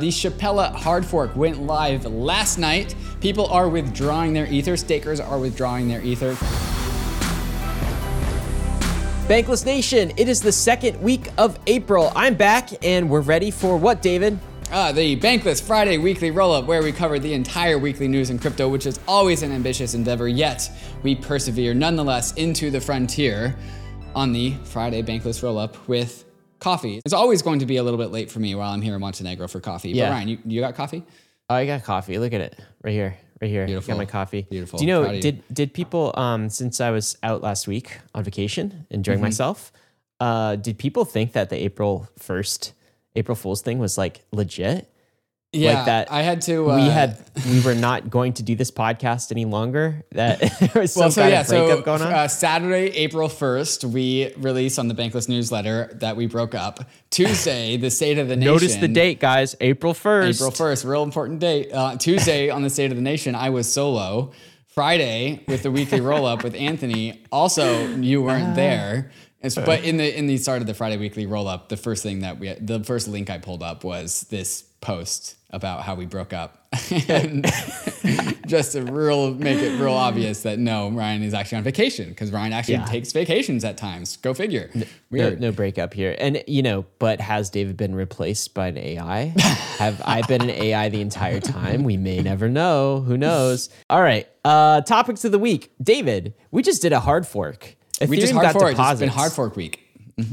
[0.00, 2.94] The Shapella hard fork went live last night.
[3.20, 4.76] People are withdrawing their ether.
[4.76, 6.34] Stakers are withdrawing their ether.
[9.26, 12.12] Bankless Nation, it is the second week of April.
[12.14, 14.38] I'm back and we're ready for what, David?
[14.70, 18.38] Uh, the Bankless Friday weekly roll up, where we cover the entire weekly news in
[18.38, 20.70] crypto, which is always an ambitious endeavor, yet
[21.02, 23.56] we persevere nonetheless into the frontier
[24.14, 26.24] on the Friday Bankless roll up with
[26.58, 27.00] coffee.
[27.04, 29.00] It's always going to be a little bit late for me while I'm here in
[29.00, 29.90] Montenegro for coffee.
[29.90, 30.08] Yeah.
[30.08, 31.02] But Ryan, you, you got coffee?
[31.50, 32.18] Oh, I got coffee.
[32.18, 33.66] Look at it right here, right here.
[33.66, 33.92] Beautiful.
[33.94, 34.46] Got my coffee.
[34.50, 34.78] Beautiful.
[34.78, 35.00] Do you know?
[35.02, 35.22] Proud of you.
[35.22, 39.24] Did did people um since I was out last week on vacation enjoying Mm-hmm.
[39.24, 39.72] myself?
[40.20, 42.72] Uh, did people think that the April first
[43.16, 44.92] April Fool's thing was like legit?
[45.52, 46.70] Yeah, that I had to.
[46.70, 50.04] Uh, we had we were not going to do this podcast any longer.
[50.12, 52.12] That there was some Well, so kind yeah, of breakup so going on.
[52.12, 56.80] Uh, Saturday, April 1st, we released on the Bankless newsletter that we broke up.
[57.08, 58.52] Tuesday, the State of the Nation.
[58.52, 59.56] Notice the date, guys.
[59.62, 60.38] April first.
[60.38, 61.72] April 1st, real important date.
[61.72, 64.32] Uh, Tuesday on the State of the Nation, I was solo.
[64.66, 67.24] Friday with the weekly roll up with Anthony.
[67.32, 69.10] Also, you weren't there.
[69.40, 72.02] It's, but in the in the start of the Friday weekly roll up, the first
[72.02, 76.04] thing that we the first link I pulled up was this post about how we
[76.06, 76.66] broke up,
[77.08, 77.46] and
[78.46, 82.30] just to real make it real obvious that no, Ryan is actually on vacation because
[82.30, 82.84] Ryan actually Yeah.
[82.84, 84.18] takes vacations at times.
[84.18, 84.70] Go figure.
[84.74, 85.40] No, Weird.
[85.40, 86.14] no breakup here.
[86.18, 89.32] And you know, but has David been replaced by an AI?
[89.78, 91.82] Have I been an AI the entire time?
[91.84, 93.00] We may never know.
[93.00, 93.70] Who knows?
[93.88, 94.28] All right.
[94.44, 95.72] Uh topics of the week.
[95.82, 97.74] David, we just did a hard fork.
[98.00, 98.76] Ethereum We just hard got fork.
[98.78, 99.80] It's been hard fork week.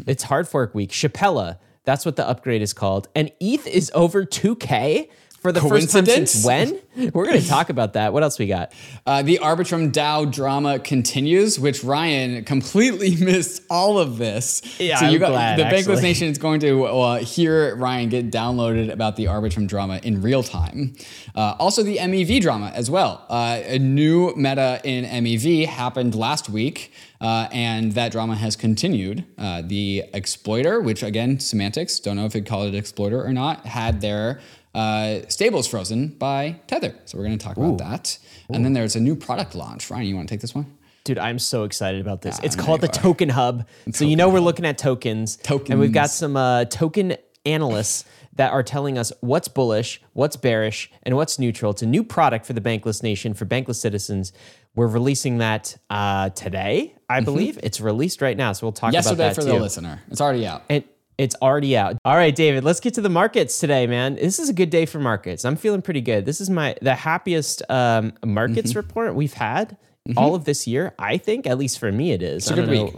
[0.07, 0.91] It's hard fork week.
[0.91, 3.07] Shapella, that's what the upgrade is called.
[3.15, 5.09] And ETH is over 2K
[5.45, 6.79] for the first time since when?
[6.95, 8.13] We're going to talk about that.
[8.13, 8.73] What else we got?
[9.05, 14.63] Uh, the Arbitrum DAO drama continues, which Ryan completely missed all of this.
[14.79, 16.01] Yeah, so you I'm got glad, the Bankless.
[16.01, 20.41] Nation is going to uh, hear Ryan get downloaded about the Arbitrum drama in real
[20.41, 20.95] time.
[21.35, 23.23] Uh, also, the MEV drama as well.
[23.29, 26.91] Uh, a new meta in MEV happened last week.
[27.25, 29.25] Uh, and that drama has continued.
[29.35, 33.65] Uh, the exploiter, which again, semantics, don't know if it called it exploiter or not,
[33.65, 34.39] had their
[34.75, 36.95] uh, stables frozen by Tether.
[37.05, 38.19] So we're going to talk about that.
[38.53, 39.89] And then there's a new product launch.
[39.89, 40.77] Ryan, you want to take this one?
[41.03, 42.39] Dude, I'm so excited about this.
[42.43, 42.93] it's I called the are.
[42.93, 43.67] Token Hub.
[43.91, 45.39] so you know we're looking at tokens.
[45.49, 50.91] And we've got some uh, token analysts that are telling us what's bullish, what's bearish,
[51.03, 51.71] and what's neutral.
[51.71, 54.33] It's a new product for the Bankless Nation, for Bankless citizens.
[54.75, 57.59] We're releasing that uh, today, I believe.
[57.63, 58.93] It's released right now, so we'll talk Mm-hmm.
[58.95, 59.53] Yesterday about that for too.
[59.53, 60.01] the listener.
[60.09, 60.63] It's already out.
[60.69, 60.83] And
[61.17, 61.97] it's already out.
[62.03, 64.15] All right, David, let's get to the markets today, man.
[64.15, 65.45] This is a good day for markets.
[65.45, 66.25] I'm feeling pretty good.
[66.25, 68.79] This is my the happiest um, markets Mm-hmm.
[68.79, 69.77] report we've had
[70.17, 70.93] all of this year.
[70.99, 72.43] I think, at least for me, it is.
[72.43, 72.93] It's a good week.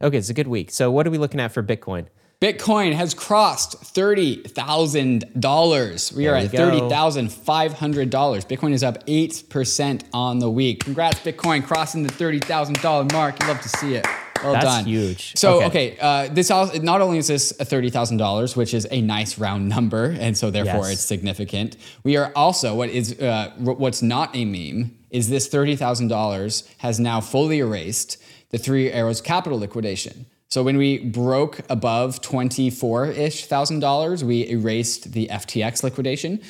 [0.00, 0.70] Okay, it's a good week.
[0.70, 2.06] So, what are we looking at for Bitcoin?
[2.40, 6.12] Bitcoin has crossed $30,000.
[6.12, 6.70] We are at go.
[6.70, 8.46] $30,500.
[8.46, 10.84] Bitcoin is up 8% on the week.
[10.84, 13.42] Congrats, Bitcoin, crossing the $30,000 mark.
[13.42, 14.06] You love to see it.
[14.44, 14.84] Well That's done.
[14.84, 15.36] huge.
[15.36, 15.94] So, Okay.
[15.94, 19.68] okay, uh, this also, not only is this a $30,000, which is a nice round
[19.68, 20.92] number, and so therefore Yes.
[20.92, 21.76] it's significant.
[22.04, 27.20] We are also, what is uh, what's not a meme, is this $30,000 has now
[27.20, 28.16] fully erased
[28.50, 30.26] the Three Arrows capital liquidation.
[30.50, 36.40] So when we broke above twenty-four-ish thousand dollars, we erased the FTX liquidation.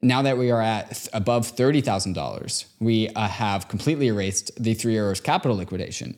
[0.00, 4.52] Now that we are at th- above thirty thousand dollars, we uh, have completely erased
[4.62, 6.16] the Three Arrows capital liquidation.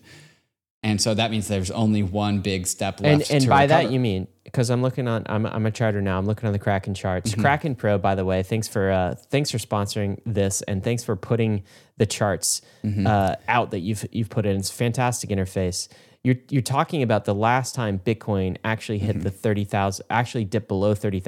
[0.83, 3.31] And so that means there's only one big step And left.
[3.31, 6.19] and to by that you mean because I'm looking on I'm I'm a charter now.
[6.19, 7.31] I'm looking on the Kraken charts.
[7.33, 7.41] Mm-hmm.
[7.41, 11.17] Kraken Pro, by the way, thanks for uh, thanks for sponsoring this and thanks for
[11.17, 11.63] putting
[11.97, 13.07] the charts Mm-hmm.
[13.07, 14.57] uh, out that you've you've put in.
[14.57, 15.89] It's a fantastic interface.
[16.23, 19.25] You're you're talking about the last time Bitcoin actually hit Mm-hmm.
[19.25, 21.21] the thirty thousand, actually dipped below thirty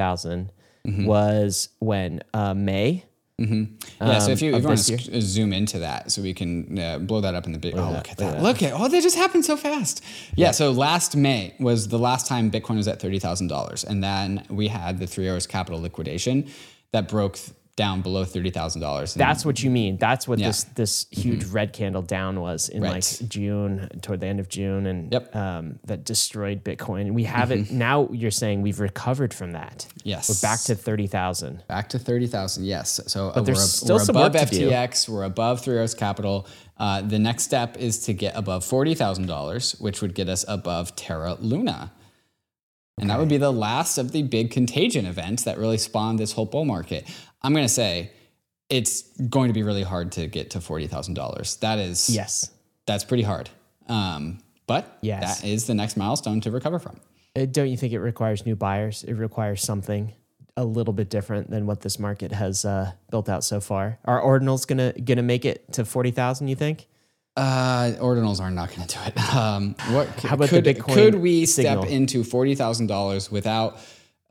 [0.84, 3.04] was when uh, May.
[3.38, 6.78] Yeah, so um, if you, if you want to zoom into that, so we can
[6.78, 7.74] uh, blow that up in the big.
[7.76, 8.42] Oh, look at that!
[8.42, 10.04] Look at oh, they just happened so fast.
[10.36, 14.02] Yeah, so last May was the last time Bitcoin was at thirty thousand dollars, and
[14.04, 16.46] then we had the Three Arrows Capital liquidation
[16.92, 17.38] that broke
[17.76, 19.14] down below thirty thousand dollars.
[19.14, 19.96] That's what you mean.
[19.96, 20.48] That's what Yeah.
[20.48, 22.92] this this huge red candle down was in Right.
[22.92, 25.28] like June, toward the end of June, and Yep.
[25.32, 25.38] Mm-hmm.
[25.38, 27.02] um, that destroyed Bitcoin.
[27.02, 28.08] And we have it now.
[28.12, 29.86] You're saying we've recovered from that.
[30.04, 30.28] Yes.
[30.28, 31.62] we're back to thirty thousand.
[31.66, 32.66] back to thirty thousand.
[32.66, 34.68] Yes, so uh, we're, still we're above work to do.
[34.70, 35.08] FTX.
[35.08, 36.46] We're above Three Arrows Capital.
[36.76, 40.44] Uh, the next step is to get above forty thousand dollars, which would get us
[40.46, 41.92] above Terra Luna.
[43.00, 46.32] And that would be the last of the big contagion events that really spawned this
[46.32, 47.08] whole bull market.
[47.44, 48.10] I'm going to say
[48.68, 51.60] it's going to be really hard to get to $40,000.
[51.60, 52.50] That is, Yes.
[52.86, 53.50] that's pretty hard.
[53.88, 55.40] Um, but Yes.
[55.40, 57.00] that is the next milestone to recover from.
[57.36, 59.04] Uh, Don't you think it requires new buyers?
[59.04, 60.12] It requires something.
[60.58, 63.98] a little bit different than what this market has uh, built out so far.
[64.04, 66.48] Are ordinals gonna gonna make it to forty thousand?
[66.48, 66.88] You think?
[67.38, 69.14] Uh, ordinals are not going to do it.
[69.34, 71.84] Um, what How about the could, Bitcoin could we signal?
[71.84, 73.78] step into forty thousand dollars without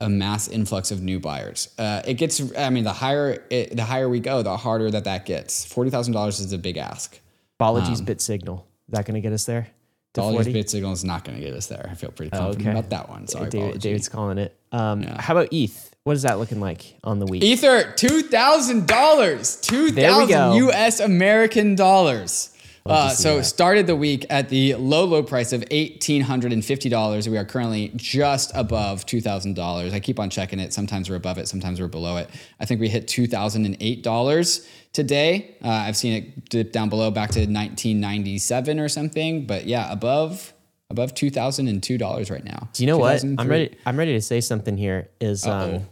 [0.02, 1.68] a mass influx of new buyers?
[1.78, 2.40] Uh, it gets.
[2.56, 5.64] I mean, the higher it, the higher we go, the harder that that gets.
[5.64, 7.18] Forty thousand dollars is a big ask.
[7.60, 8.66] Balaji's bit signal.
[8.88, 9.68] Is that gonna get us there?
[10.14, 10.52] To 40?
[10.52, 11.88] bit signal is not going to get us there.
[11.90, 12.78] I feel pretty confident okay.
[12.78, 13.26] about that one.
[13.28, 14.54] Sorry, David, David, David's calling it.
[14.70, 15.94] Um, How about ETH?
[16.04, 17.42] What is that looking like on the week?
[17.42, 20.34] Ether, two thousand dollars, two There we go.
[20.34, 21.00] thousand U.S.
[21.00, 22.51] American dollars.
[22.84, 23.44] Uh, so that.
[23.44, 27.28] started the week at the low low price of eighteen hundred and fifty dollars.
[27.28, 29.92] We are currently just above two thousand dollars.
[29.92, 30.72] I keep on checking it.
[30.72, 32.28] Sometimes we're above it, sometimes we're below it.
[32.58, 35.56] I think we hit two thousand and eight dollars today.
[35.64, 39.46] Uh, I've seen it dip down below back to nineteen ninety seven or something.
[39.46, 40.52] But yeah, above
[40.90, 42.68] above two thousand and two dollars right now.
[42.72, 43.22] Do you know what?
[43.22, 43.76] I'm ready.
[43.86, 45.08] I'm ready to say something here.
[45.20, 45.86] Is um,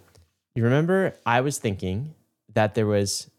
[0.56, 2.14] you remember I was thinking
[2.54, 3.30] that there was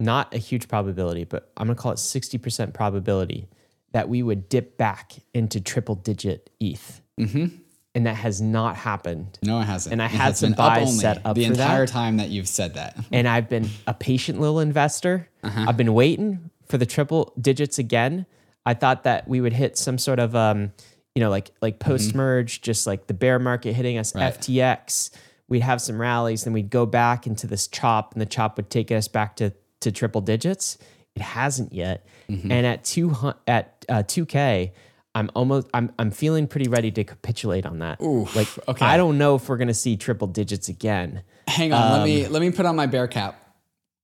[0.00, 3.48] not a huge probability, but I'm gonna call it 60% probability
[3.92, 7.46] that we would dip back into triple digit ETH, Mm-hmm.
[7.94, 9.38] and that has not happened.
[9.42, 9.92] No, it hasn't.
[9.92, 11.60] And I It had some buys set up the for that.
[11.60, 12.96] entire time that you've said that.
[13.12, 15.28] and I've been a patient little investor.
[15.42, 15.66] Uh-huh.
[15.68, 18.26] I've been waiting for the triple digits again.
[18.64, 20.72] I thought that we would hit some sort of um,
[21.14, 24.20] you know, like like post merge, just like the bear market hitting us, Mm-hmm.
[24.20, 24.38] Right.
[24.40, 25.10] FTX.
[25.48, 28.70] We'd have some rallies, then we'd go back into this chop, and the chop would
[28.70, 30.78] take us back to to triple digits.
[31.16, 32.52] It hasn't yet, Mm-hmm.
[32.52, 33.16] and at two
[33.48, 34.72] at uh, two k.
[35.12, 38.00] I'm almost I'm I'm feeling pretty ready to capitulate on that.
[38.00, 38.84] Oof, like okay.
[38.86, 41.22] I don't know if we're gonna see triple digits again.
[41.48, 43.42] Hang on, let me let me put on my bear cap.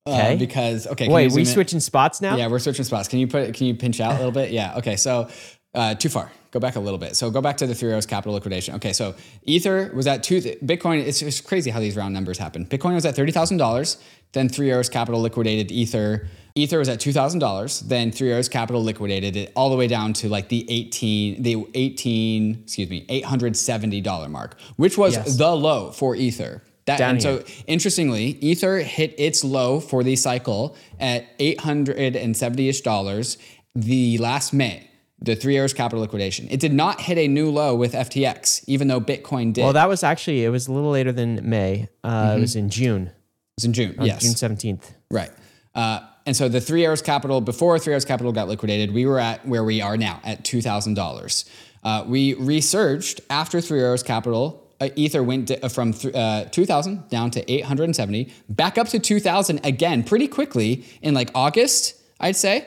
[0.04, 0.36] uh, Um, Okay.
[0.36, 1.08] because okay.
[1.08, 1.46] Wait, we in?
[1.46, 2.36] switching spots now?
[2.36, 3.06] Yeah, we're switching spots.
[3.06, 3.54] Can you put?
[3.54, 4.50] Can you pinch out a little bit?
[4.50, 4.78] Yeah.
[4.78, 4.96] Okay.
[4.96, 5.28] So
[5.74, 6.32] uh, too far.
[6.56, 7.16] Go back a little bit.
[7.16, 8.76] So go back to the Three Arrows Capital liquidation.
[8.76, 8.94] Okay.
[8.94, 10.40] So Ether was at two.
[10.40, 11.06] Bitcoin.
[11.06, 12.64] It's, it's crazy how these round numbers happen.
[12.64, 13.98] Bitcoin was at thirty thousand dollars.
[14.32, 16.28] Then Three Arrows Capital liquidated Ether.
[16.54, 17.80] Ether was at two thousand dollars.
[17.80, 21.62] Then Three Arrows Capital liquidated it all the way down to like the eighteen, the
[21.74, 25.36] eighteen, excuse me, eight hundred seventy dollar mark, which was Yes.
[25.36, 26.62] the low for Ether.
[26.86, 32.16] That, Down and so interestingly, Ether hit its low for the cycle at eight hundred
[32.16, 33.36] and seventy ish dollars
[33.74, 34.88] the last May.
[35.20, 36.46] The Three Arrows Capital liquidation.
[36.50, 39.62] It did not hit a new low with FTX, even though Bitcoin did.
[39.64, 41.88] Well, that was actually it was a little later than May.
[42.04, 43.12] Uh, It was in June, it
[43.56, 43.96] was in June.
[44.00, 44.92] Yes, June seventeenth.
[45.10, 45.30] Right.
[45.74, 49.18] Uh, and so the Three Arrows Capital, before Three Arrows Capital got liquidated, we were
[49.20, 51.44] at where we are now at $2,000.
[51.84, 54.62] Uh, we resurged after Three Arrows Capital.
[54.80, 59.60] Uh, Ether went di- from th- uh, 2,000 down to 870, back up to 2,000
[59.64, 62.66] again pretty quickly in like August, I'd say.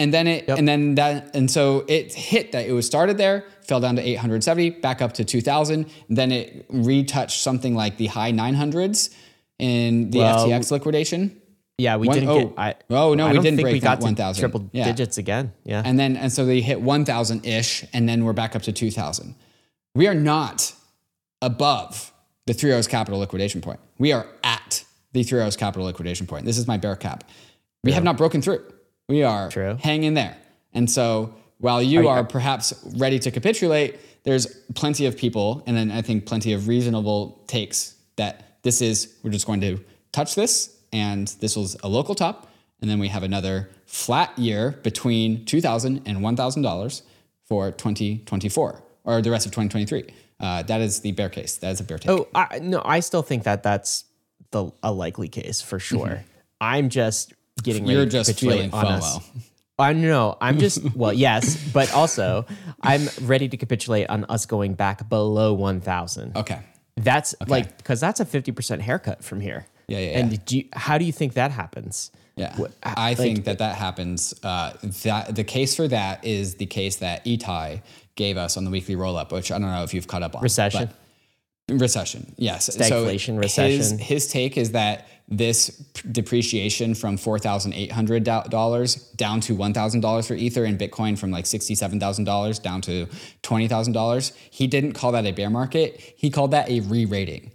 [0.00, 3.44] And then it, and then that, and so it hit that it was started there,
[3.60, 5.84] fell down to 870, back up to 2,000.
[6.08, 9.14] Then it retouched something like the high 900s
[9.58, 11.36] in the Well, FTX liquidation.
[11.76, 12.44] Yeah, we One- didn't oh.
[12.46, 12.52] get.
[12.58, 14.40] I, Oh, no, I we didn't think break we got 1,000.
[14.40, 14.84] triple Yeah.
[14.86, 15.52] digits again.
[15.64, 18.72] Yeah, And then and so they hit 1000 ish and then we're back up to
[18.72, 19.34] 2000.
[19.94, 20.72] We are not
[21.42, 22.12] above
[22.46, 23.80] the Three Arrows capital liquidation point.
[23.98, 26.46] We are at the Three Arrows capital liquidation point.
[26.46, 27.24] This is my bear cap.
[27.84, 28.62] We have not broken through.
[29.10, 29.76] We are True.
[29.82, 30.36] hanging there.
[30.72, 35.90] And so while you are perhaps ready to capitulate, there's plenty of people and then
[35.90, 39.80] I think plenty of reasonable takes that this is we're just going to
[40.12, 42.48] touch this and this was a local top
[42.80, 47.02] and then we have another flat year between $2,000 and $1,000
[47.46, 50.14] for 2024 or the rest of 2023.
[50.38, 51.56] Uh, that is the bear case.
[51.56, 52.10] That is a bear take.
[52.10, 54.04] Oh, I, no, I still think that that's
[54.52, 56.24] the a likely case for sure.
[56.60, 57.94] I'm just getting ready.
[57.94, 59.18] You're to just capitulate feeling on us.
[59.78, 60.36] I know.
[60.40, 62.44] I'm just well, yes, but also
[62.82, 66.36] I'm ready to capitulate on us going back below 1,000.
[66.36, 66.60] Okay.
[66.96, 69.66] That's like because that's a 50% haircut from here.
[69.88, 72.10] Yeah, yeah, And do you, how do you think that happens?
[72.36, 74.34] Yeah, What- I like- think that that happens.
[74.42, 77.82] Uh, that the case for that is the case that Itai
[78.14, 80.36] gave us on the weekly roll up, which I don't know if you've caught up
[80.36, 80.42] on.
[80.42, 80.86] Recession?
[80.86, 80.96] but-
[81.80, 82.68] recession, yes.
[82.68, 83.98] Stagflation, His, recession.
[83.98, 85.68] his take is that this
[86.10, 90.78] depreciation from four thousand eight hundred dollars down to one thousand dollars for Ether and
[90.78, 93.06] Bitcoin from like sixty seven thousand dollars down to
[93.42, 94.32] twenty thousand dollars.
[94.50, 96.00] He didn't call that a bear market.
[96.16, 97.52] He called that a re-rating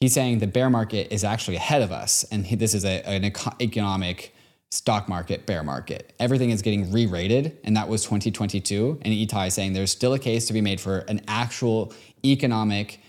[0.00, 3.06] he's saying the bear market is actually ahead of us, and he, this is a,
[3.08, 4.34] an economic
[4.70, 6.12] stock market bear market.
[6.18, 9.00] Everything is getting re-rated, and that was 2022.
[9.02, 11.92] And Itai is saying there's still a case to be made for an actual
[12.24, 13.00] economic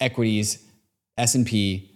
[0.00, 0.64] equities
[1.18, 1.93] S&P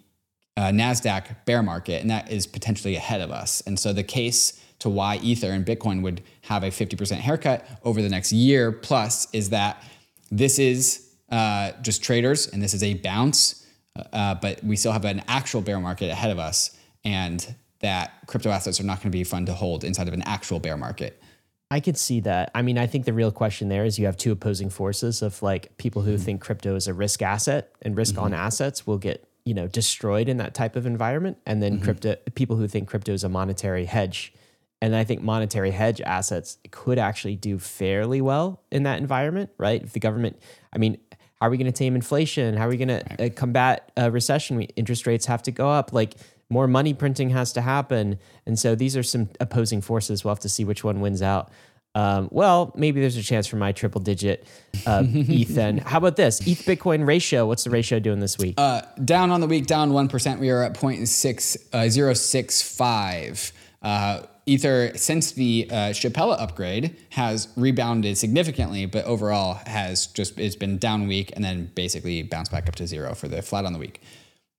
[0.59, 3.61] uh, Nasdaq bear market, and that is potentially ahead of us.
[3.61, 8.03] And so the case to why Ether and Bitcoin would have a 50% haircut over
[8.03, 9.85] the next year plus is that
[10.33, 13.65] this is uh, just traders, and this is a bounce.
[14.12, 18.50] uh, but we still have an actual bear market ahead of us, and that crypto
[18.50, 21.23] assets are not going to be fun to hold inside of an actual bear market.
[21.71, 22.50] I could see that.
[22.55, 25.41] I mean, I think the real question there is you have two opposing forces of
[25.43, 29.27] like people who think crypto is a risk asset and risk on assets will get,
[29.49, 31.38] you know, destroyed in that type of environment.
[31.47, 34.35] And then crypto people who think crypto is a monetary hedge.
[34.83, 39.83] And I think monetary hedge assets could actually do fairly well in that environment, right?
[39.83, 40.38] If the government,
[40.71, 40.99] I mean,
[41.40, 42.59] how are we going to tame inflation?
[42.59, 44.59] How are we going to uh, combat a recession?
[44.59, 45.95] We, interest rates have to go up.
[45.95, 46.14] Like
[46.50, 48.19] more money printing has to happen.
[48.45, 50.25] And so these are some opposing forces.
[50.25, 51.50] We'll have to see which one wins out.
[51.99, 54.47] Um, well, maybe there's a chance for my triple digit
[54.87, 55.83] uh, ETH.
[55.83, 57.45] How about this ETH Bitcoin ratio?
[57.45, 58.55] What's the ratio doing this week?
[58.57, 60.38] Uh, down on the week, down 1%.
[60.38, 63.52] We are at 0.065.
[63.83, 70.57] Uh, Ether, since the uh, Shapella upgrade, has rebounded significantly, but overall has just it's
[70.57, 73.73] been down week and then basically bounced back up to zero for the flat on
[73.73, 74.00] the week.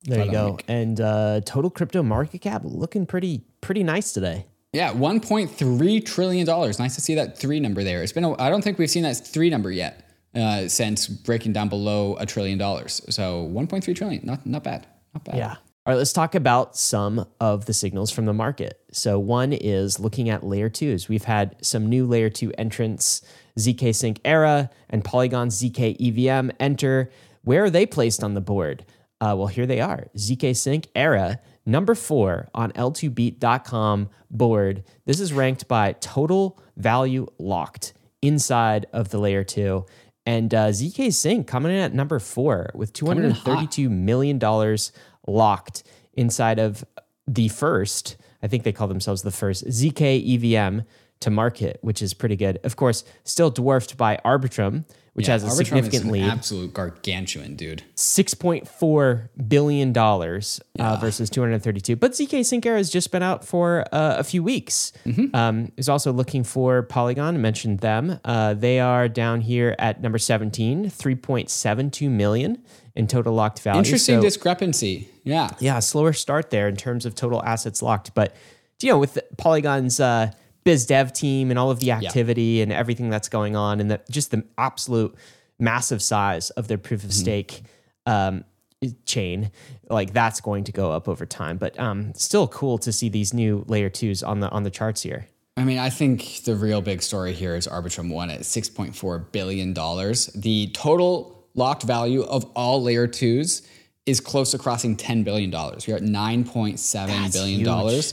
[0.04, 0.60] there you flat the go.
[0.68, 4.46] And uh, total crypto market cap looking pretty pretty nice today.
[4.72, 6.78] Yeah, 1.3 trillion dollars.
[6.78, 8.04] Nice to see that three number there.
[8.04, 11.70] It's been I don't think we've seen that three number yet uh, since breaking down
[11.70, 13.02] below a trillion dollars.
[13.10, 15.38] So 1.3 trillion, not not bad, not bad.
[15.38, 15.56] Yeah.
[15.86, 18.80] All right, let's talk about some of the signals from the market.
[18.92, 21.10] So, one is looking at layer twos.
[21.10, 23.24] We've had some new layer two entrants,
[23.58, 27.10] ZK Sync Era and Polygon ZK EVM enter.
[27.44, 28.86] Where are they placed on the board?
[29.20, 34.84] Uh, well, here they are ZK Sync Era, number four on L2Beat.com board.
[35.06, 39.86] This is ranked by total value locked inside of the layer two.
[40.26, 44.40] And uh, ZK Sync coming in at number four with $232 million
[45.26, 45.84] locked
[46.14, 46.84] inside of
[47.28, 50.82] the first, I think they call themselves the first ZK EVM
[51.22, 52.60] to market, which is pretty good.
[52.64, 56.24] Of course, still dwarfed by Arbitrum, which has a significant lead.
[56.24, 57.84] absolute gargantuan, dude.
[57.96, 61.96] $6.4 billion uh, versus 232.
[61.96, 64.92] But ZK Sync Era has just been out for uh, a few weeks.
[65.06, 65.36] Mm-hmm.
[65.36, 67.36] Um, is also looking for Polygon.
[67.36, 68.20] I mentioned them.
[68.24, 72.64] Uh, they are down here at number 17, 3.72 million
[72.96, 73.80] in total locked value.
[73.80, 75.10] Interesting So- discrepancy.
[75.24, 75.50] Yeah.
[75.60, 78.14] yeah, slower start there in terms of total assets locked.
[78.16, 78.36] But
[78.82, 80.32] you know, with Polygon's uh,
[80.70, 84.00] biz dev team and all of the activity and everything that's going on, and the,
[84.12, 85.16] just the absolute
[85.58, 87.64] massive size of their proof of stake
[88.06, 88.44] um,
[89.04, 89.50] chain,
[89.90, 91.58] like that's going to go up over time.
[91.58, 95.02] But um, still cool to see these new layer twos on the on the charts
[95.02, 95.26] here.
[95.58, 99.74] I mean, I think the real big story here is Arbitrum one at $6.4 billion.
[99.74, 103.68] The total locked value of all layer twos
[104.06, 105.50] is close to crossing $10 billion.
[105.52, 108.04] We're at $9.7 billion,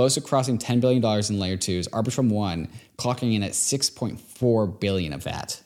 [0.00, 1.86] close to crossing $10 billion in layer twos.
[1.88, 5.60] Arbitrum one clocking in at 6.4 billion of that.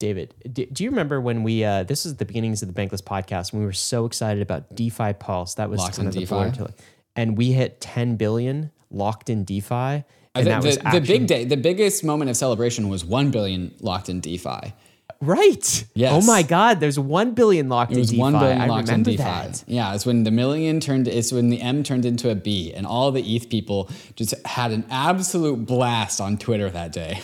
[0.00, 1.62] David, do, you remember when we?
[1.62, 3.52] Uh, this is the beginnings of the Bankless podcast.
[3.52, 5.54] When we were so excited about DeFi Pulse.
[5.54, 6.74] That was Locked kind in of the to-
[7.14, 9.74] and we hit 10 billion locked in DeFi.
[9.74, 10.04] And
[10.34, 13.76] The, that was the, the big day, the biggest moment of celebration was 1 billion
[13.80, 14.72] locked in DeFi.
[15.20, 15.84] Right.
[15.94, 16.12] Yes.
[16.12, 18.20] Oh my God, there's one billion locked It was in DeFi.
[18.20, 19.16] one billion I locked in DeFi.
[19.16, 19.64] that.
[19.66, 21.08] Yeah, it's when the million turned.
[21.08, 24.72] It's when the M turned into a B, and all the ETH people just had
[24.72, 27.20] an absolute blast on Twitter that day.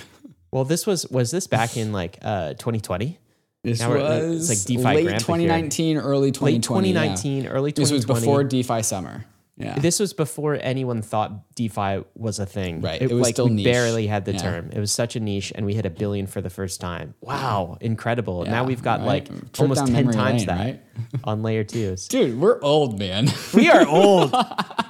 [0.50, 3.19] Well, this was was this back in like uh 2020?
[3.64, 5.49] This Now uh, was it's like DeFi late grandpa here.
[5.49, 6.88] 2019, early 2020.
[6.93, 7.50] Late 2019, yeah.
[7.50, 7.83] early 2020.
[7.83, 9.25] This was before DeFi summer.
[9.57, 12.81] Yeah, This was before anyone thought DeFi was a thing.
[12.81, 13.01] Right.
[13.01, 13.65] It was like still we niche.
[13.65, 14.39] barely had the Yeah.
[14.43, 14.71] term.
[14.73, 17.15] It was such a niche, and we hit a billion for the first time.
[17.21, 18.45] Wow, incredible!
[18.47, 19.07] now we've got right?
[19.07, 20.81] like Trip almost ten times lane, that right?
[21.25, 22.09] on layer twos.
[22.09, 23.29] dude, we're old, man.
[23.55, 24.35] We are old.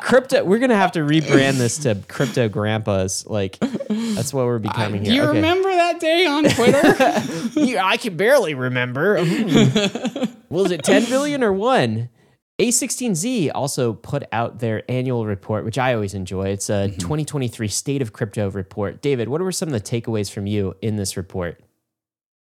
[0.01, 0.45] crypto.
[0.45, 3.27] We're gonna have to rebrand this to crypto grandpas.
[3.27, 5.11] Like that's what we're becoming here.
[5.11, 5.37] Do you Okay.
[5.37, 7.61] remember that day on Twitter?
[7.61, 9.23] Yeah, I can barely remember.
[9.23, 10.25] Hmm.
[10.49, 12.09] Was it 10 billion or one?
[12.61, 16.49] A16Z also put out their annual report, which I always enjoy.
[16.49, 16.99] It's a mm-hmm.
[16.99, 19.03] 2023 State of Crypto report.
[19.03, 21.61] David, what were some of the takeaways from you in this report?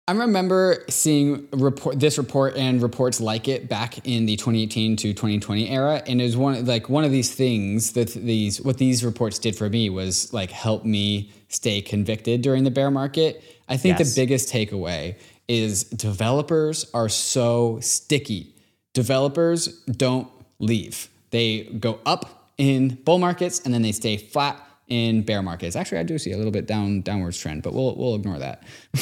[0.08, 5.14] I remember seeing report this report and reports like it back in the 2018 to
[5.14, 9.06] 2020 era, and it was one like one of these things that these what these
[9.06, 13.44] reports did for me was like help me stay convicted during the bear market.
[13.68, 14.16] I think Yes.
[14.16, 15.16] the biggest takeaway
[15.48, 18.56] is developers are so sticky.
[18.94, 20.28] Developers don't
[20.60, 21.10] leave.
[21.32, 25.76] They go up in bull markets and then they stay flat in bear markets.
[25.76, 28.64] Actually, I do see a little bit down downwards trend, but we'll we'll ignore that.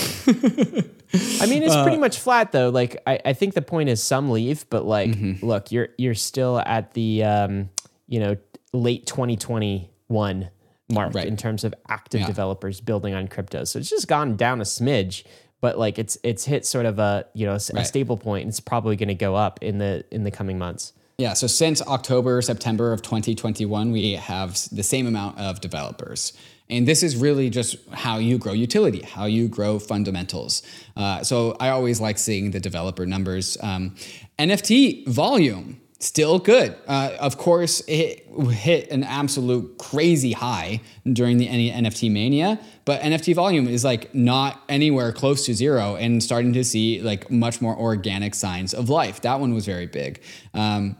[1.42, 2.70] I mean, Uh, it's pretty much flat though.
[2.70, 5.46] Like, I, I think the point is some leave, but like, Mm-hmm.
[5.46, 7.70] look, you're you're still at the um,
[8.08, 8.36] you know
[8.74, 10.50] late 2021
[10.90, 11.28] mark Right.
[11.28, 13.64] in terms of active developers building on crypto.
[13.64, 15.24] So it's just gone down a smidge,
[15.62, 18.44] but like it's it's hit sort of a you know a, a stable point.
[18.44, 20.94] And it's probably going to go up in the in the coming months.
[21.20, 26.34] Yeah, so since October, September of 2021, we have the same amount of developers.
[26.70, 30.62] And this is really just how you grow utility, how you grow fundamentals.
[30.96, 33.58] Uh, so I always like seeing the developer numbers.
[33.64, 33.96] Um,
[34.38, 36.76] NFT volume, still good.
[36.88, 43.34] Uh, of course, it hit an absolute crazy high during the NFT mania, but NFT
[43.34, 47.76] volume is like not anywhere close to zero and starting to see like much more
[47.76, 49.22] organic signs of life.
[49.22, 50.22] That one was very big.
[50.54, 50.96] Um,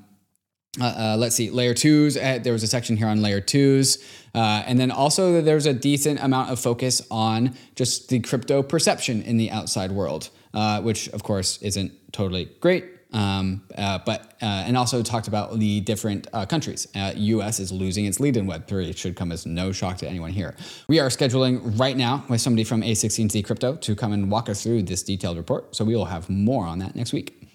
[0.80, 2.18] uh, uh, let's see, layer twos.
[2.18, 4.04] Uh, there was a section here on layer twos.
[4.36, 9.22] Uh, and then also there's a decent amount of focus on just the crypto perception
[9.24, 12.97] in the outside world, uh, which of course isn't totally great.
[13.14, 16.88] Um, uh, but and also talked about the different countries.
[16.96, 17.60] U.S.
[17.60, 18.90] is losing its lead in Web3.
[18.90, 20.56] It should come as no shock to anyone here.
[20.88, 24.62] We are scheduling right now with somebody from A16Z Crypto to come and walk us
[24.64, 25.76] through this detailed report.
[25.76, 27.48] So we will have more on that next week.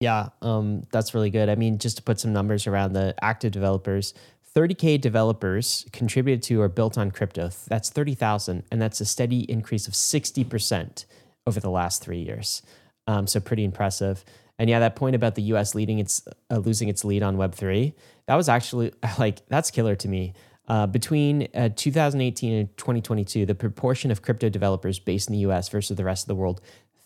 [0.00, 1.48] Yeah, um, that's really good.
[1.48, 4.12] I mean, just to put some numbers around the active developers,
[4.54, 7.50] 30K developers contributed to or built on crypto.
[7.68, 11.06] That's 30,000, and that's a steady increase of 60%
[11.46, 12.62] over the last three years.
[13.06, 14.24] Um, so pretty impressive.
[14.58, 15.74] And yeah, that point about the U.S.
[15.74, 17.94] leading its uh, losing its lead on Web three,
[18.26, 20.34] that was actually like that's killer to me.
[20.68, 25.68] Uh, between uh, 2018 and 2022, the proportion of crypto developers based in the U.S.
[25.68, 26.60] versus the rest of the world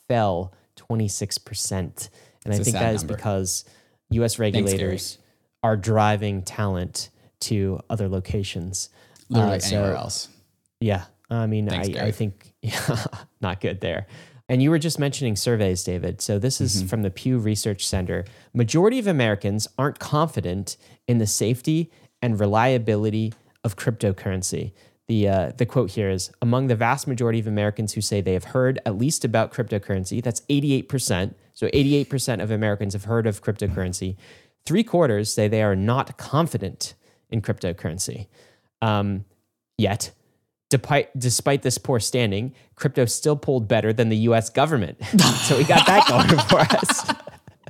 [0.08, 2.08] fell 26 percent.
[2.44, 3.16] And it's I think that is number.
[3.16, 3.64] because
[4.10, 5.18] US regulators Thanks,
[5.62, 8.90] are driving talent to other locations.
[9.28, 10.28] Literally uh, so, anywhere else.
[10.80, 11.04] Yeah.
[11.28, 13.04] I mean, Thanks, I, I, think yeah,
[13.40, 14.06] not good there.
[14.50, 16.20] And you were just mentioning surveys, David.
[16.20, 16.88] So this is mm-hmm.
[16.88, 18.24] from the Pew Research Center.
[18.52, 20.76] Majority of Americans aren't confident
[21.06, 21.88] in the safety
[22.20, 24.72] and reliability of cryptocurrency.
[25.06, 28.32] The, uh, the quote here is Among the vast majority of Americans who say they
[28.32, 33.44] have heard at least about cryptocurrency, that's 88%, so 88% of Americans have heard of
[33.44, 34.16] cryptocurrency.
[34.66, 36.94] Three quarters say they are not confident
[37.30, 38.26] in cryptocurrency.
[38.82, 39.26] Um,
[39.78, 40.10] yet,
[40.70, 44.98] despite, despite this poor standing, crypto still pulled better than the US government.
[45.42, 47.14] so we got that going for us.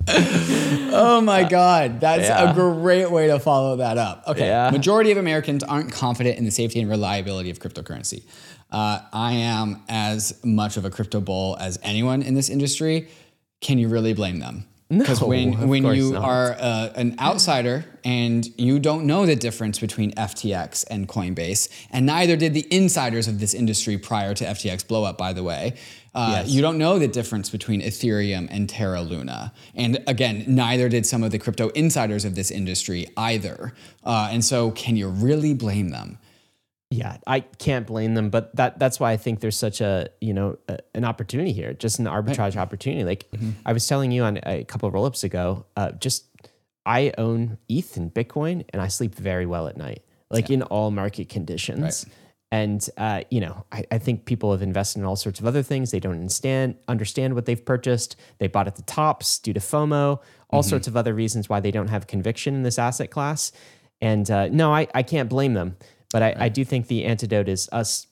[0.93, 2.01] oh my God.
[2.01, 2.51] That's yeah.
[2.51, 4.25] a great way to follow that up.
[4.29, 4.47] Okay.
[4.47, 4.71] Yeah.
[4.71, 8.23] Majority of Americans aren't confident in the safety and reliability of cryptocurrency.
[8.71, 13.09] Uh, I am as much of a crypto bull as anyone in this industry
[13.61, 14.67] can you really blame them?
[14.91, 16.25] Because no, when when you not.
[16.25, 22.07] are uh, an outsider and you don't know the difference between FTX and Coinbase, and
[22.07, 25.75] neither did the insiders of this industry prior to FTX blow up, by the way.
[26.13, 26.49] Uh, yes.
[26.49, 29.53] You don't know the difference between Ethereum and Terra Luna.
[29.77, 33.75] And again, neither did some of the crypto insiders of this industry either.
[34.03, 36.19] Uh, and so, can you really blame them?
[36.93, 40.35] Yeah, I can't blame them, but that that's why I think there's such a you
[40.35, 42.57] know a, an opportunity here, just an arbitrage right.
[42.57, 43.05] opportunity.
[43.05, 43.51] Like mm-hmm.
[43.65, 46.25] I was telling you on a couple of rollups ago, uh, just
[46.85, 50.55] I own ETH and Bitcoin, and I sleep very well at night, like yeah.
[50.55, 52.07] in all market conditions.
[52.09, 52.17] Right.
[52.51, 55.63] And uh, you know, I, I, think people have invested in all sorts of other
[55.63, 55.93] things.
[55.93, 58.17] They don't understand understand what they've purchased.
[58.39, 60.19] They bought at the tops due to FOMO,
[60.51, 60.69] all mm-hmm.
[60.69, 63.53] sorts of other reasons why they don't have conviction in this asset class.
[64.01, 65.77] And uh, no, I, I can't blame them.
[66.13, 66.41] But I, right.
[66.41, 68.07] I do think the antidote is us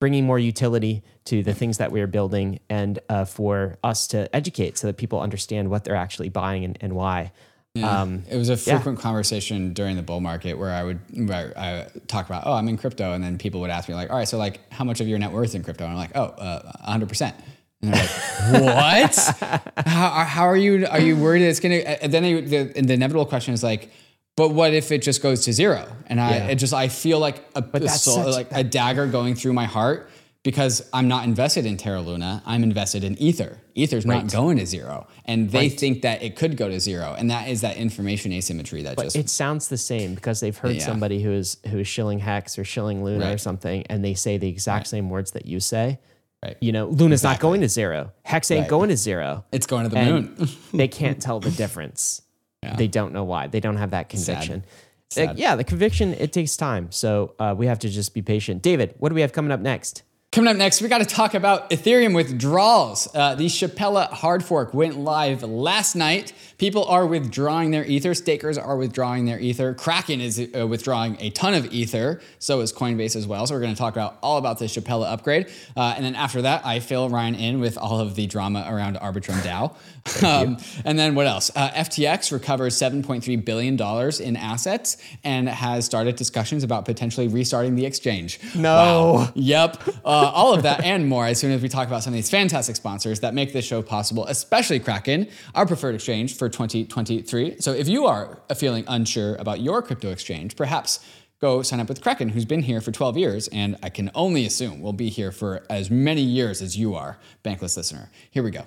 [0.00, 4.76] bringing more utility to the things that we're building and uh, for us to educate
[4.76, 7.32] so that people understand what they're actually buying and, and why.
[7.74, 8.02] Yeah.
[8.02, 9.02] Um, it was a frequent yeah.
[9.02, 12.76] conversation during the bull market where I would where I talk about, oh, I'm in
[12.76, 15.08] crypto, and then people would ask me like, all right, so like, how much of
[15.08, 15.84] your net worth is in crypto?
[15.84, 17.34] And I'm like, oh, uh, 100 percent.
[17.82, 19.66] And they're like, what?
[19.86, 20.86] how, how, are you?
[20.86, 21.74] Are you worried that it's gonna?
[21.74, 23.90] And then they, the, the inevitable question is like,
[24.36, 25.86] but what if it just goes to zero?
[26.06, 26.46] And I yeah.
[26.48, 30.10] it just I feel like a, a soul, like a dagger going through my heart
[30.44, 32.42] because I'm not invested in Terra Luna.
[32.44, 33.58] I'm invested in Ether.
[33.74, 34.22] Ether's right.
[34.22, 35.80] not going to zero, and they right.
[35.80, 39.04] think that it could go to zero, and that is that information asymmetry that but
[39.04, 39.16] just.
[39.16, 40.84] It sounds the same because they've heard yeah.
[40.84, 43.34] somebody who is who is shilling Hex or shilling Luna right.
[43.34, 45.98] or something, and they say the exact same words that you say.
[46.42, 46.58] Right.
[46.60, 47.34] You know, Luna's exactly.
[47.34, 48.12] not going to zero.
[48.22, 49.46] Hex ain't going to zero.
[49.50, 50.48] It's going to the moon.
[50.74, 52.20] they can't tell the difference.
[52.64, 52.76] Yeah.
[52.76, 53.46] They don't know why.
[53.46, 54.64] They don't have that conviction.
[55.10, 55.28] Sad.
[55.28, 55.38] Sad.
[55.38, 56.90] yeah, the conviction, it takes time.
[56.90, 58.62] So uh, we have to just be patient.
[58.62, 60.02] David, what do we have coming up next?
[60.32, 63.06] Coming up next, we got to talk about Ethereum withdrawals.
[63.14, 66.32] Uh, the Shapella hard fork went live last night.
[66.58, 68.14] People are withdrawing their Ether.
[68.14, 69.74] Stakers are withdrawing their Ether.
[69.74, 72.20] Kraken is uh, withdrawing a ton of Ether.
[72.40, 73.46] So is Coinbase as well.
[73.46, 75.46] So we're going to talk about all about the Shapella upgrade.
[75.76, 78.96] Uh, and then after that, I fill Ryan in with all of the drama around
[78.96, 79.76] Arbitrum DAO.
[80.22, 81.50] Um, and then what else?
[81.54, 83.80] Uh, FTX recovers $7.3 billion
[84.20, 88.38] in assets and has started discussions about potentially restarting the exchange.
[88.54, 88.74] No.
[88.74, 89.32] Wow.
[89.34, 89.82] Yep.
[89.88, 92.16] Uh, uh, all of that and more as soon as we talk about some of
[92.16, 97.60] these fantastic sponsors that make this show possible, especially Kraken, our preferred exchange for 2023.
[97.60, 101.00] So if you are feeling unsure about your crypto exchange, perhaps
[101.40, 104.46] go sign up with Kraken, who's been here for 12 years, and I can only
[104.46, 108.10] assume will be here for as many years as you are, bankless listener.
[108.30, 108.64] Here we go.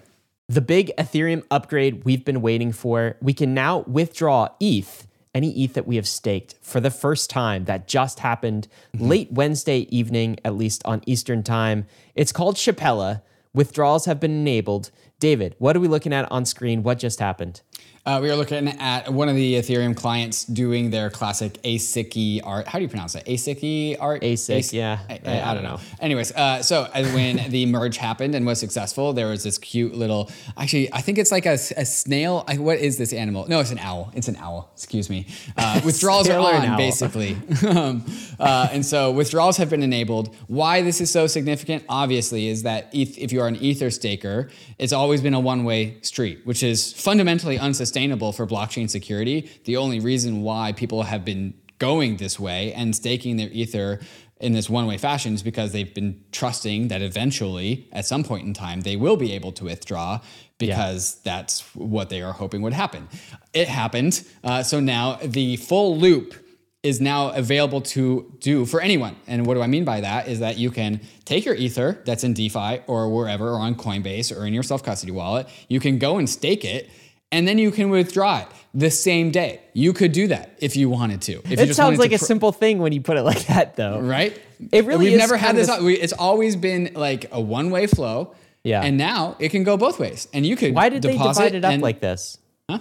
[0.49, 3.17] The big Ethereum upgrade we've been waiting for.
[3.21, 5.05] We can now withdraw ETH,
[5.35, 7.65] any ETH that we have staked, for the first time.
[7.65, 9.07] That just happened mm-hmm.
[9.07, 11.85] late Wednesday evening, at least on Eastern time.
[12.15, 13.23] It's called Shapella.
[13.53, 14.89] Withdrawals have been enabled.
[15.19, 16.81] David, what are we looking at on screen?
[16.81, 17.61] What just happened?
[18.07, 22.65] Uh, we are looking at one of the Ethereum clients doing their classic ASCII art.
[22.65, 23.27] How do you pronounce it?
[23.27, 24.23] ASCII art?
[24.23, 24.99] ASCII, yeah.
[25.09, 25.77] I, I, I don't know.
[25.99, 30.31] Anyways, uh, so when the merge happened and was successful, there was this cute little.
[30.57, 32.45] Actually, I think it's like a, a snail.
[32.47, 33.45] I, what is this animal?
[33.49, 34.09] No, it's an owl.
[34.15, 34.69] It's an owl.
[34.71, 35.27] Excuse me.
[35.57, 37.35] Uh, withdrawals are on basically,
[37.67, 38.05] um,
[38.39, 40.33] uh, and so withdrawals have been enabled.
[40.47, 44.49] Why this is so significant, obviously, is that ETH, if you are an Ether staker,
[44.79, 49.49] it's always been a one-way street, which is fundamentally unsustainable for blockchain security.
[49.65, 53.99] The only reason why people have been going this way and staking their Ether
[54.39, 58.53] in this one-way fashion is because they've been trusting that eventually, at some point in
[58.53, 60.19] time, they will be able to withdraw
[60.59, 63.07] because that's what they are hoping would happen.
[63.53, 64.23] It happened.
[64.43, 66.35] Uh, so now the full loop
[66.83, 69.15] is now available to do for anyone.
[69.27, 72.23] And what do I mean by that is that you can take your Ether that's
[72.23, 75.97] in DeFi or wherever or on Coinbase or in your self custody wallet, you can
[75.97, 76.89] go and stake it.
[77.31, 79.59] And then you can withdraw it the same day.
[79.73, 81.33] You could do that if you wanted to.
[81.51, 83.99] If It sounds like to a simple thing when you put it like that, though.
[83.99, 84.39] right?
[84.71, 85.69] It really We've never had this.
[85.81, 88.33] we- It's always been like a one-way flow.
[88.63, 88.81] Yeah.
[88.81, 90.73] And now it can go both ways, and you could.
[90.73, 92.37] Why did they divide it up and- like this?
[92.69, 92.79] Huh?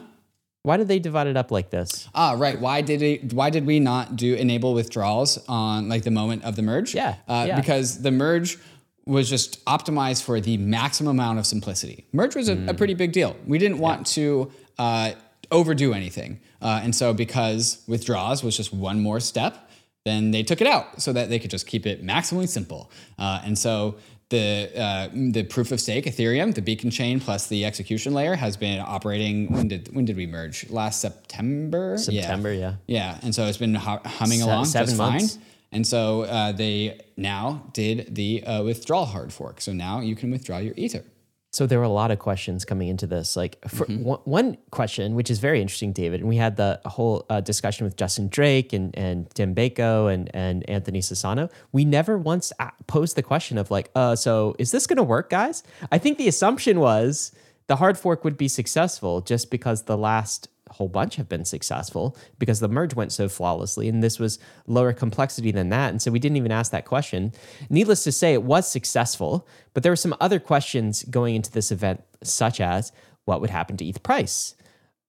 [0.62, 2.08] Why did they divide it up like this?
[2.12, 2.60] Ah, right.
[2.60, 3.32] Why did it?
[3.32, 6.92] Why did we not do enable withdrawals on like the moment of the merge?
[6.94, 7.60] Yeah, uh, yeah.
[7.60, 8.58] because the merge
[9.06, 12.04] was just optimized for the maximum amount of simplicity.
[12.12, 13.36] Merge was a, a pretty big deal.
[13.46, 15.12] We didn't want to uh,
[15.50, 19.70] overdo anything, uh, and so because withdrawals was just one more step,
[20.04, 22.90] then they took it out so that they could just keep it maximally simple.
[23.18, 23.96] Uh, and so
[24.30, 28.56] the uh, the proof of stake Ethereum, the beacon chain plus the execution layer has
[28.56, 29.52] been operating.
[29.52, 30.68] When did when did we merge?
[30.68, 31.96] Last September.
[31.96, 32.74] September, yeah.
[32.88, 35.36] Yeah, and so it's been hu- humming Se- along seven just months.
[35.36, 35.44] fine.
[35.76, 39.60] And so uh, they now did the uh, withdrawal hard fork.
[39.60, 41.04] So now you can withdraw your Ether.
[41.52, 43.36] So there were a lot of questions coming into this.
[43.36, 44.02] Like for Mm-hmm.
[44.02, 47.84] one, one question, which is very interesting, David, and we had the whole uh, discussion
[47.84, 51.50] with Justin Drake and and Tim Beiko and and Anthony Sassal.
[51.72, 52.54] We never once
[52.86, 55.62] posed the question of like, uh, so is this going to work, guys?
[55.92, 57.32] I think the assumption was
[57.66, 62.16] the hard fork would be successful just because the last whole bunch have been successful
[62.38, 66.10] because the merge went so flawlessly and this was lower complexity than that and so
[66.10, 67.32] we didn't even ask that question
[67.70, 71.72] needless to say it was successful but there were some other questions going into this
[71.72, 72.92] event such as
[73.24, 74.54] what would happen to eth price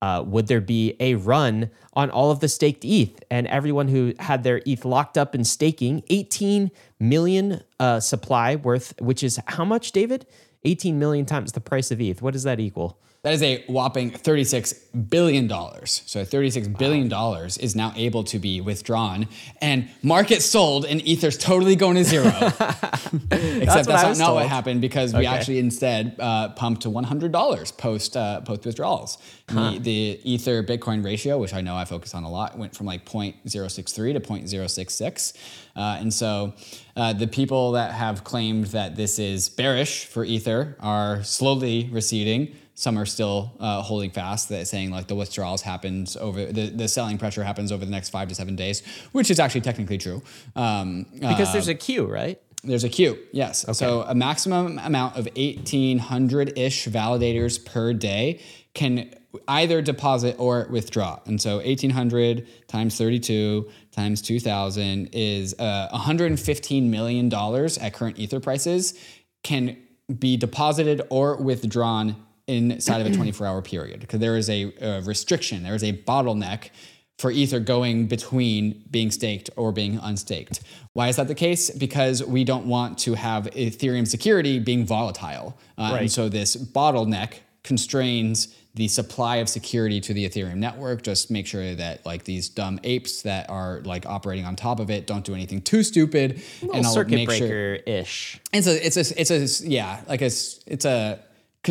[0.01, 4.13] uh, would there be a run on all of the staked ETH and everyone who
[4.19, 6.03] had their ETH locked up in staking?
[6.09, 10.27] 18 million uh, supply worth, which is how much, David?
[10.65, 12.21] 18 million times the price of ETH.
[12.21, 12.99] What does that equal?
[13.27, 15.49] That is a whopping $36 billion.
[15.49, 17.11] So $36 billion
[17.59, 19.27] is now able to be withdrawn
[19.59, 22.27] and market sold and Ether's totally going to zero.
[22.31, 26.89] Except that's, what I not, not what happened because we actually instead uh, pumped to
[26.89, 29.17] $100 post uh, post withdrawals.
[29.47, 32.85] The, the Ether Bitcoin ratio, which I know I focus on a lot, went from
[32.85, 35.33] like 0.063 to 0.066.
[35.75, 36.53] Uh, and so
[36.95, 42.55] uh, the people that have claimed that this is bearish for Ether are slowly receding.
[42.79, 46.87] Some are still uh, holding fast, that saying like the withdrawals happens over the, the
[46.87, 50.21] selling pressure happens over the next five to seven days, which is actually technically true.
[50.55, 52.39] Um, Because uh, there's a queue, right?
[52.63, 53.65] there's a queue, yes.
[53.65, 53.73] okay.
[53.73, 58.41] So a maximum amount of 1,800 ish validators per day
[58.73, 59.11] can
[59.47, 61.19] either deposit or withdraw.
[61.25, 68.99] And so 1,800 times 32 times 2,000 is uh, $115 million at current Ether prices
[69.43, 69.77] can
[70.19, 72.15] be deposited or withdrawn
[72.47, 75.93] inside of a 24 hour period because there is a, a restriction, there is a
[75.93, 76.69] bottleneck
[77.17, 80.61] for Ether going between being staked or being unstaked.
[80.93, 81.71] Why is that the case?
[81.71, 85.57] Because we don't want to have Ethereum security being volatile.
[85.77, 86.01] Uh, Right.
[86.01, 91.01] And so this bottleneck constrains the supply of security to the Ethereum network.
[91.01, 94.91] Just make sure that like these dumb apes that are like operating on top of
[94.91, 96.39] it don't do anything too stupid.
[96.61, 98.39] Little circuit make breaker ish.
[98.53, 101.19] it's a, it's a, it's a, yeah, like a, it's a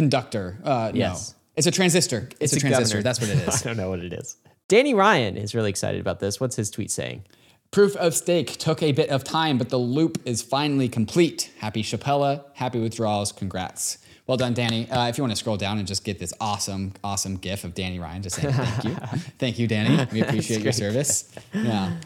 [0.00, 0.58] conductor.
[0.62, 1.30] Uh, Yes.
[1.30, 2.28] no, it's a transistor.
[2.38, 2.98] It's, a, a transistor.
[2.98, 3.02] governor.
[3.02, 3.62] That's what it is.
[3.62, 4.36] I don't know what it is.
[4.68, 6.38] Danny Ryan is really excited about this.
[6.40, 7.24] What's his tweet saying?
[7.70, 11.50] Proof of stake took a bit of time, but the loop is finally complete.
[11.58, 13.98] Happy Shapella, happy withdrawals, congrats.
[14.26, 14.90] Well done, Danny.
[14.90, 17.74] Uh, if you want to scroll down and just get this awesome, awesome GIF of
[17.74, 18.94] Danny Ryan, just saying thank you.
[19.38, 20.04] thank you, Danny.
[20.12, 21.30] We appreciate your service.
[21.54, 21.96] Yeah.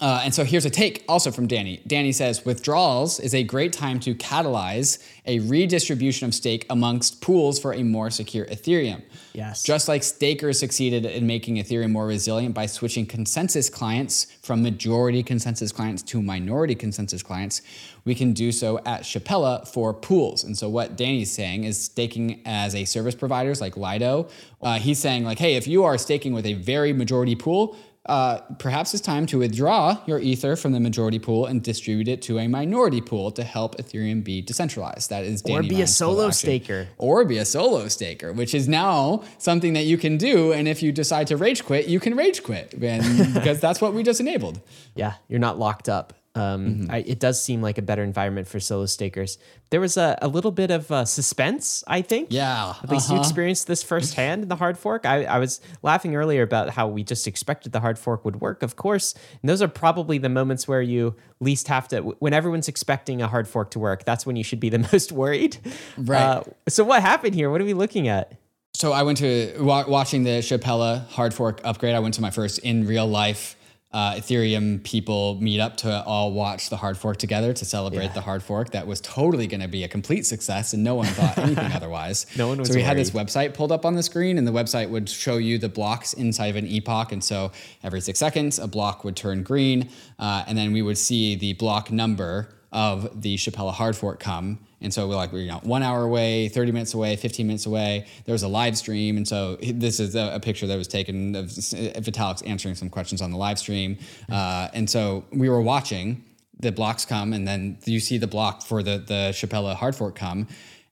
[0.00, 1.82] Uh, and so here's a take also from Danny.
[1.86, 7.58] Danny says withdrawals is a great time to catalyze a redistribution of stake amongst pools
[7.58, 9.02] for a more secure Ethereum.
[9.38, 9.62] Yes.
[9.62, 15.22] Just like stakers succeeded in making Ethereum more resilient by switching consensus clients from majority
[15.22, 17.62] consensus clients to minority consensus clients,
[18.04, 20.42] we can do so at Shapella for pools.
[20.42, 24.28] And so what Danny's saying is staking as a service providers like Lido.
[24.60, 27.76] Uh, he's saying like, hey, if you are staking with a very majority pool,
[28.08, 32.22] uh, perhaps it's time to withdraw your ether from the majority pool and distribute it
[32.22, 35.10] to a minority pool to help Ethereum be decentralized.
[35.10, 36.88] That is Danny or be a Ryan's to solo staker.
[36.96, 40.52] Or be a solo staker, which is now something that you can do.
[40.52, 43.94] And if you decide to rage quit, you can rage quit, and because that's what
[43.94, 44.60] we just enabled.
[44.94, 46.14] Yeah, you're not locked up.
[46.34, 46.90] Um, Mm-hmm.
[46.90, 49.38] I, it does seem like a better environment for solo stakers.
[49.70, 52.28] There was a, a little bit of uh, suspense, I think.
[52.30, 53.24] Yeah, At least you uh-huh.
[53.24, 55.04] experienced this firsthand in the hard fork.
[55.04, 58.62] I, I was laughing earlier about how we just expected the hard fork would work,
[58.62, 59.14] of course.
[59.42, 63.28] And those are probably the moments where you least have to, when everyone's expecting a
[63.28, 65.58] hard fork to work, that's when you should be the most worried.
[65.96, 66.20] Right.
[66.20, 67.50] Uh, so, what happened here?
[67.50, 68.34] What are we looking at?
[68.78, 71.96] So I went to wa- watching the Shapella hard fork upgrade.
[71.96, 73.56] I went to my first in real life
[73.92, 78.12] uh, Ethereum people meet up to all watch the hard fork together to celebrate Yeah.
[78.12, 78.70] the hard fork.
[78.70, 82.26] That was totally going to be a complete success, and no one thought anything otherwise.
[82.36, 84.52] No one was So we had this website pulled up on the screen, and the
[84.52, 87.12] website would show you the blocks inside of an epoch.
[87.12, 87.50] And so
[87.82, 89.88] every six seconds, a block would turn green,
[90.18, 94.58] uh, and then we would see the block number of the Shapella hard fork come.
[94.80, 97.66] And so we're like, we're you know, one hour away, 30 minutes away, 15 minutes
[97.66, 98.06] away.
[98.24, 99.16] There was a live stream.
[99.16, 103.20] And so this is a, a picture that was taken of Vitalik's answering some questions
[103.20, 103.98] on the live stream.
[104.30, 106.24] Uh, and so we were watching
[106.60, 110.16] the blocks come, and then you see the block for the, the Shapella hard fork
[110.16, 110.48] come.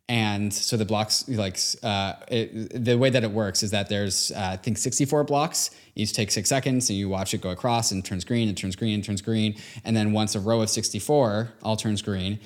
[0.08, 4.30] And so the blocks, like uh, it, the way that it works is that there's,
[4.30, 5.70] uh, I think, 64 blocks.
[5.96, 8.76] Each take six seconds, and you watch it go across and turns green, and turns
[8.76, 9.56] green, and turns green.
[9.84, 12.38] And then once a row of 64 all turns green,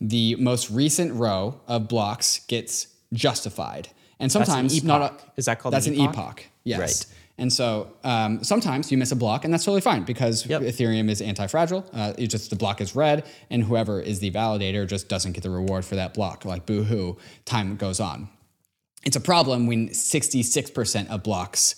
[0.00, 3.88] the most recent row of blocks gets justified.
[4.18, 5.32] And an sometimes not a, epoch.
[5.36, 6.16] Is that called that's an an epoch?
[6.16, 6.44] epoch.
[6.64, 6.80] Yes.
[6.80, 7.06] Right.
[7.36, 10.62] And so um, sometimes you miss a block, and that's totally fine because Yep.
[10.62, 11.84] Ethereum is anti-fragile.
[11.92, 15.42] Uh, it just the block is red, and whoever is the validator just doesn't get
[15.42, 16.44] the reward for that block.
[16.44, 18.28] Like boo-hoo, time goes on.
[19.04, 21.74] It's a problem when 66% of blocks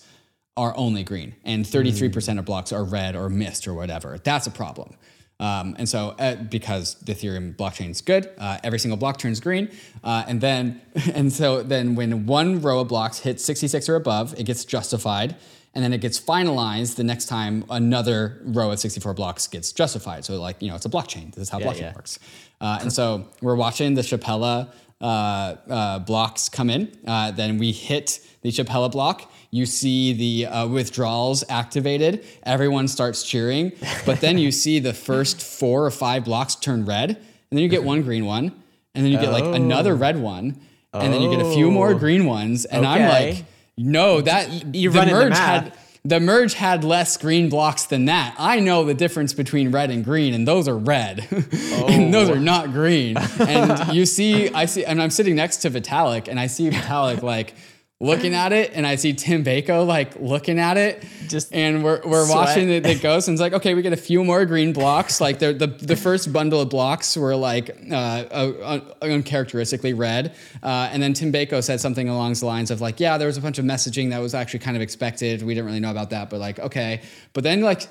[0.57, 4.19] are only green and 33% of blocks are red or missed or whatever.
[4.23, 4.97] That's a problem.
[5.39, 9.39] Um, and so, uh, because the Ethereum blockchain is good, uh, every single block turns
[9.39, 9.71] green,
[10.03, 10.81] uh, and then,
[11.15, 15.37] and so then when one row of blocks hits 66 or above, it gets justified,
[15.75, 20.25] and then it gets finalized the next time another row of 64 blocks gets justified.
[20.25, 21.35] So, like you know, it's a blockchain.
[21.35, 21.95] This is how blockchain yeah.
[21.95, 22.19] works.
[22.59, 26.97] Uh, and so we're watching the Shapella uh, uh, blocks come in.
[27.07, 29.31] Uh, then we hit the Shapella block.
[29.51, 32.25] You see the uh, withdrawals activated.
[32.43, 33.73] Everyone starts cheering.
[34.05, 37.11] But then you see the first four or five blocks turn red.
[37.11, 37.19] And
[37.51, 38.53] then you get one green one.
[38.95, 40.61] And then you get like another red one.
[40.93, 41.99] And then you get a few more Oh.
[41.99, 42.65] green ones.
[42.65, 43.45] And I'm like,
[43.77, 48.35] no, that you're the running the had the merge had less green blocks than that.
[48.39, 51.27] I know the difference between red and green, and those are red,
[51.89, 53.17] and those are not green.
[53.41, 57.23] And you see, I see, and I'm sitting next to Vitalik, and I see Vitalik
[57.23, 57.55] like
[58.01, 62.01] looking at it, and I see Tim Beiko like looking at it, Just and we're
[62.05, 62.37] we're sweat.
[62.37, 65.21] watching it, it goes, and it's like, okay, we get a few more green blocks.
[65.21, 70.89] Like the the, the first bundle of blocks were like uh, uh, uncharacteristically red, uh,
[70.93, 73.41] and then Tim Beiko said something along the lines of like, yeah, there was a
[73.41, 75.43] bunch of messaging that was actually kind of expected.
[75.43, 77.89] We didn't really know about that, but like, okay, but then like.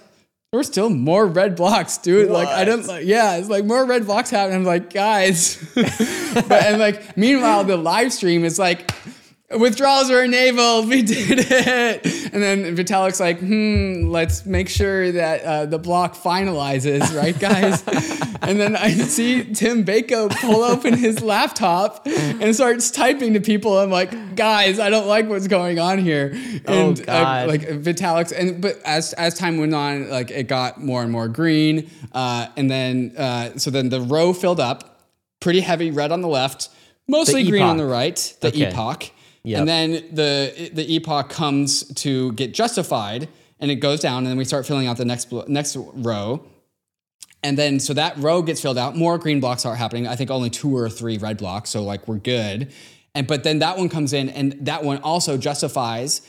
[0.51, 2.29] There were still more red blocks, dude.
[2.29, 4.59] Like I don't, like, yeah, it's like more red blocks happening.
[4.59, 8.89] I'm like, guys, but and like meanwhile, the live stream is like,
[9.51, 10.89] withdrawals are enabled.
[10.95, 12.05] We did it.
[12.33, 17.83] And then Vitalik's like, hmm, let's make sure that uh, the block finalizes, right, guys?
[18.41, 23.77] and then I see Tim Beiko pull open his laptop and starts typing to people.
[23.79, 26.31] I'm like, guys, I don't like what's going on here.
[26.67, 27.47] Oh, And uh, God.
[27.47, 31.27] like Vitalik's, and but as as time went on, like it got more and more
[31.27, 31.89] green.
[32.11, 34.99] Uh, and then uh, so then the row filled up,
[35.39, 36.69] pretty heavy red on the left,
[37.07, 38.35] mostly green on the right.
[38.41, 38.65] The Okay.
[38.67, 39.11] epoch.
[39.45, 39.59] Yep.
[39.59, 43.29] And then the the epoch comes to get justified,
[43.59, 46.45] and it goes down, and then we start filling out the next next row.
[47.43, 48.95] And then so that row gets filled out.
[48.95, 50.07] More green blocks are happening.
[50.07, 51.69] I think only two or three red blocks.
[51.69, 52.71] So like we're good.
[53.13, 56.21] And but then that one comes in, and that one also justifies.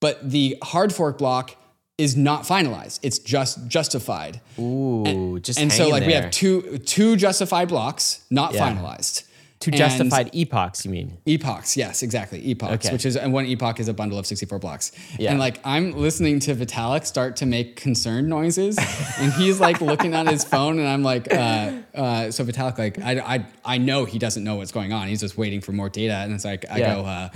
[0.00, 1.56] But the hard fork block
[1.98, 3.00] is not finalized.
[3.02, 4.40] It's just justified.
[4.58, 8.72] Ooh, just And so like we have two two justified blocks, not Yeah.
[8.72, 9.24] finalized.
[9.68, 10.84] And justified epochs.
[10.86, 11.18] You mean?
[11.26, 11.76] epochs.
[11.76, 12.40] Yes, exactly.
[12.50, 12.92] Epochs, Okay.
[12.94, 14.90] which is and one epoch is a bundle of 64 blocks.
[15.18, 15.30] Yeah.
[15.32, 18.78] And like I'm listening to Vitalik start to make concerned noises
[19.18, 22.98] and he's like looking at his phone and I'm like uh, uh, so Vitalik like
[23.00, 25.08] I, I I know he doesn't know what's going on.
[25.08, 26.94] He's just waiting for more data and it's like I Yeah.
[26.94, 27.28] go uh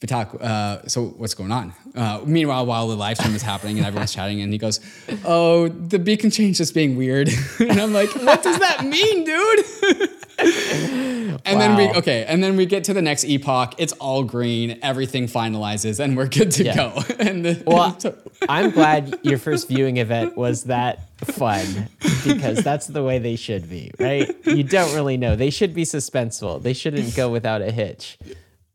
[0.00, 1.72] Vitalik, uh, so what's going on?
[1.94, 4.78] Uh, meanwhile, while the live stream is happening and everyone's chatting, and he goes,
[5.24, 10.08] "Oh, the beacon change is being weird," and I'm like, "What does that mean, dude?"
[11.44, 13.74] And then we okay, and then we get to the next epoch.
[13.78, 14.78] It's all green.
[14.82, 16.74] Everything finalizes, and we're good to Yeah.
[16.76, 17.02] go.
[17.18, 17.96] And the, Well,
[18.48, 21.88] I'm glad your first viewing event was that fun
[22.26, 24.34] because that's the way they should be, right?
[24.46, 25.36] You don't really know.
[25.36, 26.62] They should be suspenseful.
[26.62, 28.18] They shouldn't go without a hitch.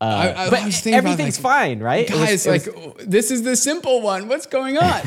[0.02, 2.10] Uh, I- I but about, everything's like, fine, right?
[2.10, 4.28] It was- guys, it was- like this is the simple one.
[4.30, 5.02] What's going on?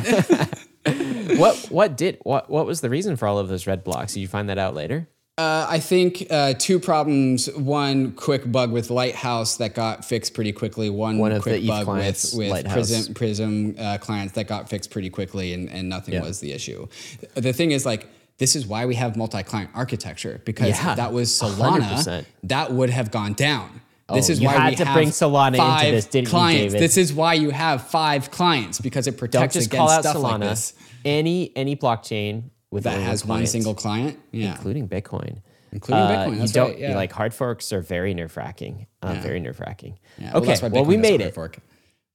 [1.39, 4.15] what what did what what was the reason for all of those red blocks?
[4.15, 5.09] Did you find that out later?
[5.39, 7.51] Uh, I think uh, two problems.
[7.55, 10.89] One quick bug with Lighthouse that got fixed pretty quickly.
[10.89, 15.53] One, One quick bug with, with Prysm, Prysm uh, clients that got fixed pretty quickly,
[15.53, 16.23] and, and nothing Yeah.
[16.23, 16.87] was the issue.
[17.35, 21.29] The thing is, like, this is why we have multi-client architecture because Yeah, that was
[21.31, 22.25] Solana, 100%.
[22.45, 23.83] that would have gone down.
[24.15, 26.39] This Oh, is you why had we to have bring Solana into this, didn't you.
[26.39, 26.81] David?
[26.81, 30.01] This is why you have five clients because it Don't protects just against call out
[30.03, 30.23] stuff Solana.
[30.23, 30.73] like this
[31.05, 32.45] Any any blockchain
[32.77, 34.19] with that only has one single client.
[34.31, 35.39] Yeah, including Bitcoin.
[35.73, 36.41] including Uh, Bitcoin.
[36.47, 36.79] you don't right.
[36.79, 36.91] Yeah.
[36.91, 38.87] you like hard forks are very nerve wracking.
[39.03, 39.99] Uh, Very nerve wracking.
[40.19, 41.35] Yeah, well, okay, that's why well, we doesn't made hard it.
[41.35, 41.59] fork.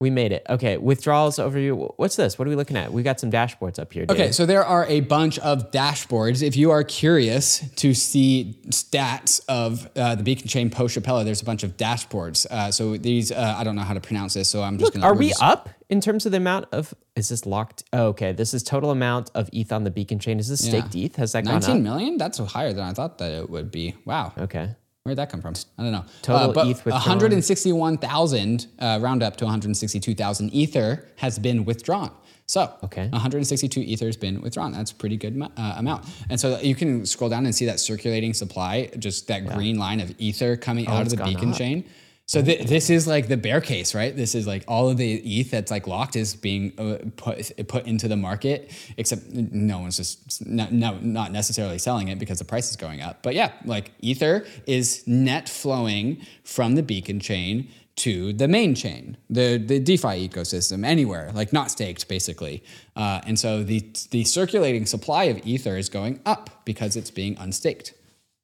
[0.01, 0.43] We made it.
[0.49, 1.93] Okay, withdrawals overview.
[1.97, 2.39] What's this?
[2.39, 2.91] What are we looking at?
[2.91, 4.07] We got some dashboards up here.
[4.09, 6.41] Okay, so there are a bunch of dashboards.
[6.41, 11.43] If you are curious to see stats of uh, the Beacon Chain post Shapella, there's
[11.43, 12.47] a bunch of dashboards.
[12.49, 14.93] Uh, so these, uh, I don't know how to pronounce this, so I'm just Look,
[14.95, 15.05] gonna.
[15.05, 16.95] are we're just- up in terms of the amount of?
[17.15, 17.83] Is this locked?
[17.93, 20.39] Oh, okay, this is total amount of ETH on the Beacon chain.
[20.39, 21.15] Is this staked ETH?
[21.17, 21.81] Has that gone 19 up?
[21.83, 22.17] million?
[22.17, 23.93] That's higher than I thought that it would be.
[24.05, 24.33] Wow.
[24.35, 24.71] Okay.
[25.03, 25.55] Where'd that come from?
[25.79, 26.05] I don't know.
[26.21, 27.01] Total uh, but ETH withdrawn.
[27.01, 32.11] 161,000, uh, round up to 162,000 Ether has been withdrawn.
[32.45, 33.07] So, Okay.
[33.07, 34.73] 162 Ether has been withdrawn.
[34.73, 36.05] That's a pretty good uh, amount.
[36.29, 40.01] And so you can scroll down and see that circulating supply, just that green line
[40.01, 41.57] of Ether coming out of Oh, the beacon up.
[41.57, 41.85] chain.
[42.31, 44.15] So th- this is like the bear case, right?
[44.15, 47.85] This is like all of the ETH that's like locked is being uh, put put
[47.85, 52.45] into the market, except no one's just no, no not necessarily selling it because the
[52.45, 53.21] price is going up.
[53.21, 57.67] But yeah, like Ether is net flowing from the beacon chain
[57.97, 62.63] to the main chain, the the DeFi ecosystem, anywhere like not staked basically.
[62.95, 67.35] Uh, and so the the circulating supply of Ether is going up because it's being
[67.39, 67.93] unstaked.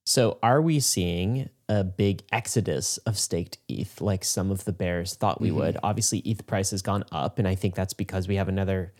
[0.05, 5.15] So are we seeing a big exodus of staked ETH like some of the bears
[5.15, 5.77] thought we would?
[5.83, 8.93] Obviously, ETH price has gone up, and I think that's because we have another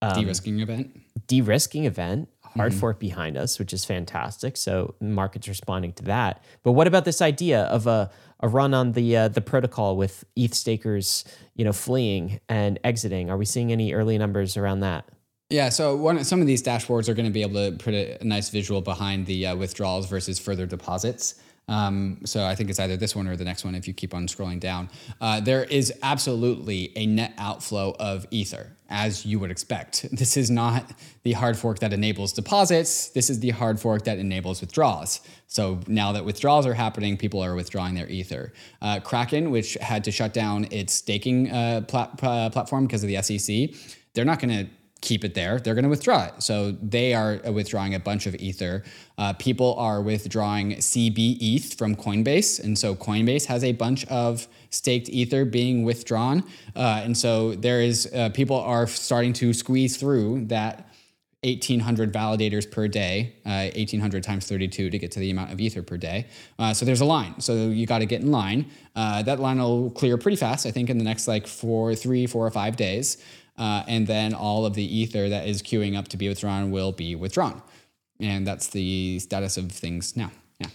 [0.00, 1.00] Um, De-risking event.
[1.26, 2.60] de-risking event, Mm-hmm.
[2.60, 4.58] hard fork behind us, which is fantastic.
[4.58, 6.44] So market's responding to that.
[6.62, 10.24] But what about this idea of a, a run on the uh, the protocol with
[10.36, 13.30] ETH stakers, you know, fleeing and exiting?
[13.30, 15.06] Are we seeing any early numbers around that?
[15.48, 18.20] Yeah, so one, some of these dashboards are going to be able to put a,
[18.20, 21.36] a nice visual behind the uh, withdrawals versus further deposits.
[21.72, 24.12] Um, so I think it's either this one or the next one if you keep
[24.12, 24.90] on scrolling down.
[25.22, 30.06] Uh, there is absolutely a net outflow of Ether, as you would expect.
[30.22, 30.84] This is not
[31.24, 33.08] the hard fork that enables deposits.
[33.08, 35.20] This is the hard fork that enables withdrawals.
[35.48, 38.52] So now that withdrawals are happening, people are withdrawing their Ether.
[38.80, 43.08] Uh, Kraken, which had to shut down its staking uh, plat- uh, platform because of
[43.08, 43.70] the SEC,
[44.14, 44.70] they're not going to
[45.02, 45.58] keep it there.
[45.58, 46.42] They're going to withdraw it.
[46.42, 48.84] So they are withdrawing a bunch of Ether.
[49.18, 52.62] Uh, people are withdrawing CB ETH from Coinbase.
[52.62, 56.44] And so Coinbase has a bunch of staked Ether being withdrawn.
[56.74, 60.88] Uh, and so there is, uh, people are starting to squeeze through that
[61.44, 65.82] 1800 validators per day, uh, 1800 times 32 to get to the amount of ether
[65.82, 66.28] per day.
[66.56, 67.40] Uh, so there's a line.
[67.40, 68.70] So you got to get in line.
[68.94, 72.28] Uh, that line will clear pretty fast, I think, in the next like four, three,
[72.28, 73.20] four or five days.
[73.56, 76.92] Uh, and then all of the ether that is queuing up to be withdrawn will
[76.92, 77.62] be withdrawn.
[78.18, 80.30] And that's the status of things now.
[80.58, 80.68] Yeah.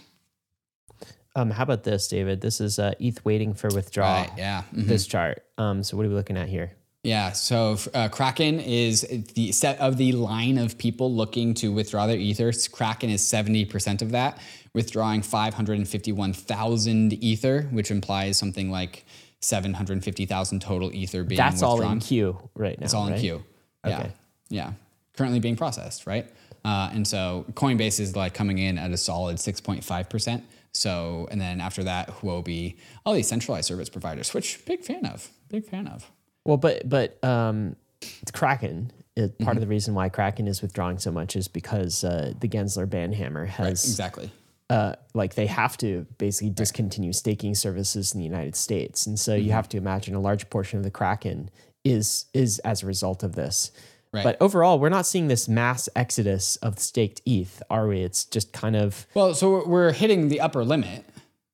[1.34, 2.40] Um, how about this, David?
[2.40, 4.22] This is uh, ETH waiting for withdrawal.
[4.22, 4.30] Right.
[4.36, 4.62] Yeah.
[4.74, 4.86] Mhm.
[4.86, 5.44] This chart.
[5.56, 6.72] Um, so what are we looking at here?
[7.04, 9.02] Yeah, so uh, Kraken is
[9.34, 12.52] the set of the line of people looking to withdraw their ether.
[12.72, 14.38] Kraken is 70% of that,
[14.74, 19.04] withdrawing 551,000 ether, which implies something like
[19.40, 21.94] 750,000 total ether being That's all withdrawn.
[21.94, 22.84] in queue right now.
[22.84, 23.20] It's all in right?
[23.20, 23.44] queue.
[23.86, 23.98] Yeah.
[24.00, 24.12] Okay.
[24.48, 24.72] Yeah.
[25.16, 26.28] Currently being processed, right?
[26.64, 30.42] Uh, and so Coinbase is like coming in at a solid 6.5%.
[30.72, 32.76] So, and then after that, Huobi,
[33.06, 36.10] all these centralized service providers, which big fan of, big fan of.
[36.44, 39.48] Well, but but um, it's Kraken part Mm-hmm.
[39.48, 43.48] of the reason why Kraken is withdrawing so much is because uh, the Gensler Banhammer
[43.48, 44.30] has Exactly.
[44.70, 49.32] Uh, like they have to basically discontinue staking services in the United States, and so
[49.32, 49.46] Mm-hmm.
[49.46, 51.50] you have to imagine a large portion of the Kraken
[51.84, 53.70] is is as a result of this.
[54.12, 54.24] Right.
[54.24, 58.00] But overall, we're not seeing this mass exodus of staked ETH, are we?
[58.00, 61.04] It's just kind of Well, so we're hitting the upper limit.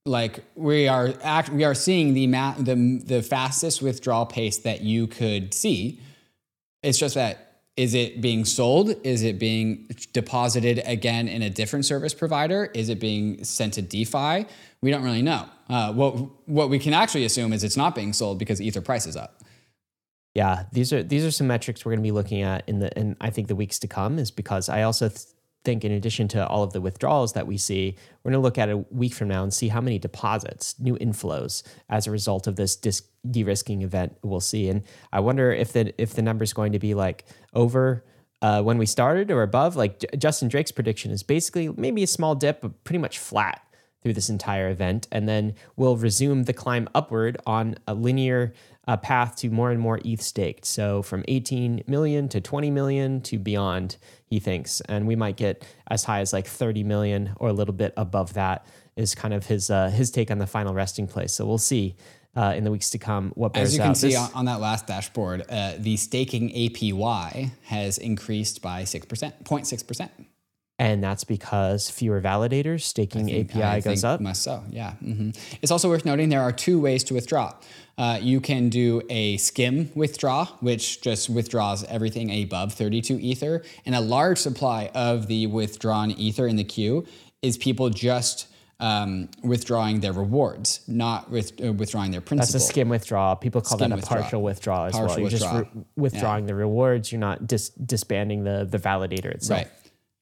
[0.06, 4.82] Like we are act, we are seeing the ma- the the fastest withdrawal pace that
[4.82, 5.98] you could see.
[6.82, 7.43] It's just that
[7.76, 8.94] is it being sold?
[9.04, 12.70] Is it being deposited again in a different service provider?
[12.74, 14.46] Is it being sent to DeFi?
[14.80, 15.46] We don't really know.
[15.68, 16.12] Uh, what
[16.46, 19.42] what we can actually assume is it's not being sold because Ether price is up.
[20.34, 22.96] Yeah, these are these are some metrics we're going to be looking at in the
[22.96, 25.20] and I think the weeks to come is because I also th-
[25.64, 28.58] think in addition to all of the withdrawals that we see, we're going to look
[28.58, 32.46] at a week from now and see how many deposits, new inflows as a result
[32.46, 34.68] of this dis- de-risking event we'll see.
[34.68, 38.04] And I wonder if the if the number is going to be like over
[38.42, 39.74] uh, when we started or above.
[39.74, 43.63] Like J- Justin Drake's prediction is basically maybe a small dip, but pretty much flat
[44.04, 48.52] through this entire event, and then we'll resume the climb upward on a linear
[48.86, 50.66] uh, path to more and more ETH staked.
[50.66, 53.96] So from 18 million to 20 million to beyond,
[54.26, 57.72] he thinks, and we might get as high as like 30 million or a little
[57.72, 58.66] bit above that.
[58.96, 61.32] Is kind of his uh, his take on the final resting place.
[61.32, 61.96] So we'll see
[62.36, 63.86] uh, in the weeks to come what bears As you out.
[63.86, 69.04] can see This- on, that last dashboard, uh, the staking APY has increased by six
[69.04, 70.12] percent, 0.6 percent.
[70.78, 74.20] And that's because fewer validators staking API I goes think up.
[74.20, 74.92] Must so, yeah.
[74.94, 75.30] hmm
[75.62, 77.54] It's also worth noting there are two ways to withdraw.
[77.96, 83.94] Uh, you can do a skim withdraw, which just withdraws everything above 32 Ether, and
[83.94, 87.06] a large supply of the withdrawn Ether in the queue
[87.40, 88.48] is people just
[88.80, 92.52] um, withdrawing their rewards, not with, uh, withdrawing their principal.
[92.52, 93.36] That's a skim withdrawal.
[93.36, 94.22] People call Skim that a withdrawal.
[94.22, 95.06] partial withdrawal as well.
[95.06, 97.12] Partial You're just re- withdrawing the rewards.
[97.12, 99.60] You're not dis- disbanding the the validator itself.
[99.60, 99.70] Right.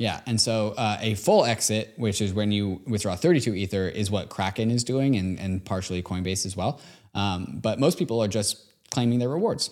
[0.03, 0.21] Yeah.
[0.27, 4.29] And so uh, a full exit, which is when you withdraw 32 Ether, is what
[4.31, 6.81] Kraken is doing and, and partially Coinbase as well.
[7.15, 8.57] Um, but most people are just
[8.91, 9.71] claiming their rewards.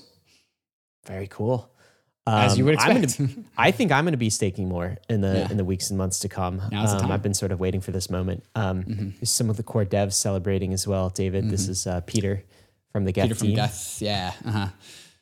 [1.06, 1.68] Very cool.
[2.26, 3.30] As you would gonna- expect.
[3.58, 5.50] I think I'm going to be staking more in the Yeah.
[5.50, 6.62] in the weeks and months to come.
[6.70, 7.00] Now's the Um, time.
[7.00, 7.12] Mm-hmm.
[7.12, 8.44] I've been sort of waiting for this moment.
[8.54, 8.84] Um,
[9.18, 11.08] there's Some of the core devs celebrating as well.
[11.08, 12.44] David, this is uh, Peter
[12.92, 13.68] from the Geth Peter from team.
[13.98, 14.32] Yeah.
[14.46, 14.68] Uh-huh.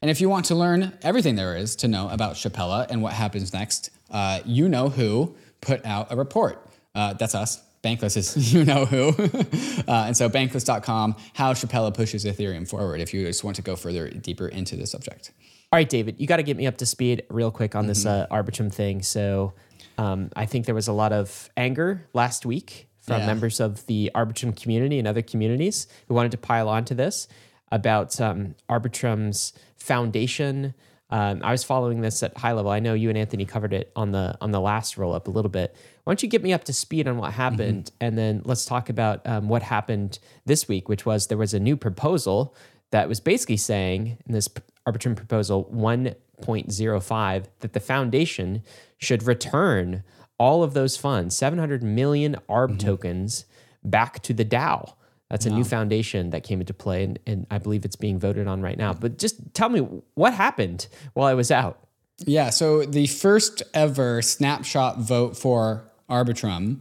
[0.03, 3.15] And if you want to learn everything there is to know about Shapella and what
[3.15, 6.67] happens next, uh, you know who put out a report.
[6.95, 7.63] Uh, that's us.
[7.85, 9.09] Bankless is you know who.
[9.89, 13.77] uh, and so bankless.com, how Shapella pushes Ethereum forward if you just want to go
[13.77, 15.33] further deeper into the subject.
[15.73, 18.05] All right, David, you got to get me up to speed real quick on this
[18.05, 18.33] Mm-hmm.
[18.33, 19.03] uh, Arbitrum thing.
[19.03, 19.53] So,
[19.99, 23.27] um, I think there was a lot of anger last week from Yeah.
[23.27, 27.29] members of the Arbitrum community and other communities who wanted to pile onto this
[27.71, 30.75] about um, Arbitrum's foundation.
[31.11, 32.71] Um, I was following this at high level.
[32.71, 35.31] I know you and Anthony covered it on the on the last roll up a
[35.31, 35.75] little bit.
[36.05, 38.89] Why don't you get me up to speed on what happened, and then let's talk
[38.91, 42.55] about um, what happened this week, which was there was a new proposal
[42.91, 44.49] that was basically saying in this
[44.87, 48.63] Arbitrum proposal 1.05 that the foundation
[48.99, 50.03] should return
[50.39, 53.45] all of those funds, 700 million ARB tokens,
[53.85, 54.95] back to the DAO.
[55.31, 58.47] That's a new foundation that came into play, and, and I believe it's being voted
[58.47, 58.95] on right now.
[58.95, 59.81] But just tell me
[60.15, 61.87] what happened while I was out.
[62.25, 66.81] Yeah, so the first ever snapshot vote for Arbitrum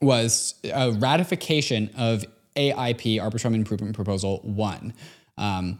[0.00, 2.24] was a ratification of
[2.56, 4.94] AIP, Arbitrum Improvement Proposal 1.
[5.36, 5.78] Um,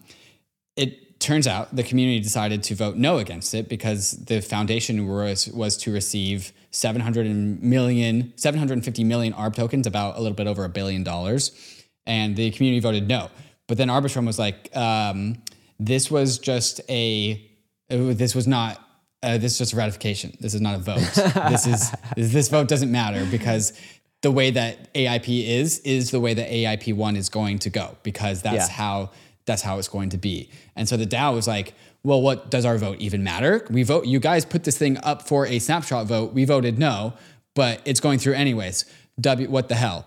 [0.77, 5.49] it turns out the community decided to vote no against it because the foundation was,
[5.49, 7.27] was to receive 700
[7.63, 11.53] million, 750 million ARB tokens, about a little bit over a billion dollars.
[12.07, 13.31] And the community voted no.
[13.69, 15.43] But then Arbitrum was like, um,
[15.79, 17.49] this was just a,
[17.91, 18.81] uh, this was not,
[19.23, 20.37] uh, this is just a ratification.
[20.41, 20.99] This is not a vote.
[21.51, 23.73] this is, this vote doesn't matter because
[24.23, 27.97] the way that AIP is, is the way that AIP one is going to go
[28.03, 28.75] because that's Yeah.
[28.75, 29.11] how
[29.45, 30.49] that's how it's going to be.
[30.77, 31.75] And so the DAO was like,
[32.05, 33.67] well, what does our vote even matter?
[33.71, 36.33] We vote, you guys put this thing up for a snapshot vote.
[36.33, 37.15] We voted no,
[37.57, 38.85] but it's going through anyways.
[39.21, 40.07] W, what the hell?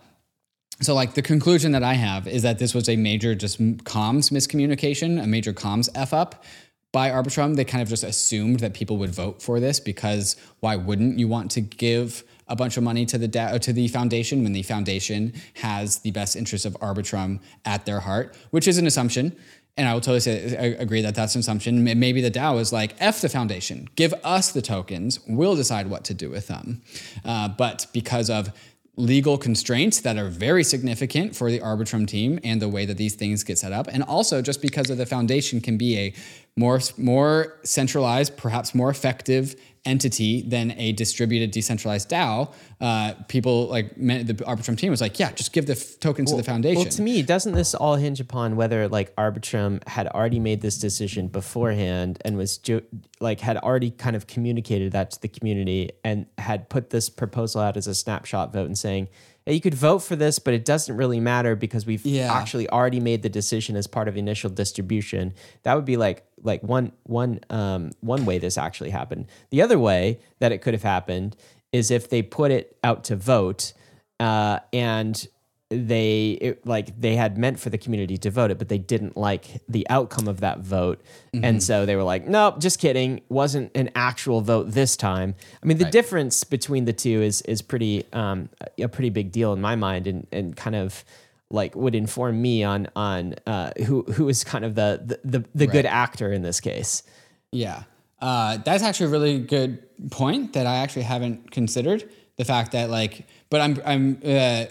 [0.82, 4.32] So, like, the conclusion that I have is that this was a major just comms
[4.32, 6.44] miscommunication, a major comms F up
[6.92, 7.56] by Arbitrum.
[7.56, 11.28] They kind of just assumed that people would vote for this because why wouldn't you
[11.28, 14.64] want to give a bunch of money to the da- to the foundation when the
[14.64, 19.36] foundation has the best interest of Arbitrum at their heart, which is an assumption.
[19.78, 21.84] And I will totally say, I agree that that's an assumption.
[21.84, 26.06] Maybe the DAO is like, F the foundation, give us the tokens, we'll decide what
[26.06, 26.82] to do with them.
[27.26, 28.54] Uh, but because of
[28.98, 33.16] legal constraints that are very significant for the Arbitrum team and the way that these
[33.16, 36.14] things get set up, and also just because of the foundation can be a
[36.58, 42.52] more more centralized, perhaps more effective entity than a distributed decentralized DAO,
[42.82, 46.38] uh, people like the Arbitrum team was like, yeah, just give the f- tokens to
[46.38, 46.82] the foundation.
[46.82, 50.80] Well, to me, doesn't this all hinge upon whether like Arbitrum had already made this
[50.80, 52.82] decision beforehand and was jo-
[53.20, 57.62] like had already kind of communicated that to the community and had put this proposal
[57.62, 59.08] out as a snapshot vote and saying,
[59.46, 62.34] hey, you could vote for this, but it doesn't really matter because we've Yeah.
[62.34, 65.36] actually already made the decision as part of initial distribution.
[65.62, 69.28] That would be like like one one um, one way this actually happened.
[69.50, 71.36] The other way that it could have happened
[71.72, 73.74] is if they put it out to vote
[74.20, 75.28] uh, and
[75.70, 79.18] they it, like they had meant for the community to vote it, but they didn't
[79.18, 81.02] like the outcome of that vote,
[81.34, 83.22] and so they were like, "Nope, just kidding.
[83.30, 87.62] Wasn't an actual vote this time." I mean, the difference between the two is is
[87.64, 91.04] pretty um, a pretty big deal in my mind, and and kind of
[91.52, 95.46] like would inform me on on uh, who who is kind of the the the,
[95.56, 97.04] the good actor in this case.
[97.52, 97.84] Yeah.
[98.22, 102.10] Uh, that's actually a really good point that I actually haven't considered.
[102.38, 104.66] The fact that like, but I'm I'm uh,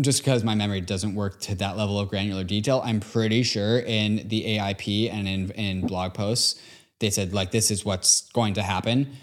[0.00, 2.82] just because my memory doesn't work to that level of granular detail.
[2.84, 6.60] I'm pretty sure in the AIP and in in blog posts
[7.00, 9.16] they said like this is what's going to happen.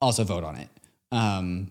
[0.00, 0.68] Also vote on it.
[1.12, 1.70] Um,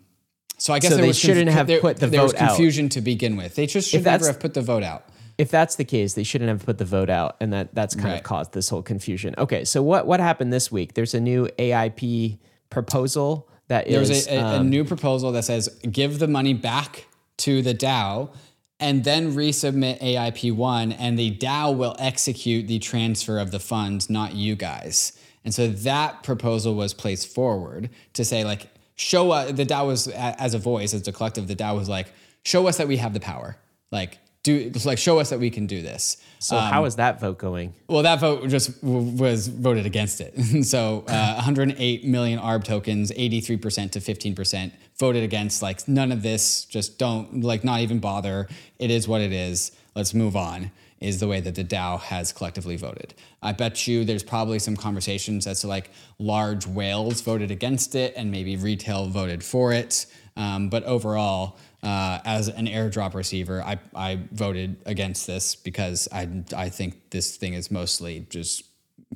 [0.57, 2.47] so I guess So there they shouldn't have there, put the there was vote out.
[2.49, 3.55] confusion to begin with.
[3.55, 5.05] They just should never have put the vote out.
[5.37, 8.07] if that's the case, they shouldn't have put the vote out, and that that's kind
[8.09, 8.17] Right.
[8.17, 9.35] of caused this whole confusion.
[9.37, 10.93] Okay, so what what happened this week?
[10.95, 12.39] There's a new AIP
[12.69, 16.27] proposal that there's was is a, a, a um, new proposal that says give the
[16.27, 17.05] money back
[17.37, 18.29] to the DAO
[18.79, 24.33] and then resubmit AIP1, and the DAO will execute the transfer of the funds, not
[24.35, 25.13] you guys.
[25.43, 28.67] And so that proposal was placed forward to say, like,
[28.97, 32.11] show us, the DAO was, as a voice, as a collective, the DAO was like,
[32.43, 33.57] show us that we have the power.
[33.91, 36.17] Like, do, like, show us that we can do this.
[36.39, 37.73] so how is that vote going?
[37.87, 40.63] Well, that vote just w- was voted against it.
[40.65, 45.61] so uh, 108 million ARB tokens, 83% to 15% voted against.
[45.61, 46.65] Like none of this.
[46.65, 48.47] Just don't like not even bother.
[48.79, 49.71] It is what it is.
[49.95, 50.71] Let's move on.
[50.99, 53.13] Is the way that the DAO has collectively voted.
[53.43, 58.13] I bet you there's probably some conversations as to like large whales voted against it
[58.17, 60.07] and maybe retail voted for it.
[60.35, 66.43] Um, but overall, uh, as an airdrop receiver, I, I voted against this because I,
[66.55, 68.63] I think this thing is mostly just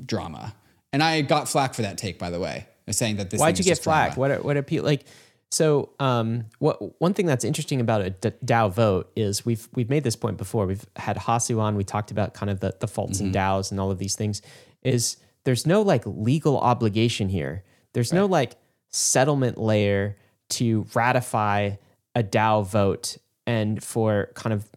[0.06, 0.54] drama.
[0.94, 3.40] And I got flack for that take, by the way, saying that this.
[3.40, 4.06] Why'd you get just drama.
[4.06, 4.18] flack?
[4.18, 5.06] What are, what are people like?
[5.52, 10.04] So, um, what one thing that's interesting about a DAO vote is we've we've made
[10.04, 10.66] this point before.
[10.66, 11.76] We've had Hasu on.
[11.76, 14.42] We talked about kind of the the faults in DAOs and all of these things.
[14.82, 17.64] Is there's no like legal obligation here.
[17.94, 18.54] There's no like
[18.90, 20.16] settlement layer
[20.52, 21.72] to ratify
[22.16, 24.70] a DAO vote and for kind of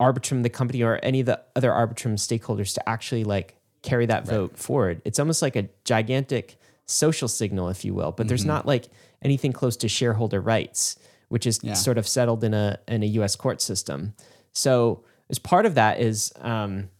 [0.00, 4.26] Arbitrum, the company, or any of the other Arbitrum stakeholders to actually like carry that
[4.26, 5.02] vote forward.
[5.04, 8.88] It's almost like a gigantic social signal, if you will, but there's not like
[9.22, 10.96] anything close to shareholder rights,
[11.28, 13.36] which is sort of settled in a in a U.S.
[13.36, 14.14] court system.
[14.52, 16.90] So as part of that is um,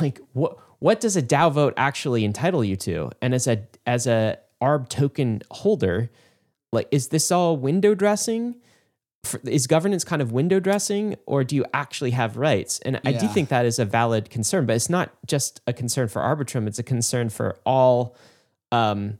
[0.00, 3.10] like what what does a DAO vote actually entitle you to?
[3.22, 6.10] And as a as a ARB token holder,
[6.72, 8.56] like is this all window dressing?
[9.24, 12.80] For, is governance kind of window dressing, or do you actually have rights?
[12.80, 16.08] And I do think that is a valid concern, but it's not just a concern
[16.08, 18.16] for Arbitrum; it's a concern for all
[18.72, 19.18] um,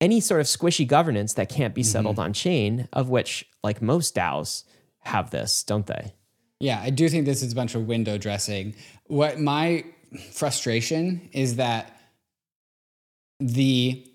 [0.00, 1.90] any sort of squishy governance that can't be mm-hmm.
[1.90, 2.88] settled on chain.
[2.92, 4.64] Of which, like most DAOs,
[5.00, 6.14] have this, don't they?
[6.58, 8.74] Yeah, I do think this is a bunch of window dressing.
[9.06, 9.84] What my
[10.32, 11.96] frustration is that
[13.38, 14.06] the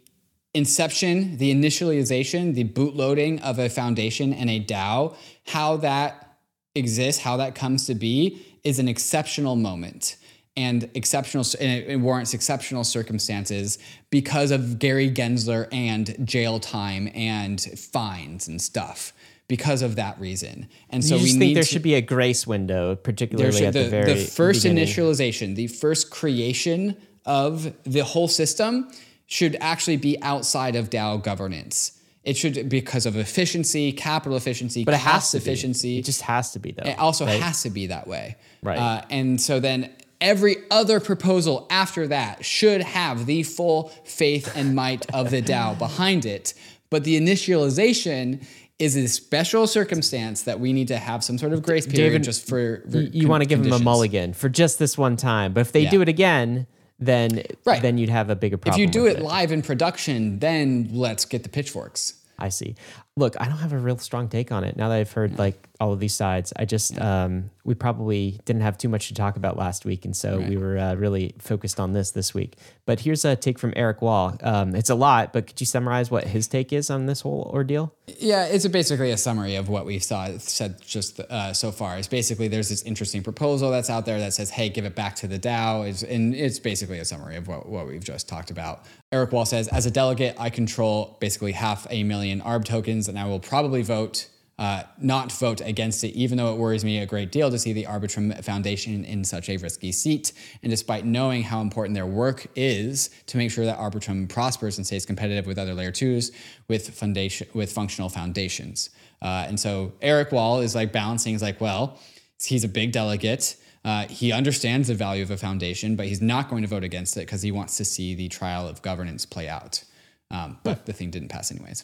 [0.54, 5.16] inception, the initialization, the bootloading of a foundation and a DAO,
[5.48, 6.38] how that
[6.76, 10.18] exists, how that comes to be, is an exceptional moment
[10.58, 13.78] and exceptional and it, warrants exceptional circumstances
[14.10, 19.14] because of Gary Gensler and jail time and fines and stuff
[19.48, 20.68] because of that reason.
[20.90, 23.74] And so you we think there to- should be a grace window, particularly should- at
[23.74, 24.88] the, the, very the first beginning.
[24.88, 28.90] initialization, the first creation of the whole system
[29.28, 32.00] should actually be outside of DAO governance.
[32.24, 35.96] It should because of efficiency, capital efficiency, but it has cost to efficiency.
[35.96, 36.00] Be.
[36.00, 36.90] It just has to be though.
[36.90, 37.40] It also right?
[37.40, 38.38] has to be that way.
[38.64, 38.80] Right.
[38.80, 39.92] Uh, and so then
[40.22, 45.78] every other proposal after that should have the full faith and might of the DAO
[45.78, 46.54] behind it.
[46.90, 48.46] But the initialization
[48.78, 52.24] is a special circumstance that we need to have some sort of grace period David,
[52.24, 55.16] just for, for you, you want to give them a mulligan for just this one
[55.16, 55.92] time, but if they Yeah.
[55.92, 56.68] do it again,
[57.00, 57.82] then Right.
[57.82, 58.82] then you'd have a bigger problem.
[58.82, 62.16] If you do with it live in production, then let's get the pitchforks.
[62.38, 62.76] I see.
[63.18, 65.70] Look, I don't have a real strong take on it now that I've heard like
[65.80, 66.54] all of these sides.
[66.56, 70.16] I just um, we probably didn't have too much to talk about last week, and
[70.16, 72.56] so we were uh, really focused on this this week.
[72.86, 74.38] But here's a take from Eric Wall.
[74.42, 77.50] Um, it's a lot, but could you summarize what his take is on this whole
[77.54, 77.94] ordeal?
[78.20, 81.98] Yeah, it's a basically a summary of what we saw said just uh, so far.
[81.98, 85.16] It's basically there's this interesting proposal that's out there that says, "Hey, give it back
[85.18, 88.52] to the DAO," it's, and it's basically a summary of what, what we've just talked
[88.52, 88.86] about.
[89.12, 93.18] Eric Wall says, "As a delegate, I control basically half a million ARB tokens, and
[93.18, 97.06] I will probably vote." Uh, not vote against it, even though it worries me a
[97.06, 100.32] great deal to see the Arbitrum Foundation in such a risky seat.
[100.64, 104.88] And despite knowing how important their work is to make sure that Arbitrum prospers and
[104.88, 106.32] stays competitive with other layer twos
[106.70, 108.92] with foundation with functional foundations.
[109.22, 111.34] Uh, and so Eric Wall is like balancing.
[111.34, 112.00] He's like, well,
[112.42, 113.58] he's a big delegate.
[113.84, 117.18] Uh, he understands the value of a foundation, but he's not going to vote against
[117.18, 119.84] it because he wants to see the trial of governance play out.
[120.32, 121.84] Um, but the thing didn't pass anyways.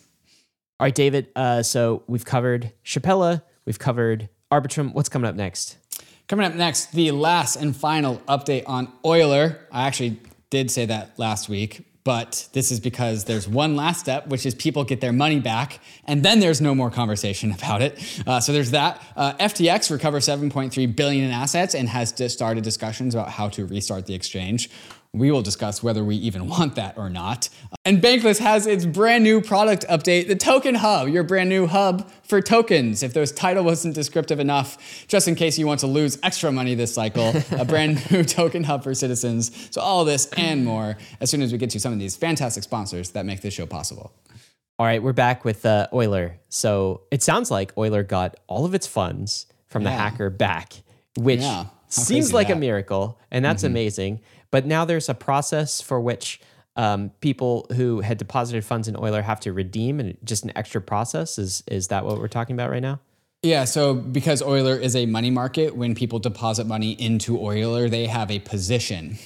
[0.81, 1.27] All right, David.
[1.35, 4.95] Uh, so we've covered Shapella, we've covered Arbitrum.
[4.95, 5.77] What's coming up next?
[6.27, 9.59] Coming up next, the last and final update on Euler.
[9.71, 10.19] I actually
[10.49, 14.55] did say that last week, but this is because there's one last step, which is
[14.55, 18.23] people get their money back, and then there's no more conversation about it.
[18.25, 18.99] Uh, so there's that.
[19.15, 23.67] Uh, FTX recovers 7.3 billion in assets and has just started discussions about how to
[23.67, 24.71] restart the exchange.
[25.13, 27.49] We will discuss whether we even want that or not.
[27.83, 32.09] And Bankless has its brand new product update, the Token Hub, your brand new hub
[32.23, 33.03] for tokens.
[33.03, 36.75] If those title wasn't descriptive enough, just in case you want to lose extra money
[36.75, 39.51] this cycle, a brand new token hub for citizens.
[39.71, 42.63] So all this and more as soon as we get to some of these fantastic
[42.63, 44.13] sponsors that make this show possible.
[44.79, 46.39] All right, we're back with uh, Euler.
[46.49, 50.73] So it sounds like Euler got all of its funds from the hacker back,
[51.17, 51.65] which Yeah.
[51.89, 52.53] Seems like a that?
[52.53, 52.59] Mm-hmm.
[52.61, 54.21] miracle, and that's amazing.
[54.51, 56.39] But now there's a process for which
[56.75, 60.81] um, people who had deposited funds in Euler have to redeem, and just an extra
[60.81, 61.37] process.
[61.37, 62.99] Is is that what we're talking about right now?
[63.43, 68.05] Yeah, so because Euler is a money market, when people deposit money into Euler, they
[68.05, 69.17] have a position.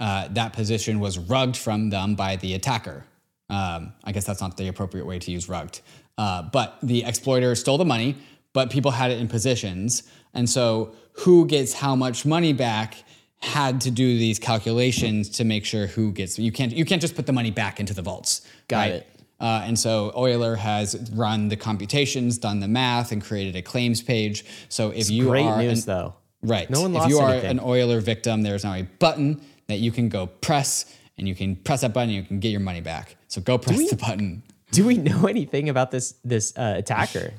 [0.00, 3.04] Uh, that position was rugged from them by the attacker.
[3.50, 5.80] Um, I guess that's not the appropriate way to use rugged.
[6.16, 8.16] Uh, but the exploiter stole the money,
[8.54, 10.02] but people had it in positions.
[10.32, 13.04] And so who gets how much money back
[13.40, 17.14] had to do these calculations to make sure who gets you can't you can't just
[17.14, 18.42] put the money back into the vaults.
[18.68, 18.92] Got right?
[18.92, 19.06] it.
[19.40, 24.02] Uh, and so Euler has run the computations, done the math, and created a claims
[24.02, 24.44] page.
[24.68, 26.14] So if you Great are news, an- though.
[26.42, 27.50] right, No one if you are anything.
[27.52, 31.54] an Euler victim, there's now a button that you can go press, and you can
[31.54, 33.14] press that button, and you can get your money back.
[33.28, 34.42] So go press the button.
[34.72, 37.32] Do we know anything about this this uh, attacker?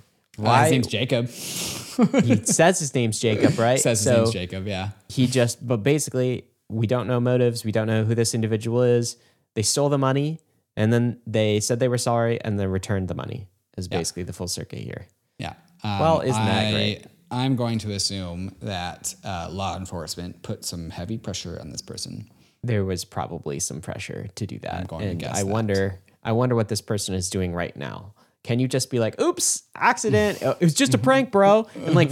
[0.48, 1.28] Uh, his name's Jacob.
[1.28, 3.80] he says his name's Jacob, right?
[3.80, 4.68] Says his so name's Jacob.
[4.68, 4.90] Yeah.
[5.10, 7.66] he just, but basically, we don't know motives.
[7.66, 9.18] We don't know who this individual is.
[9.56, 10.40] They stole the money,
[10.78, 13.48] and then they said they were sorry, and then returned the money.
[13.78, 15.08] Is basically the full circuit here.
[15.38, 15.54] Yeah.
[15.84, 17.06] Um, Well, isn't that I- great?
[17.32, 22.28] I'm going to assume that uh, law enforcement put some heavy pressure on this person.
[22.64, 25.48] There was probably some pressure to do that, I'm going to and guess I that.
[25.48, 28.14] wonder, I wonder what this person is doing right now.
[28.44, 30.42] Can you just be like, "Oops, accident.
[30.42, 32.10] It was just a prank, bro," and like,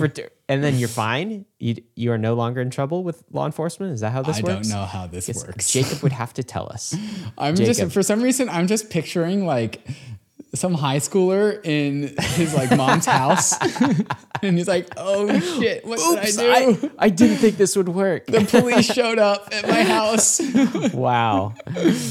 [0.50, 1.46] and then you're fine.
[1.60, 3.94] You you are no longer in trouble with law enforcement.
[3.94, 4.70] Is that how this I works?
[4.70, 5.72] I don't know how this works.
[5.72, 6.96] Jacob would have to tell us.
[7.38, 7.76] I'm Jacob.
[7.76, 9.82] just for some reason I'm just picturing like
[10.60, 13.54] some high schooler in his like mom's house,
[14.42, 17.76] and he's like, "Oh shit, what Oops, did I do?" I, I didn't think this
[17.76, 18.28] would work.
[18.28, 20.42] the police showed up at my house.
[20.94, 21.54] wow,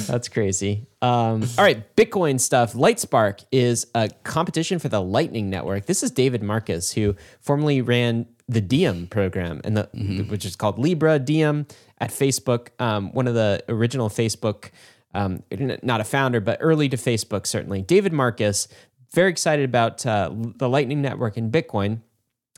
[0.06, 0.86] that's crazy.
[1.02, 2.72] Um, all right, Bitcoin stuff.
[2.72, 5.86] Lightspark is a competition for the Lightning Network.
[5.86, 10.78] This is David Marcus, who formerly ran the Diem program, and the which is called
[10.78, 11.66] Libra Diem
[11.98, 12.68] at Facebook.
[12.80, 14.70] Um, one of the original Facebook,
[15.16, 15.42] um,
[15.82, 17.82] not a founder, but early to Facebook certainly.
[17.82, 18.68] David Marcus,
[19.12, 22.00] very excited about uh, the Lightning Network and Bitcoin.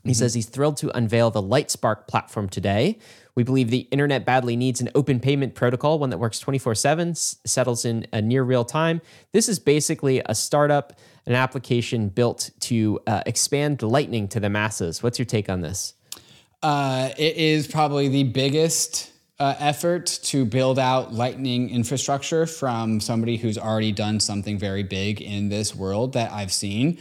[0.03, 2.97] He says he's thrilled to unveil the Lightspark platform today.
[3.35, 7.15] We believe the internet badly needs an open payment protocol, one that works 24 7,
[7.15, 9.01] settles in a near real time.
[9.33, 10.93] This is basically a startup,
[11.25, 15.03] an application built to uh, expand Lightning to the masses.
[15.03, 15.93] What's your take on this?
[16.63, 23.37] Uh, it is probably the biggest uh, effort to build out Lightning infrastructure from somebody
[23.37, 26.99] who's already done something very big in this world that I've seen.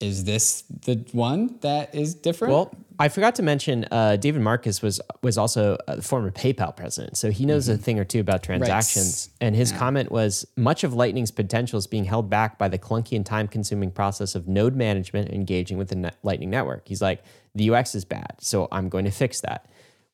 [0.00, 2.54] Is this the one that is different?
[2.54, 7.16] Well, I forgot to mention uh, David Marcus was was also a former PayPal president,
[7.16, 9.30] so he knows a thing or two about transactions.
[9.40, 13.16] And his comment was much of Lightning's potential is being held back by the clunky
[13.16, 16.86] and time consuming process of node management engaging with the Lightning network.
[16.86, 17.24] He's like,
[17.56, 19.66] the UX is bad, so I'm going to fix that.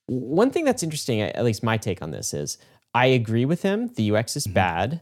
[0.07, 2.57] One thing that's interesting, at least my take on this is,
[2.93, 3.87] I agree with him.
[3.95, 4.53] The UX is mm-hmm.
[4.53, 5.01] bad.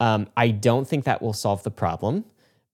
[0.00, 2.24] Um, I don't think that will solve the problem.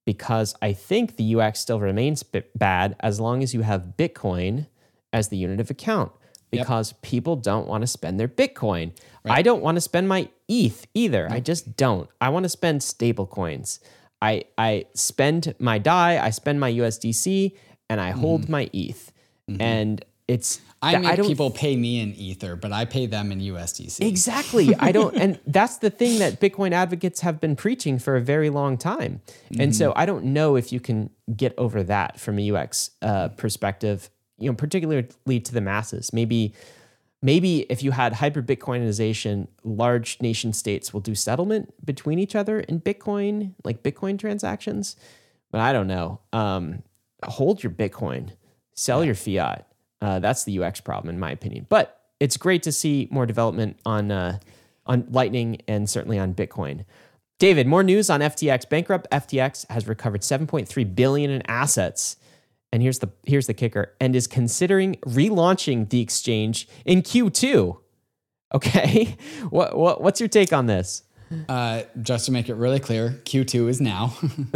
[0.07, 4.67] because I think the UX still remains b- bad as long as you have Bitcoin
[5.13, 6.11] as the unit of account
[6.51, 8.93] because people don't want to spend their Bitcoin.
[9.25, 11.29] I don't want to spend my ETH either.
[11.31, 12.09] I just don't.
[12.21, 13.79] I want to spend stable coins.
[14.21, 17.57] I, I spend my DAI, I spend my USDC,
[17.89, 18.53] and I hold mm-hmm.
[18.53, 19.13] my ETH.
[19.49, 19.63] Mm-hmm.
[19.63, 23.41] And it's I make don't people pay me in Ether, but I pay them in
[23.41, 24.07] USDC.
[24.07, 24.75] Exactly.
[24.79, 28.49] I don't, and that's the thing that Bitcoin advocates have been preaching for a very
[28.49, 29.21] long time.
[29.59, 33.29] And so I don't know if you can get over that from a UX uh,
[33.29, 34.09] perspective,
[34.39, 36.13] you know, particularly to the masses.
[36.15, 36.55] Maybe,
[37.21, 42.61] maybe if you had hyper Bitcoinization, large nation states will do settlement between each other
[42.61, 44.97] in Bitcoin, like Bitcoin transactions.
[45.51, 46.21] But I don't know.
[46.33, 46.85] Um,
[47.25, 48.31] hold your Bitcoin,
[48.73, 49.67] sell your fiat.
[50.01, 51.67] Uh, that's the UX problem, in my opinion.
[51.69, 54.39] But it's great to see more development on uh,
[54.87, 56.85] on Lightning and certainly on Bitcoin.
[57.39, 58.69] David, more news on FTX.
[58.69, 62.17] Bankrupt FTX has recovered 7.3 billion in assets.
[62.73, 67.79] And here's the here's the kicker and is considering relaunching the exchange in Q2.
[68.55, 69.17] Okay.
[69.51, 71.03] What, what what's your take on this?
[71.49, 74.17] Uh, just to make it really clear, Q2 is now.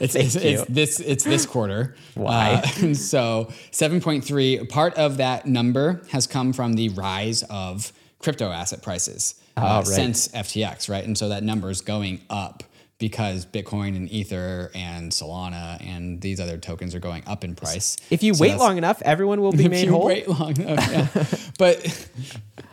[0.00, 1.96] it's, it's, it's this it's this quarter.
[2.14, 2.62] Why?
[2.64, 4.68] Uh, so 7.3.
[4.68, 9.76] Part of that number has come from the rise of crypto asset prices uh, Oh,
[9.78, 9.86] right.
[9.86, 11.04] since FTX, right?
[11.04, 12.62] And so that number is going up
[12.98, 17.96] because Bitcoin and Ether and Solana and these other tokens are going up in price.
[18.10, 20.06] If you So wait long enough, everyone will be if made you whole.
[20.06, 21.24] wait long enough, yeah.
[21.58, 22.08] but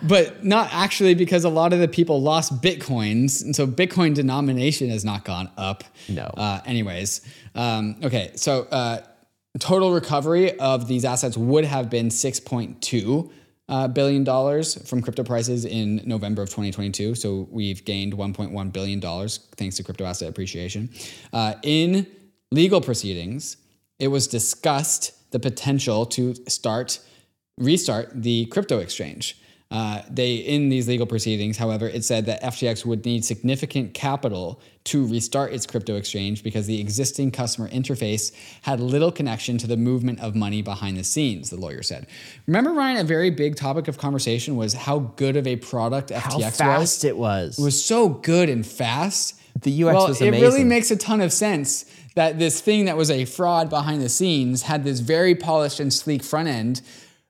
[0.02, 4.90] but not actually because a lot of the people lost bitcoins, and so Bitcoin denomination
[4.90, 5.84] has not gone up.
[6.10, 6.24] No.
[6.24, 7.22] Uh, anyways,
[7.54, 9.02] um, okay, so uh,
[9.60, 13.32] total recovery of these assets would have been six point two.
[13.68, 17.16] Uh, billion dollars from crypto prices in November of 2022.
[17.16, 20.90] So we've gained 1.1 billion dollars thanks to crypto asset appreciation.
[21.34, 22.06] Uh, in
[22.52, 23.58] legal proceedings,
[23.98, 27.00] it was discussed the potential to start
[27.58, 29.38] restart the crypto exchange.
[29.72, 34.60] Uh, they in these legal proceedings, however, it said that FTX would need significant capital
[34.86, 39.76] to restart its crypto exchange because the existing customer interface had little connection to the
[39.76, 41.50] movement of money behind the scenes.
[41.50, 42.06] The lawyer said.
[42.46, 46.22] Remember, Ryan, a very big topic of conversation was how good of a product FTX
[46.22, 46.58] How was.
[46.58, 47.58] fast it was.
[47.58, 49.40] It was so good and fast.
[49.62, 51.86] The UX well, was it really makes a ton of sense
[52.16, 55.94] that this thing that was a fraud behind the scenes had this very polished and
[55.94, 56.82] sleek front end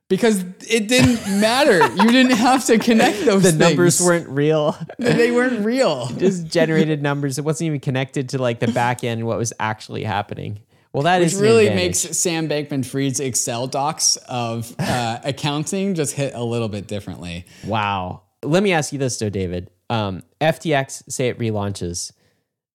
[0.08, 1.78] because it didn't matter.
[1.94, 3.58] You didn't have to connect those the things.
[3.58, 4.76] numbers weren't real.
[4.98, 6.06] they weren't real.
[6.18, 7.38] Just generated numbers.
[7.38, 10.60] It wasn't even connected to like the back end what was actually happening.
[10.92, 16.14] Well, that Which is really makes Sam Bankman Fried's Excel docs of uh, accounting just
[16.14, 17.44] hit a little bit differently.
[17.66, 18.22] Wow.
[18.42, 19.70] Let me ask you this, though, David.
[19.90, 22.12] Um, FTX, say it relaunches.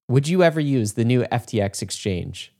[0.08, 2.52] Would you ever use the new FTX exchange?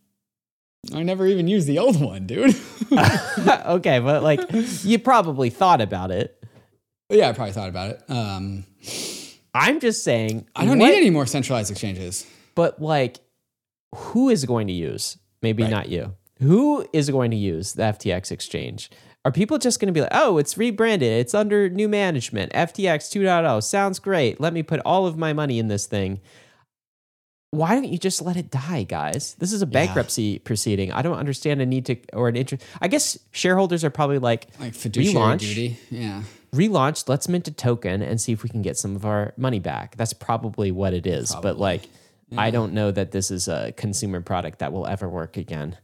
[0.93, 2.57] I never even used the old one, dude.
[2.93, 4.41] okay, but like
[4.83, 6.43] you probably thought about it.
[7.09, 8.03] yeah, I probably thought about it.
[8.11, 8.65] Um,
[9.55, 10.49] I'm just saying.
[10.57, 12.27] I don't what- need any more centralized exchanges.
[12.55, 13.21] But like,
[13.95, 15.19] who is going to use?
[15.41, 16.15] Maybe not you.
[16.41, 18.91] Who is going to use the FTX exchange?
[19.25, 23.09] Are people just going to be like, oh, it's rebranded, it's under new management, FTX
[23.09, 24.41] 2.0, sounds great.
[24.41, 26.21] Let me put all of my money in this thing.
[27.53, 29.35] Why don't you just let it die, guys?
[29.39, 30.91] This is a bankruptcy proceeding.
[30.91, 32.65] I don't understand a need to or an interest.
[32.81, 35.79] I guess shareholders are probably like, Like fiduciary relaunch, duty.
[35.91, 36.23] Yeah.
[36.55, 39.59] relaunch, let's mint a token and see if we can get some of our money
[39.59, 39.97] back.
[39.97, 41.35] That's probably what it is.
[41.43, 41.83] But like,
[42.39, 45.77] I don't know that this is a consumer product that will ever work again.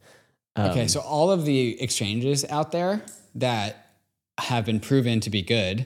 [0.59, 3.03] Okay, Um, so all of the exchanges out there
[3.35, 3.91] that
[4.39, 5.85] have been proven to be good,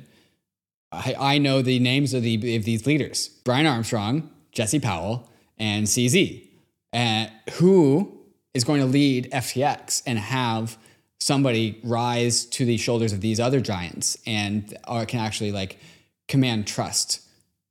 [0.92, 5.28] I, I know the names of the of these leaders: Brian Armstrong, Jesse Powell,
[5.58, 6.48] and CZ.
[6.92, 8.18] And uh, who
[8.54, 10.76] is going to lead FTX and have
[11.20, 15.78] somebody rise to the shoulders of these other giants and or can actually like
[16.28, 17.20] command trust?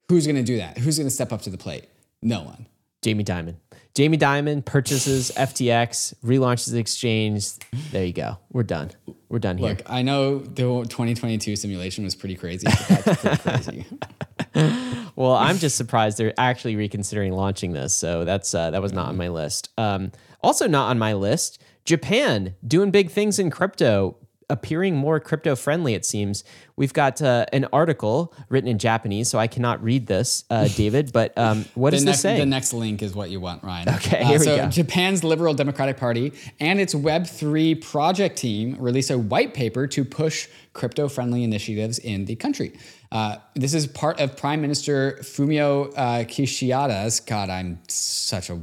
[0.10, 0.78] Who's going to do that?
[0.78, 1.86] Who's going to step up to the plate?
[2.22, 2.68] No one.
[3.02, 3.56] Jamie Dimon.
[3.94, 7.50] Jamie Dimon purchases FTX, relaunches the exchange.
[7.92, 8.38] There you go.
[8.52, 8.92] We're done.
[9.28, 9.70] We're done here.
[9.70, 12.68] Look, I know the 2022 simulation was pretty crazy.
[12.70, 13.86] pretty crazy.
[15.16, 17.96] Well, I'm just surprised they're actually reconsidering launching this.
[17.96, 19.70] So that's uh, that was not on my list.
[19.78, 21.62] Um, also not on my list.
[21.86, 24.16] Japan doing big things in crypto,
[24.52, 25.94] appearing more crypto friendly.
[25.94, 26.44] It seems
[26.76, 31.12] we've got uh, an article written in Japanese, so I cannot read this, uh, David.
[31.12, 32.38] But um, what does this say?
[32.38, 33.90] the next link is what you want, Ryan.
[33.90, 34.70] Okay, here we so go.
[34.70, 40.48] Japan's Liberal Democratic Party and its Web3 project team released a white paper to push
[40.74, 42.74] crypto-friendly initiatives in the country.
[43.12, 47.20] Uh, this is part of Prime Minister Fumio uh, Kishida's.
[47.20, 48.60] God, I'm such a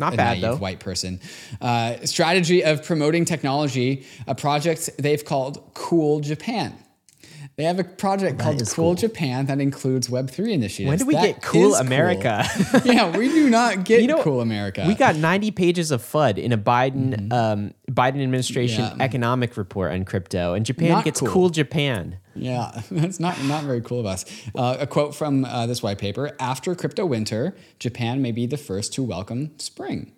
[0.00, 0.56] Not a bad, naive though.
[0.56, 1.20] white person.
[1.60, 6.76] Uh, strategy of promoting technology, a project they've called Cool Japan.
[7.60, 8.94] They have a project called Cool, cool.
[8.94, 10.88] Japan that includes Web3 initiatives.
[10.88, 12.46] When do we That get Cool America?
[12.86, 14.82] yeah, we do not get You know, Cool America.
[14.88, 18.98] We got 90 pages of FUD in a Biden um, Biden administration Mm-hmm.
[19.00, 19.04] Yeah.
[19.04, 21.28] economic report on crypto, and Japan Not gets cool.
[21.28, 21.48] cool.
[21.50, 22.18] Japan.
[22.34, 24.24] Yeah, that's not not very cool of us.
[24.54, 28.56] Uh, a quote from uh, this white paper: After crypto winter, Japan may be the
[28.56, 30.12] first to welcome spring.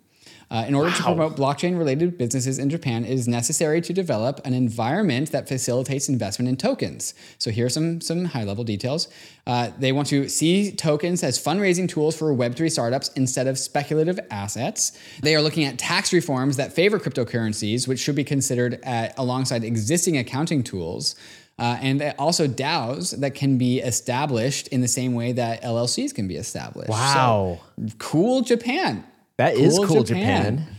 [0.51, 4.53] Uh, in order to promote blockchain-related businesses in Japan, it is necessary to develop an
[4.53, 7.13] environment that facilitates investment in tokens.
[7.37, 9.07] So here are some some high-level details.
[9.45, 14.19] Uh, they want to see tokens as fundraising tools for Web3 startups instead of speculative
[14.31, 14.97] assets.
[15.21, 19.63] They are looking at tax reforms that favor cryptocurrencies, which should be considered at, alongside
[19.63, 21.15] existing accounting tools.
[21.59, 26.27] Uh, and also DAOs that can be established in the same way that LLCs can
[26.27, 26.89] be established.
[26.89, 27.59] Wow.
[27.77, 29.03] So, cool Japan.
[29.37, 30.57] That is Cool cool, Japan.
[30.57, 30.77] Japan.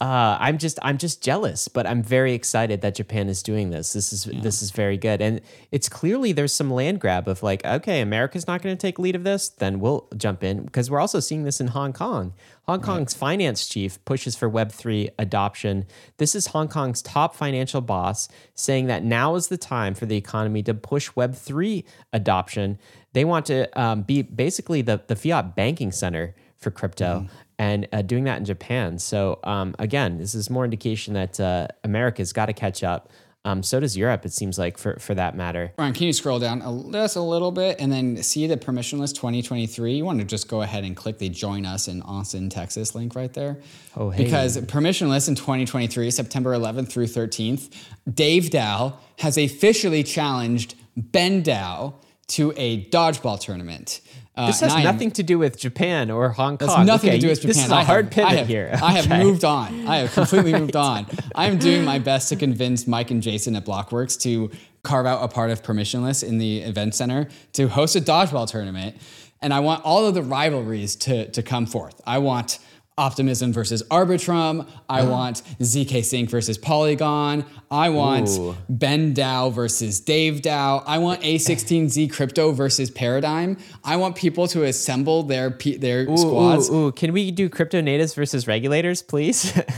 [0.00, 3.92] Uh, I'm just I'm just jealous, but I'm very excited that Japan is doing this.
[3.92, 7.62] This is this is very good, and it's clearly there's some land grab of like,
[7.66, 11.00] okay, America's not going to take lead of this, then we'll jump in because we're
[11.00, 12.32] also seeing this in Hong Kong.
[12.62, 15.84] Hong Kong's finance chief pushes for Web three adoption.
[16.16, 20.16] This is Hong Kong's top financial boss saying that now is the time for the
[20.16, 22.78] economy to push Web three adoption.
[23.12, 27.26] They want to um, be basically the the fiat banking center for crypto
[27.60, 28.98] and uh, doing that in Japan.
[28.98, 33.10] So um, again, this is more indication that uh, America's got to catch up.
[33.44, 35.72] Um, so does Europe, it seems like, for for that matter.
[35.78, 39.14] Ryan, can you scroll down a, just a little bit and then see the permissionless
[39.14, 39.94] 2023?
[39.94, 43.14] You want to just go ahead and click the join us in Austin, Texas link
[43.14, 43.58] right there.
[43.96, 44.24] Oh, hey.
[44.24, 47.74] Because permissionless in 2023, September 11th through 13th,
[48.12, 51.94] Dave Dow has officially challenged Ben Dow
[52.30, 54.00] to a dodgeball tournament.
[54.36, 56.66] Uh, This has I am- nothing to do with Japan or Hong Kong.
[56.68, 57.54] This has nothing Okay, to do with Japan.
[57.56, 58.70] This is a I hard have, pivot I have, here.
[58.82, 59.86] I have moved on.
[59.88, 61.06] I have completely moved on.
[61.34, 64.50] I am doing my best to convince Mike and Jason at Blockworks to
[64.82, 68.96] carve out a part of permissionless in the event center to host a dodgeball tournament.
[69.42, 72.00] And I want all of the rivalries to, to come forth.
[72.06, 72.58] I want
[73.00, 74.68] Optimism versus Arbitrum.
[74.88, 77.46] I want ZK Sync versus Polygon.
[77.70, 78.54] I want Ooh.
[78.68, 80.84] Ben Dow versus Dave Dow.
[80.86, 83.56] I want A16Z Crypto versus Paradigm.
[83.84, 85.48] I want people to assemble their
[85.78, 86.68] their Ooh, squads.
[86.68, 86.92] ooh, ooh.
[86.92, 89.58] Can we do crypto natives versus regulators, please?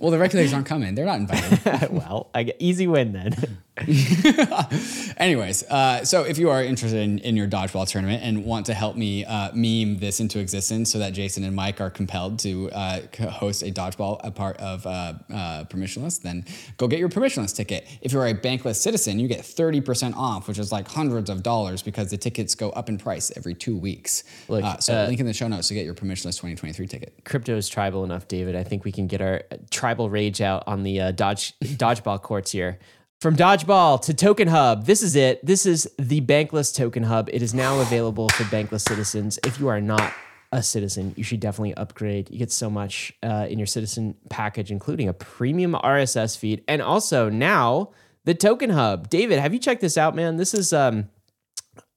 [0.00, 0.94] Well, the regulators aren't coming.
[0.94, 1.90] They're not invited.
[1.92, 3.34] well, I get easy win then.
[5.16, 8.74] Anyways, uh, so if you are interested in, in your dodgeball tournament and want to
[8.74, 12.70] help me uh, meme this into existence so that Jason and Mike are compelled to
[12.72, 13.00] uh,
[13.30, 16.44] host a dodgeball a part of uh, uh, permissionless, then
[16.76, 17.86] go get your permissionless ticket.
[18.02, 21.82] If you're a bankless citizen, you get 30% off, which is like hundreds of dollars
[21.82, 24.24] because the tickets go up in price every two weeks.
[24.48, 27.24] Look, uh, so link in the show notes to get your permissionless 2023 ticket.
[27.24, 28.56] crypto is tribal enough, David.
[28.56, 32.52] I think we can get our tribal rage out on the uh, dodge dodgeball courts
[32.52, 32.78] here.
[33.20, 35.44] From Dodgeball to Token Hub, this is it.
[35.44, 37.28] This is the Bankless Token Hub.
[37.30, 39.38] It is now available for bankless citizens.
[39.44, 40.14] If you are not
[40.52, 42.30] a citizen, you should definitely upgrade.
[42.30, 46.80] You get so much uh, in your citizen package, including a premium RSS feed, and
[46.80, 47.90] also now
[48.24, 49.10] the Token Hub.
[49.10, 50.38] David, have you checked this out, man?
[50.38, 51.10] This is um,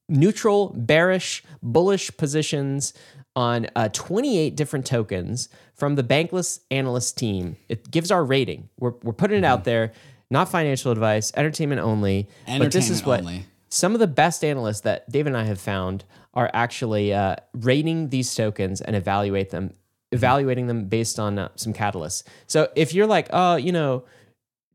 [0.09, 2.93] neutral, bearish, bullish positions
[3.33, 7.55] on uh, 28 different tokens from the Bankless analyst team.
[7.69, 8.67] It gives our rating.
[8.77, 9.93] We're, we're putting it out there,
[10.29, 12.27] not financial advice, entertainment only.
[12.47, 13.45] but this is Entertainment what only.
[13.69, 18.09] some of the best analysts that Dave and I have found are actually uh, rating
[18.09, 19.73] these tokens and evaluate them,
[20.11, 22.23] evaluating them based on uh, some catalysts.
[22.47, 24.05] So if you're like, oh, you know,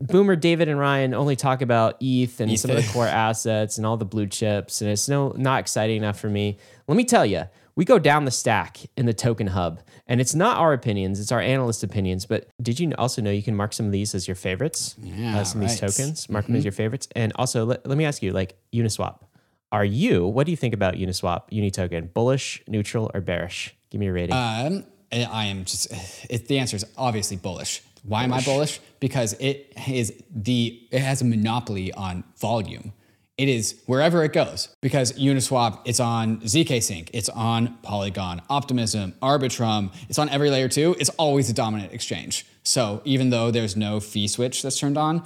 [0.01, 3.87] Boomer, David, and Ryan only talk about ETH and some of the core assets and
[3.87, 6.57] all the blue chips, and it's no not exciting enough for me.
[6.87, 7.45] Let me tell you,
[7.79, 11.31] we go down the stack in the token hub, and it's not our opinions; it's
[11.31, 12.27] our analyst opinions.
[12.27, 14.97] But did you also know you can mark some of these as your favorites?
[15.01, 15.89] Yeah, uh, some of these right.
[15.89, 16.03] Mm-hmm.
[16.03, 17.07] tokens, mark them as your favorites.
[17.15, 19.21] And also, let, let me ask you, like Uniswap,
[19.71, 20.27] are you?
[20.27, 22.11] What do you think about Uniswap, Uni token?
[22.13, 23.77] Bullish, neutral, or bearish?
[23.91, 24.35] Give me a rating.
[24.35, 25.87] Um, I am just.
[26.29, 27.83] It, the answer is obviously bullish.
[28.03, 28.81] Why am I bullish?
[28.99, 32.93] Because it is the it has a monopoly on volume.
[33.39, 34.69] It is wherever it goes.
[34.83, 40.69] Because Uniswap, it's on zk Sync, it's on Polygon, Optimism, Arbitrum, it's on every layer
[40.69, 40.97] two.
[40.99, 42.45] It's always a dominant exchange.
[42.65, 45.25] So even though there's no fee switch that's turned on,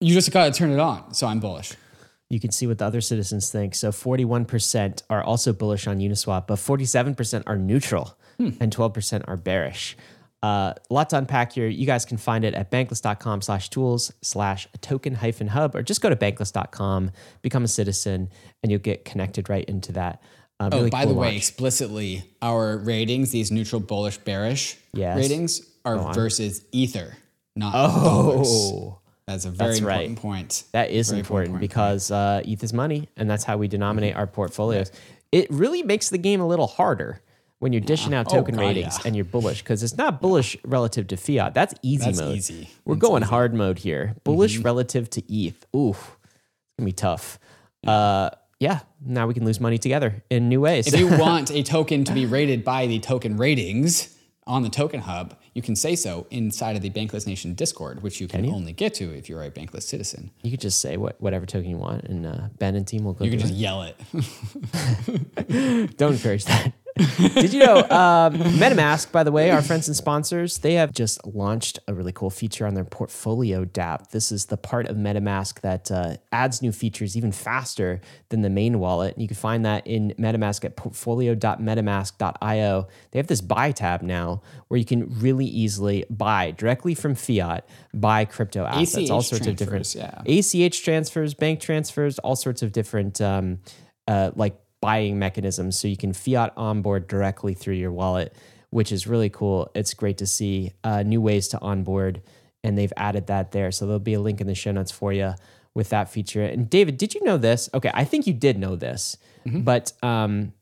[0.00, 1.14] you just gotta turn it on.
[1.14, 1.74] So I'm bullish.
[2.28, 3.74] you can see what the other citizens think.
[3.74, 8.50] So 41% are also bullish on Uniswap, but 47% are neutral hmm.
[8.60, 9.96] and 12% are bearish.
[10.42, 11.66] Uh, lot to unpack here.
[11.66, 16.00] You guys can find it at bankless.com slash tools slash token hyphen hub, or just
[16.00, 17.10] go to bankless.com,
[17.42, 18.30] become a citizen,
[18.62, 20.22] and you'll get connected right into that.
[20.60, 21.36] Uh, Oh, really by cool the way, launch.
[21.38, 25.16] explicitly, our ratings, these neutral, bullish, bearish Yes.
[25.16, 27.16] ratings, are versus Ether,
[27.56, 28.04] not Oh.
[28.04, 28.92] dollars.
[29.26, 30.00] That's a very That's right.
[30.08, 30.64] important point.
[30.72, 31.60] That is Very important point.
[31.60, 34.20] because uh, ETH is money, and that's how we denominate Mm-hmm.
[34.20, 34.90] our portfolios.
[35.32, 37.20] It really makes the game a little harder
[37.60, 39.02] when you're dishing out Oh, token God, ratings yeah.
[39.06, 41.54] and you're bullish because it's not bullish relative to fiat.
[41.54, 42.36] That's easy That's mode.
[42.36, 42.68] easy.
[42.84, 43.30] We're That's going easy.
[43.30, 44.14] hard mode here.
[44.24, 45.66] Bullish relative to ETH.
[45.74, 46.16] Oof,
[46.64, 47.38] it's gonna be tough.
[47.86, 48.30] Uh,
[48.60, 48.80] yeah.
[49.04, 50.92] Now we can lose money together in new ways.
[50.92, 54.14] If you want a token to be rated by the token ratings
[54.48, 58.18] on the Token Hub, you can say so inside of the Bankless Nation Discord, which
[58.18, 60.30] you can only get to if you're a Bankless citizen.
[60.42, 63.12] you could just say what whatever token you want, and uh, Ben and team will
[63.12, 63.26] go.
[63.26, 63.94] You can just yell it.
[65.48, 65.96] it.
[65.98, 66.72] Don't encourage that.
[67.34, 71.24] Did you know um, MetaMask, by the way, our friends and sponsors, they have just
[71.24, 74.10] launched a really cool feature on their portfolio dApp.
[74.10, 78.50] This is the part of MetaMask that uh, adds new features even faster than the
[78.50, 79.14] main wallet.
[79.14, 82.88] And you can find that in MetaMask at portfolio.metamask.io.
[83.12, 87.68] They have this buy tab now where you can really easily buy directly from fiat,
[87.94, 92.72] buy crypto assets, all sorts of different transfers, ACH transfers, bank transfers, all sorts of
[92.72, 93.60] different um,
[94.08, 95.78] uh, like buying mechanisms.
[95.78, 98.34] So you can fiat onboard directly through your wallet,
[98.70, 99.70] which is really cool.
[99.74, 102.22] It's great to see uh, new ways to onboard,
[102.62, 103.70] and they've added that there.
[103.72, 105.34] So there'll be a link in the show notes for you
[105.74, 106.42] with that feature.
[106.44, 107.68] And David, did you know this?
[107.74, 110.52] Okay, I think you did know this, but um,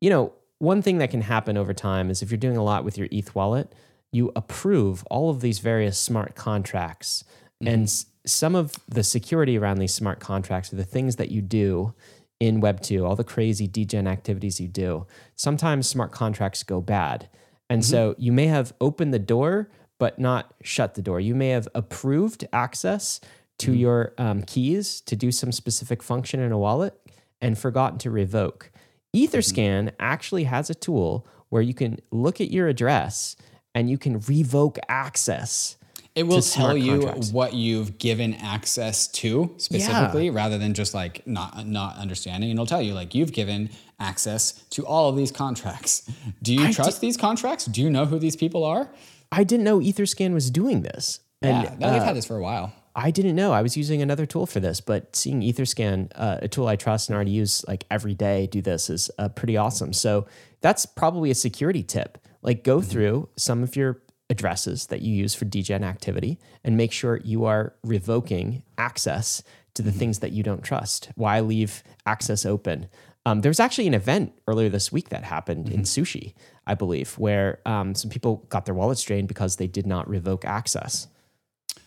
[0.00, 2.82] you know, one thing that can happen over time is if you're doing a lot
[2.84, 3.72] with your ETH wallet,
[4.12, 7.24] you approve all of these various smart contracts.
[7.60, 11.42] And s- some of the security around these smart contracts are the things that you
[11.42, 11.92] do
[12.40, 15.06] in Web2, all the crazy degen activities you do.
[15.34, 17.28] Sometimes smart contracts go bad.
[17.70, 17.90] And mm-hmm.
[17.90, 21.20] so you may have opened the door, but not shut the door.
[21.20, 23.20] You may have approved access
[23.58, 23.80] to mm-hmm.
[23.80, 26.94] your um, keys to do some specific function in a wallet
[27.40, 28.70] and forgotten to revoke.
[29.14, 29.36] Mm-hmm.
[29.36, 33.36] Etherscan actually has a tool where you can look at your address
[33.74, 35.76] and you can revoke access.
[36.16, 37.30] It will tell you contracts.
[37.30, 42.50] what you've given access to specifically, rather than just like not not understanding.
[42.50, 43.68] And it'll tell you like you've given
[44.00, 46.10] access to all of these contracts.
[46.42, 47.66] Do you trust these contracts?
[47.66, 48.90] Do you know who these people are?
[49.30, 51.20] I didn't know Etherscan was doing this.
[51.42, 52.72] And yeah, no, they've had this for a while.
[52.94, 53.52] I didn't know.
[53.52, 57.10] I was using another tool for this, but seeing Etherscan, uh, a tool I trust
[57.10, 59.92] and already use like every day, do this is uh, pretty awesome.
[59.92, 60.26] So
[60.62, 62.16] that's probably a security tip.
[62.40, 66.92] Like go through some of your addresses that you use for degen activity and make
[66.92, 69.42] sure you are revoking access
[69.74, 71.10] to the things that you don't trust.
[71.14, 72.88] Why leave access open?
[73.24, 76.34] Um, there was actually an event earlier this week that happened in sushi,
[76.66, 80.44] I believe, where um, some people got their wallets drained because they did not revoke
[80.44, 81.08] access.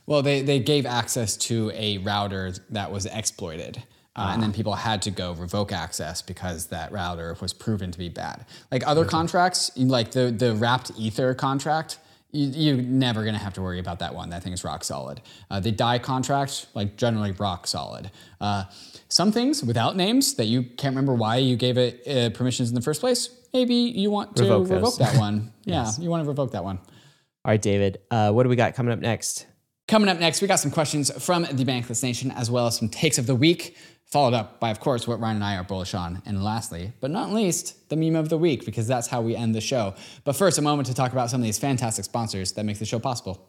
[0.06, 3.84] Well, they, they gave access to a router that was exploited.
[4.16, 7.98] Uh, And then people had to go revoke access because that router was proven to
[7.98, 8.46] be bad.
[8.70, 12.00] Like other contracts, like the, the wrapped ether contract,
[12.32, 14.30] you, you're never going to have to worry about that one.
[14.30, 15.22] That thing is rock solid.
[15.50, 18.12] Uh, the Dai contract, like generally rock solid.
[18.40, 18.66] Uh,
[19.08, 22.76] some things without names that you can't remember why you gave it uh, permissions in
[22.76, 25.54] the first place, maybe you want to Revoke revoke, that one.
[25.66, 26.78] Yeah, you want to revoke that one.
[26.78, 29.46] All right, David, uh, what do we got coming up next?
[29.88, 32.90] Coming up next, we got some questions from the Bankless Nation, as well as some
[32.90, 33.76] takes of the week,
[34.10, 36.22] followed up by, of course, what Ryan and I are bullish on.
[36.26, 39.54] And lastly, but not least, the meme of the week, because that's how we end
[39.54, 39.94] the show.
[40.24, 42.86] But first, a moment to talk about some of these fantastic sponsors that make the
[42.86, 43.48] show possible.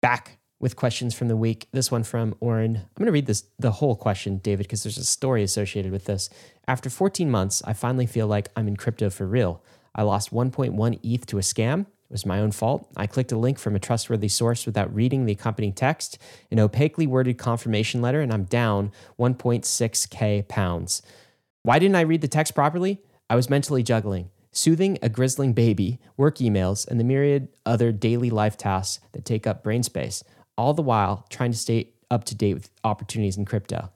[0.00, 1.66] Back with questions from the week.
[1.72, 2.76] This one from Oren.
[2.76, 6.04] I'm going to read this the whole question, David, because there's a story associated with
[6.04, 6.30] this.
[6.68, 9.62] After 14 months, I finally feel like I'm in crypto for real.
[9.94, 11.86] I lost 1.1 ETH to a scam.
[12.14, 12.88] Was my own fault.
[12.96, 16.16] I clicked a link from a trustworthy source without reading the accompanying text,
[16.48, 21.02] an opaquely worded confirmation letter, and I'm down 1.6k pounds.
[21.64, 23.02] Why didn't I read the text properly?
[23.28, 28.30] I was mentally juggling, soothing a grizzling baby, work emails, and the myriad other daily
[28.30, 30.22] life tasks that take up brain space,
[30.56, 33.90] all the while trying to stay up to date with opportunities in crypto.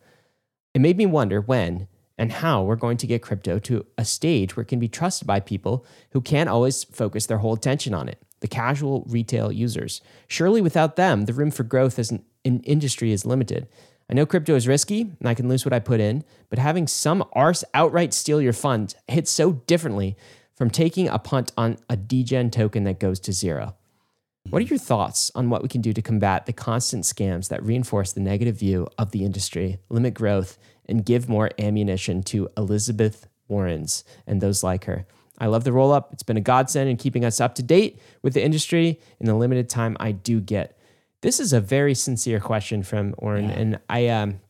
[0.74, 1.86] It made me wonder when
[2.18, 5.26] and how we're going to get crypto to a stage where it can be trusted
[5.26, 10.02] by people who can't always focus their whole attention on it, the casual retail users.
[10.26, 13.68] Surely without them, the room for growth as an, industry is limited.
[14.10, 16.86] I know crypto is risky and I can lose what I put in, but having
[16.86, 20.16] some arse outright steal your funds hits so differently
[20.56, 23.76] from taking a punt on a degen token that goes to zero.
[24.51, 27.62] What are your thoughts on what we can do to combat the constant scams that
[27.62, 33.26] reinforce the negative view of the industry, limit growth, and give more ammunition to Elizabeth
[33.46, 35.07] Warrens and those like her?
[35.38, 36.14] I love the roll up.
[36.14, 39.34] It's been a godsend in keeping us up to date with the industry in the
[39.34, 40.78] limited time I do get.
[41.20, 44.40] This is a very sincere question from Oren, and I um,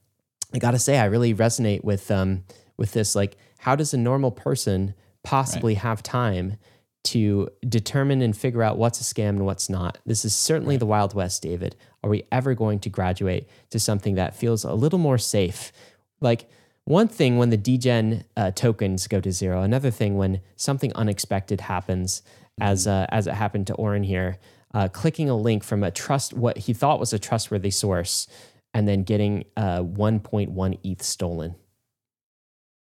[0.55, 2.45] I gotta say I really resonate with um,
[2.77, 3.15] with this.
[3.15, 6.57] Like, how does a normal person possibly have time
[7.05, 9.99] to determine and figure out what's a scam and what's not?
[10.05, 11.77] This is certainly the Wild West, David.
[12.03, 15.73] Are we ever going to graduate to something that feels a little more safe?
[16.21, 16.49] Like,
[16.85, 21.61] one thing when the degen uh, tokens go to zero, another thing when something unexpected
[21.61, 22.23] happens,
[22.61, 24.39] as uh, as it happened to Oren here,
[24.73, 28.27] uh, clicking a link from a trust what he thought was a trustworthy source,
[28.73, 31.57] and then getting uh, 1.1 ETH stolen.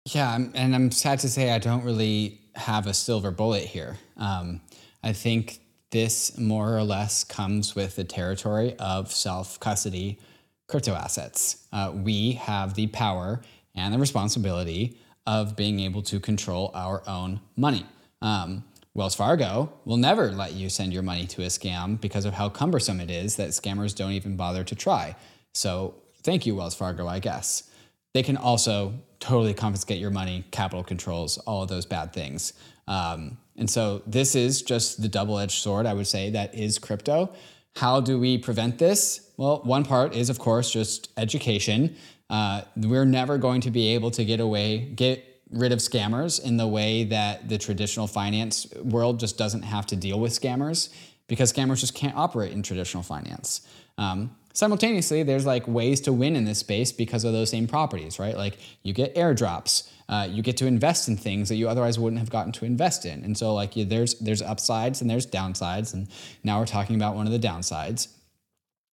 [0.05, 3.97] Yeah, and I'm sad to say I don't really have a silver bullet here.
[4.17, 4.61] Um,
[5.03, 5.59] I think
[5.91, 10.19] this more or less comes with the territory of self custody
[10.67, 11.65] crypto assets.
[11.73, 13.41] Uh, we have the power
[13.75, 17.85] and the responsibility of being able to control our own money.
[18.21, 22.33] Um, Wells Fargo will never let you send your money to a scam because of
[22.33, 25.15] how cumbersome it is that scammers don't even bother to try.
[25.53, 27.69] So, thank you, Wells Fargo, I guess.
[28.13, 32.53] They can also totally confiscate your money, capital controls, all of those bad things.
[32.87, 36.79] Um, and so this is just the double edged sword, I would say, that is
[36.79, 37.33] crypto.
[37.75, 39.31] How do we prevent this?
[39.37, 41.95] Well, one part is, of course, just education.
[42.29, 46.57] Uh, we're never going to be able to get away, get rid of scammers in
[46.57, 50.89] the way that the traditional finance world just doesn't have to deal with scammers
[51.27, 53.67] because scammers just can't operate in traditional finance.
[53.97, 58.19] Um, simultaneously, there's like ways to win in this space because of those same properties,
[58.19, 58.35] right?
[58.35, 62.19] Like you get airdrops, uh, you get to invest in things that you otherwise wouldn't
[62.19, 65.93] have gotten to invest in, and so like you, there's there's upsides and there's downsides,
[65.93, 66.09] and
[66.43, 68.09] now we're talking about one of the downsides.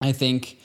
[0.01, 0.59] I think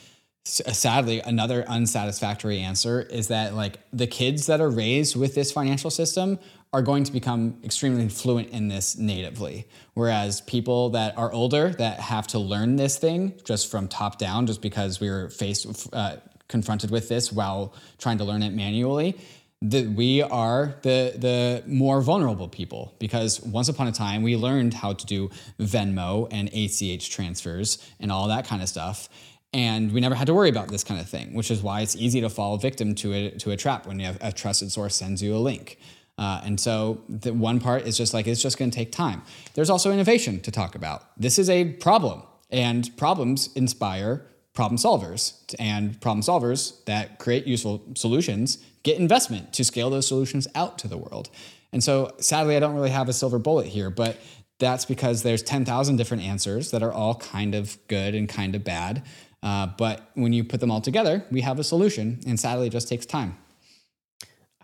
[0.45, 5.91] sadly another unsatisfactory answer is that like the kids that are raised with this financial
[5.91, 6.39] system
[6.73, 9.67] are going to become extremely fluent in this natively.
[9.93, 14.47] Whereas people that are older that have to learn this thing just from top down
[14.47, 16.17] just because we were faced uh,
[16.47, 19.17] confronted with this while trying to learn it manually
[19.63, 22.95] that we are the the more vulnerable people.
[22.99, 28.11] Because once upon a time we learned how to do Venmo and ACH transfers and
[28.11, 29.09] all that kind of stuff.
[29.53, 31.97] And we never had to worry about this kind of thing which is why it's
[31.97, 35.35] easy to fall victim to a to a trap when a trusted source sends you
[35.35, 35.77] a link
[36.21, 39.21] uh, and so the one part is just like it's just going to take time
[39.55, 45.33] there's also innovation to talk about this is a problem and problems inspire problem solvers
[45.59, 50.87] and problem solvers that create useful solutions get investment to scale those solutions out to
[50.87, 51.29] the world.
[51.71, 54.17] And so sadly, I don't really have a silver bullet here, but
[54.59, 58.63] that's because there's 10,000 different answers that are all kind of good and kind of
[58.63, 59.03] bad.
[59.41, 62.69] Uh, but when you put them all together, we have a solution, and sadly, it
[62.69, 63.37] just takes time.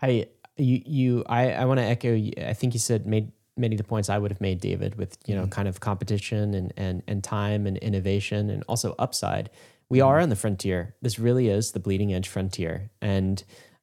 [0.00, 0.26] I
[0.58, 2.14] you you I I want to echo.
[2.14, 5.18] I think you said made many of the points I would have made, David, with
[5.26, 5.50] you know mm-hmm.
[5.50, 9.50] kind of competition and and and time and innovation and also upside.
[9.88, 10.08] We mm-hmm.
[10.08, 10.94] are on the frontier.
[11.02, 13.42] This really is the bleeding edge frontier, and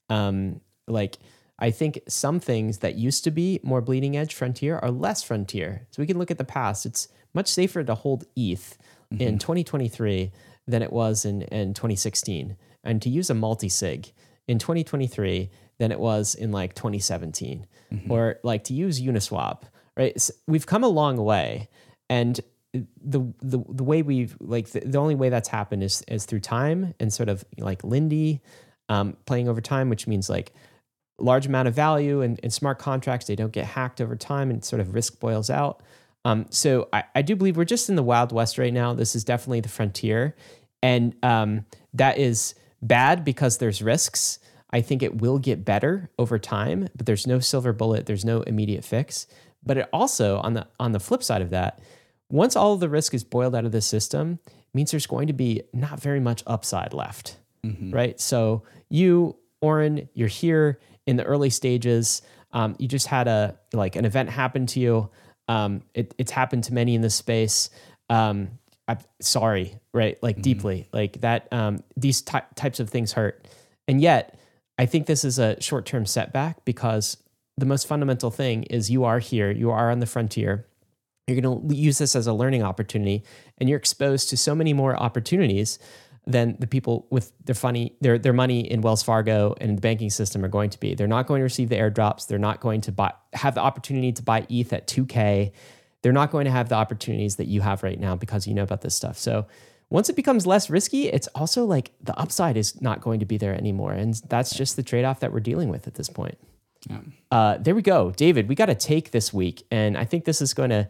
[0.10, 1.18] um, like
[1.60, 5.88] I think some things that used to be more bleeding edge frontier are less frontier.
[5.92, 6.86] So we can look at the past.
[6.86, 8.78] It's much safer to hold ETH
[9.12, 9.38] in mm-hmm.
[9.38, 10.32] 2023
[10.68, 14.12] than it was in in 2016, and to use a multi sig
[14.48, 15.50] in 2023
[15.80, 17.66] than it was in like 2017
[18.10, 19.64] or like to use uniswap
[19.98, 20.14] right?
[20.16, 21.70] S- we've come a long way
[22.10, 22.40] and
[22.74, 26.42] the the, the way we've like the, the only way that's happened is is through
[26.42, 28.42] time and sort of like lindy
[28.90, 30.54] um, playing over time which means like
[31.20, 34.64] large amount of value and, and smart contracts they don't get hacked over time and
[34.64, 35.82] sort of risk boils out.
[36.26, 38.94] Um, so I, I do believe we're just in the wild west right now.
[38.94, 40.36] This is definitely the frontier
[40.84, 44.40] and um, that is bad because there's risks
[44.76, 48.42] I think it will get better over time, but there's no silver bullet, there's no
[48.42, 49.26] immediate fix.
[49.66, 51.80] But it also on the on the flip side of that,
[52.30, 54.40] once all of the risk is boiled out of the system,
[54.74, 57.38] means there's going to be not very much upside left.
[57.94, 58.20] Right?
[58.20, 62.22] So you, Oren, you're here in the early stages.
[62.52, 65.10] Um, you just had a like an event happen to you.
[65.48, 67.70] Um, it, it's happened to many in this space.
[68.10, 68.60] Um,
[68.90, 70.22] I'm sorry, right?
[70.22, 71.48] Like deeply, like that.
[71.54, 73.48] Um, these ty- types of things hurt,
[73.88, 74.38] and yet
[74.78, 77.18] I think this is a short term setback because
[77.58, 80.66] the most fundamental thing is you are here, you are on the frontier.
[81.28, 83.24] You're going to use this as a learning opportunity,
[83.58, 85.80] and you're exposed to so many more opportunities
[86.28, 90.10] than the people with their funny their their money in Wells Fargo and the banking
[90.10, 90.94] system are going to be.
[90.96, 92.28] They're not going to receive the airdrops.
[92.28, 95.52] They're not going to buy have the opportunity to buy ETH at 2K.
[96.02, 98.64] They're not going to have the opportunities that you have right now because you know
[98.64, 99.18] about this stuff.
[99.18, 99.48] So
[99.90, 103.38] once it becomes less risky, it's also like the upside is not going to be
[103.38, 103.94] there anymore.
[103.94, 106.38] And that's just the trade off that we're dealing with at this point.
[106.90, 107.00] Yeah.
[107.32, 108.12] Uh, there we go.
[108.12, 109.66] David, we got a take this week.
[109.72, 110.88] And I think this is going to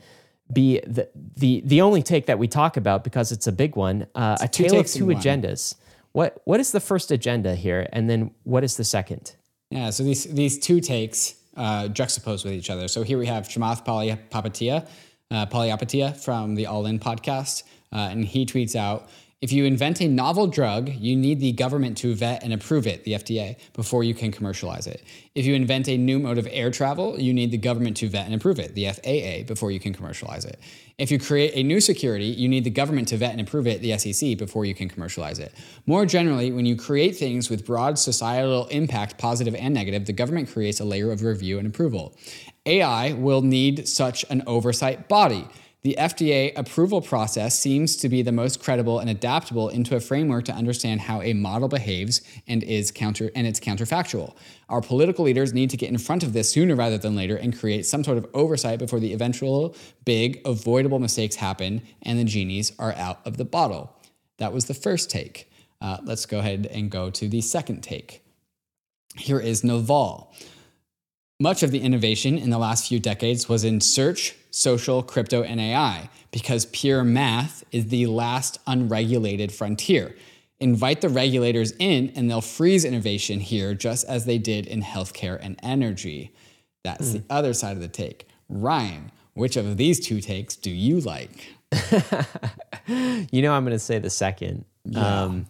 [0.51, 4.07] be the, the, the only take that we talk about because it's a big one.
[4.15, 5.15] Uh, a two tale of two one.
[5.15, 5.76] agendas.
[6.11, 7.88] What, what is the first agenda here?
[7.91, 9.35] And then what is the second?
[9.72, 12.88] Yeah, so these these two takes uh, juxtaposed with each other.
[12.88, 14.88] So here we have Chamath Palihapitiya,
[15.31, 17.63] uh, Palihapitiya from the All In podcast,
[17.95, 19.09] uh, and he tweets out.
[19.41, 23.03] If you invent a novel drug, you need the government to vet and approve it,
[23.03, 25.03] the FDA, before you can commercialize it.
[25.35, 28.26] If you invent a new mode of air travel, you need the government to vet
[28.26, 30.59] and approve it, the FAA, before you can commercialize it.
[30.97, 33.81] If you create a new security, you need the government to vet and approve it,
[33.81, 35.53] the SEC, before you can commercialize it.
[35.85, 40.49] More generally, when you create things with broad societal impact, positive and negative, the government
[40.49, 42.15] creates a layer of review and approval.
[42.65, 45.47] AI will need such an oversight body.
[45.86, 50.45] The FDA approval process seems to be the most credible and adaptable into a framework
[50.45, 54.36] to understand how a model behaves and is counter and it's counterfactual.
[54.68, 57.56] Our political leaders need to get in front of this sooner rather than later and
[57.56, 59.76] create some sort of oversight before the eventual
[60.06, 63.95] big avoidable mistakes happen and the genies are out of the bottle.
[64.40, 65.52] That was the first take.
[65.82, 68.26] Uh, let's go ahead and go to the second take.
[69.18, 70.34] Here is Naval.
[71.40, 75.60] Much of the innovation in the last few decades was in search, social, crypto, and
[75.60, 80.16] AI because pure math is the last unregulated frontier.
[80.62, 85.38] Invite the regulators in and they'll freeze innovation here just as they did in healthcare
[85.41, 86.34] and energy.
[86.86, 88.28] That's the other side of the take.
[88.48, 91.53] Ryan, which of these two takes do you like?
[92.88, 94.64] You know, I'm going to say the second.
[94.95, 95.48] Um,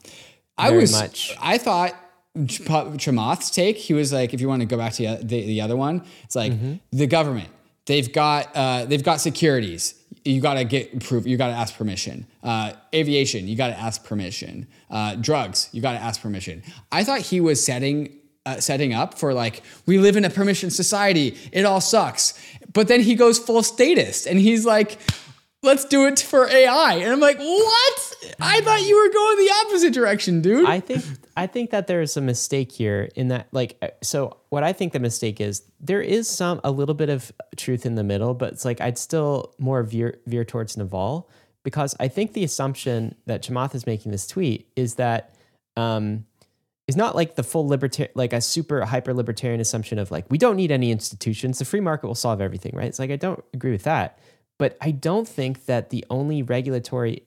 [0.57, 1.36] I was much.
[1.41, 1.94] I thought
[2.36, 3.78] Chamath's take.
[3.78, 6.36] He was like, if you want to go back to the, the other one, it's
[6.36, 6.74] like Mm-hmm.
[6.91, 7.49] the government.
[7.86, 9.95] They've got uh, they've got securities.
[10.24, 11.28] You got to get proof.
[11.28, 12.26] You got to ask permission.
[12.41, 13.48] Uh, aviation.
[13.48, 14.68] You got to ask permission.
[14.90, 15.70] Uh, drugs.
[15.72, 16.64] You got to ask permission.
[16.91, 18.20] I thought he was setting.
[18.48, 22.36] Uh, setting up for like we live in a permission society it all sucks
[22.74, 24.99] but then he goes full statist and he's like
[25.65, 28.15] let's do it for ai and i'm like what?
[28.39, 30.65] I thought you were going the opposite direction dude.
[30.65, 31.03] I think
[31.37, 34.73] I think that there is a mistake here in that like uh, so what I
[34.73, 38.33] think the mistake is there is some a little bit of truth in the middle,
[38.33, 41.29] but it's like I'd still more veer veer towards Naval
[41.63, 45.35] because I think the assumption that Chamath is making this tweet is that
[45.77, 46.25] um
[46.87, 50.37] is not like the full libertarian like a super hyper libertarian assumption of like we
[50.37, 51.59] don't need any institutions.
[51.59, 52.87] The free market will solve everything right?
[52.87, 54.19] It's like i don't agree with that
[54.57, 57.23] but i don't think that the only regulatory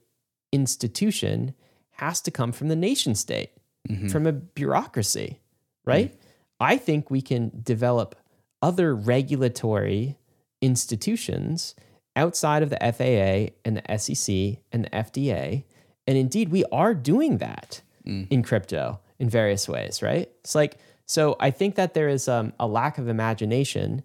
[0.52, 1.54] institution
[1.92, 3.50] has to come from the nation state
[3.88, 4.08] mm-hmm.
[4.08, 5.40] from a bureaucracy
[5.88, 6.10] right?
[6.10, 6.22] Mm-hmm.
[6.60, 8.14] I think we can develop
[8.60, 10.18] other regulatory
[10.60, 11.74] institutions
[12.14, 15.64] outside of the FAA and the SEC and the FDA
[16.06, 18.26] and indeed we are doing that mm.
[18.30, 20.30] in crypto in various ways, right?
[20.40, 24.02] It's like, so I think that there is um, a lack of imagination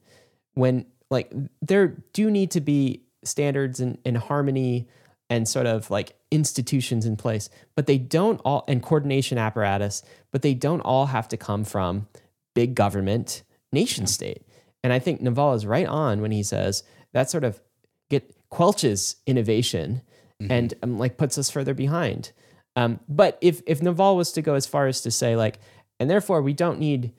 [0.53, 1.31] when, like,
[1.61, 4.87] there do need to be standards and, and harmony
[5.29, 10.41] and sort of like institutions in place, but they don't all, and coordination apparatus, but
[10.41, 12.07] they don't all have to come from
[12.53, 14.43] big government, nation state.
[14.83, 16.83] And I think Naval is right on when he says
[17.13, 17.61] that sort of
[18.09, 20.01] get quelches innovation
[20.49, 22.31] and um, like puts us further behind.
[22.75, 25.59] Um, but if if Naval was to go as far as to say like,
[25.99, 27.13] and therefore we don't need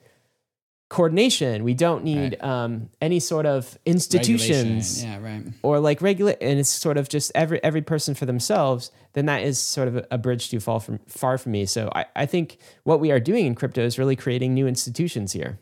[0.89, 6.59] coordination, we don't need um, any sort of institutions yeah right or like regulate, and
[6.59, 8.91] it's sort of just every every person for themselves.
[9.13, 11.65] Then that is sort of a, a bridge too far from far from me.
[11.65, 15.31] So I, I think what we are doing in crypto is really creating new institutions
[15.31, 15.59] here,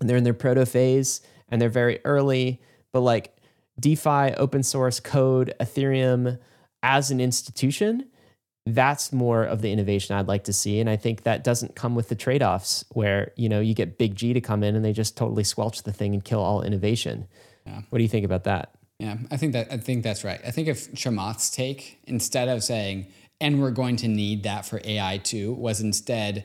[0.00, 1.20] and they're in their proto phase
[1.50, 2.60] and they're very early,
[2.92, 3.36] but like
[3.78, 6.38] DeFi, open source code, Ethereum
[6.82, 8.06] as an institution
[8.66, 10.80] that's more of the innovation I'd like to see.
[10.80, 13.98] And I think that doesn't come with the trade offs where, you know, you get
[13.98, 16.62] Big G to come in and they just totally squelch the thing and kill all
[16.62, 17.26] innovation.
[17.66, 17.82] Yeah.
[17.88, 18.74] What do you think about that?
[18.98, 20.40] Yeah, I think that I think that's right.
[20.46, 23.06] I think if Chamath's take, instead of saying,
[23.40, 26.44] and we're going to need that for AI too, was instead,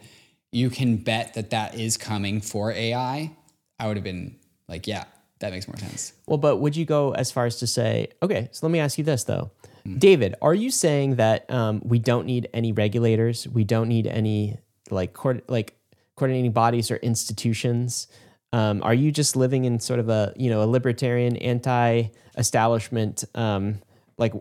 [0.54, 3.36] you can bet that that is coming for AI,
[3.78, 4.38] I would have been
[4.70, 5.04] like, yeah,
[5.40, 6.14] that makes more sense.
[6.28, 8.98] Well, but would you go as far as to say, okay, so let me ask
[8.98, 9.52] you this though.
[9.98, 13.48] David, are you saying that um, we don't need any regulators?
[13.48, 14.58] We don't need any
[14.90, 15.76] like coord- like
[16.16, 18.08] coordinating bodies or institutions?
[18.54, 23.82] Um, are you just living in sort of a you know a libertarian anti-establishment um,
[24.18, 24.34] like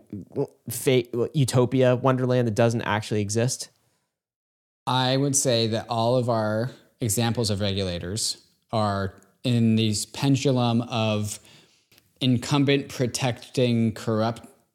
[0.69, 3.69] fate utopia wonderland that doesn't actually exist?
[4.87, 8.37] I would say that all of our examples of regulators
[8.71, 11.39] are in these pendulum of
[12.21, 13.91] incumbent protecting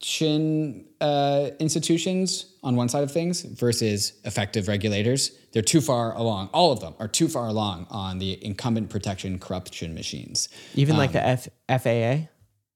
[0.01, 5.31] corruption uh, institutions on one side of things versus effective regulators.
[5.53, 6.49] They're too far along.
[6.53, 10.49] All of them are too far along on the incumbent protection corruption machines.
[10.75, 12.29] Even like the F- FAA?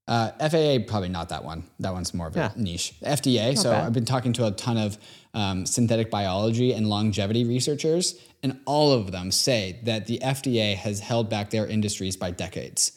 [0.06, 1.64] Uh, FAA probably not that one.
[1.80, 2.50] That one's more of a Yeah.
[2.56, 2.94] niche.
[3.02, 3.56] FDA.
[3.56, 3.86] so bad.
[3.86, 4.98] I've been talking to a ton of
[5.32, 11.00] um, synthetic biology and longevity researchers, and all of them say that the FDA has
[11.00, 12.92] held back their industries by decades,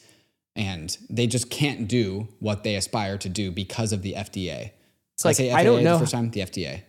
[0.58, 4.72] and they just can't do what they aspire to do because of the FDA.
[5.14, 6.82] It's like, say I don't know- The first time, the FDA.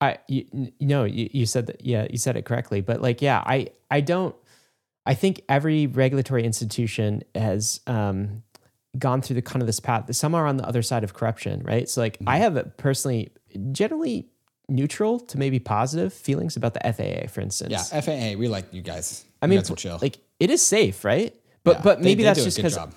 [0.00, 3.40] I you, no you, you said that yeah you said it correctly but like yeah
[3.46, 4.34] I I don't
[5.06, 8.42] I think every regulatory institution has um,
[8.98, 11.62] gone through the kind of this path some are on the other side of corruption
[11.62, 13.30] right so like I have a personally
[13.70, 14.26] generally
[14.68, 18.36] neutral to maybe positive feelings about the FAA for instance Yeah, FAA.
[18.36, 19.24] We like you guys.
[19.40, 19.98] I You mean guys chill.
[20.02, 21.32] like it is safe right
[21.62, 22.92] but Yeah, but maybe they that's a just good because job.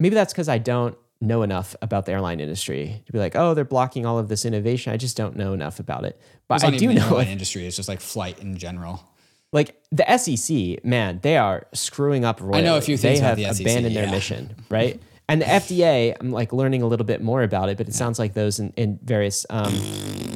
[0.00, 3.52] Maybe that's because I don't know enough about the airline industry to be like oh
[3.54, 6.18] they're blocking all of this innovation I just don't know enough about it
[6.48, 7.66] but It's I do know airline industry.
[7.66, 9.04] It's just like flight in general.
[9.52, 12.58] like the SEC, man, they are screwing up royally.
[12.58, 15.00] I know a few things They about have the SEC, abandoned their mission, right?
[15.28, 18.18] And the FDA, I'm like learning a little bit more about it, but it sounds
[18.18, 19.72] like those in, in various um,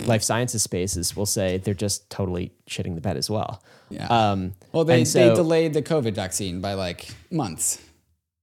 [0.06, 3.60] life sciences spaces will say they're just totally shitting the bed as well.
[3.90, 4.06] Yeah.
[4.06, 7.80] Um, well, they, and they delayed the COVID vaccine by like months.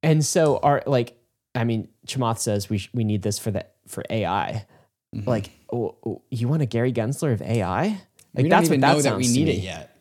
[0.04, 1.18] And so our like,
[1.56, 4.66] I mean, Chamath says we sh- we need this for the for AI.
[5.16, 5.30] Mm-hmm.
[5.30, 8.02] Like, oh, oh, you want a Gary Gensler of AI?
[8.34, 9.96] Like we that's what that know that we need it yet.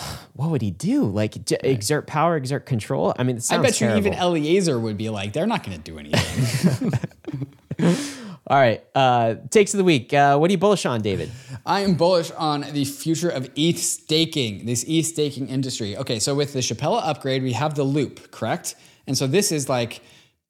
[0.34, 1.04] What would he do?
[1.04, 3.14] Like j- exert power, exert control?
[3.18, 4.06] I mean, it I bet you terrible.
[4.06, 6.90] even Eliezer would be like, they're not going to do anything.
[8.46, 8.82] All right.
[8.94, 10.12] Uh, takes of the week.
[10.12, 11.30] Uh, what are you bullish on, David?
[11.64, 15.96] I am bullish on the future of ETH staking, this ETH staking industry.
[15.96, 18.74] Okay, so with the Shapella upgrade, we have the loop, correct?
[19.06, 20.00] And so this is like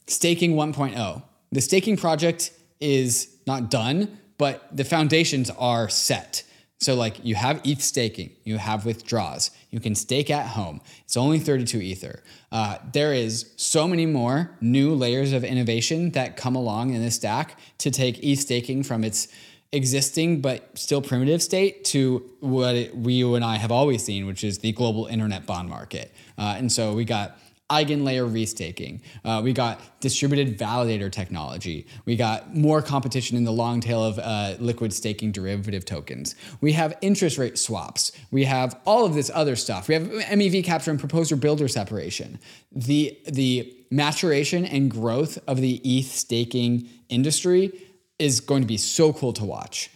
[0.07, 1.23] staking 1.0.
[1.53, 6.45] The staking project is not done, but the foundations are set.
[6.81, 10.81] So like you have ETH staking, you have withdraws, you can stake at home.
[11.05, 12.23] It's only 32 Ether.
[12.51, 17.15] Uh, there is so many more new layers of innovation that come along in this
[17.15, 19.29] stack to take ETH staking from its
[19.71, 24.27] existing but still primitive state to what it, we, you and I have always seen,
[24.27, 26.13] which is the global internet bond market.
[26.37, 27.39] Uh, and so we got
[27.73, 29.01] eigenlayer restaking.
[29.25, 31.87] Uh, we got distributed validator technology.
[32.05, 36.35] We got more competition in the long tail of uh, liquid staking derivative tokens.
[36.61, 38.13] We have interest rate swaps.
[38.31, 39.89] We have all of this other stuff.
[39.89, 42.39] We have MEV capture and proposer builder separation.
[42.71, 47.73] The the maturation and growth of the ETH staking industry
[48.19, 49.91] is going to be so cool to watch,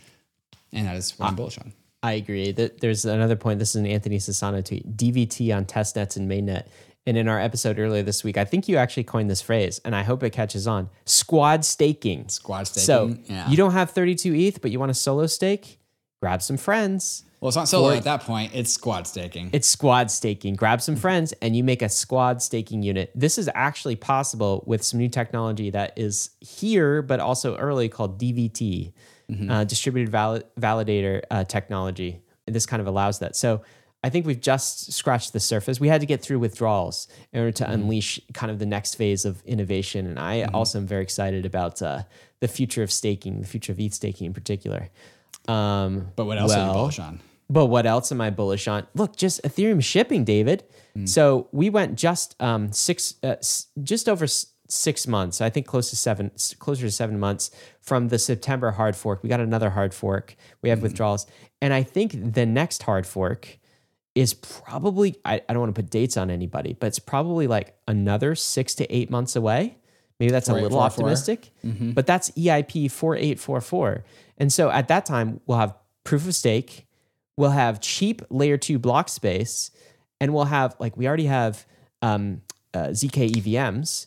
[0.73, 1.73] and that is what I'm bullish on.
[2.03, 2.53] I agree.
[2.53, 3.59] That there's another point.
[3.59, 4.97] This is an Anthony Sassano tweet.
[4.97, 6.69] DVT on testnets and mainnet.
[7.06, 9.94] And in our episode earlier this week, I think you actually coined this phrase, and
[9.94, 10.90] I hope it catches on.
[11.04, 12.28] Squad staking.
[12.28, 13.48] Squad So staking, yeah.
[13.48, 15.78] you don't have 32 ETH, but you want a solo stake?
[16.20, 17.22] Grab some friends.
[17.40, 18.52] Well, it's not solo Or- at that point.
[18.54, 19.50] It's squad staking.
[19.52, 20.54] It's squad staking.
[20.54, 23.12] Grab some friends and you make a squad staking unit.
[23.14, 28.18] This is actually possible with some new technology that is here, but also early called
[28.18, 28.92] DVT,
[29.50, 32.20] uh, distributed val- validator uh, technology.
[32.46, 33.36] And this kind of allows that.
[33.36, 33.60] So
[34.06, 35.80] I think we've just scratched the surface.
[35.80, 39.24] We had to get through withdrawals in order to unleash kind of the next phase
[39.24, 40.06] of innovation.
[40.06, 42.02] And I also am very excited about uh,
[42.40, 44.90] the future of staking, the future of ETH staking in particular.
[45.48, 47.20] Um, but what else are you bullish on?
[47.50, 48.86] but what else am I bullish on?
[48.94, 50.62] Look, just Ethereum shipping, David.
[51.04, 55.40] So we went just um, six, uh, s- just over s- six months.
[55.42, 57.50] I think close to seven, s- closer to seven months
[57.82, 59.22] from the September hard fork.
[59.22, 60.36] We got another hard fork.
[60.62, 61.26] We have withdrawals,
[61.60, 63.58] and I think the next hard fork
[64.16, 65.14] is probably.
[65.24, 68.74] I, I don't want to put dates on anybody, but it's probably like another six
[68.76, 69.76] to eight months away.
[70.18, 71.05] Maybe that's a little 4844.
[71.05, 74.05] optimistic, but that's EIP 4844.
[74.38, 75.74] And so at that time, we'll have
[76.05, 76.86] proof of stake,
[77.36, 79.70] we'll have cheap layer two block space,
[80.18, 81.66] and we'll have, like, we already have
[82.01, 82.40] um,
[82.72, 84.06] uh, ZK EVMs,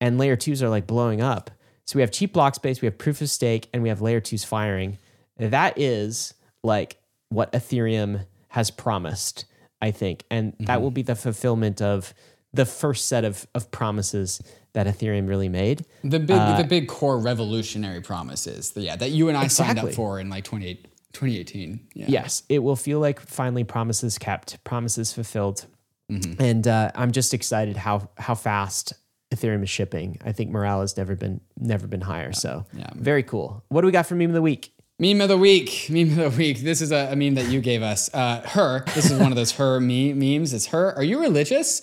[0.00, 1.52] and layer twos are like blowing up.
[1.84, 4.20] So we have cheap block space, we have proof of stake, and we have layer
[4.20, 4.98] twos firing.
[5.38, 6.96] That is like
[7.28, 9.46] what Ethereum has promised,
[9.82, 10.22] I think.
[10.30, 10.82] And that mm-hmm.
[10.82, 12.14] will be the fulfillment of
[12.52, 14.40] the first set of, of promises
[14.74, 15.84] that Ethereum really made.
[16.04, 19.92] The big, uh, the big core revolutionary promises, yeah, that you and I signed up
[19.92, 21.80] for in like 28 2018.
[21.94, 22.06] Yeah.
[22.08, 25.66] Yes, it will feel like finally promises kept, promises fulfilled.
[26.10, 26.40] Mm-hmm.
[26.40, 28.92] And uh, I'm just excited how how fast
[29.34, 30.18] Ethereum is shipping.
[30.24, 32.32] I think morale has never been never been higher.
[32.32, 32.90] So yeah.
[32.94, 33.64] very cool.
[33.68, 34.73] What do we got for meme of the week?
[34.98, 35.88] Meme of the week.
[35.90, 36.60] Meme of the week.
[36.60, 38.12] This is a, a meme that you gave us.
[38.14, 38.84] Uh, her.
[38.94, 40.52] This is one of those her me memes.
[40.54, 40.92] It's her.
[40.94, 41.82] Are you religious?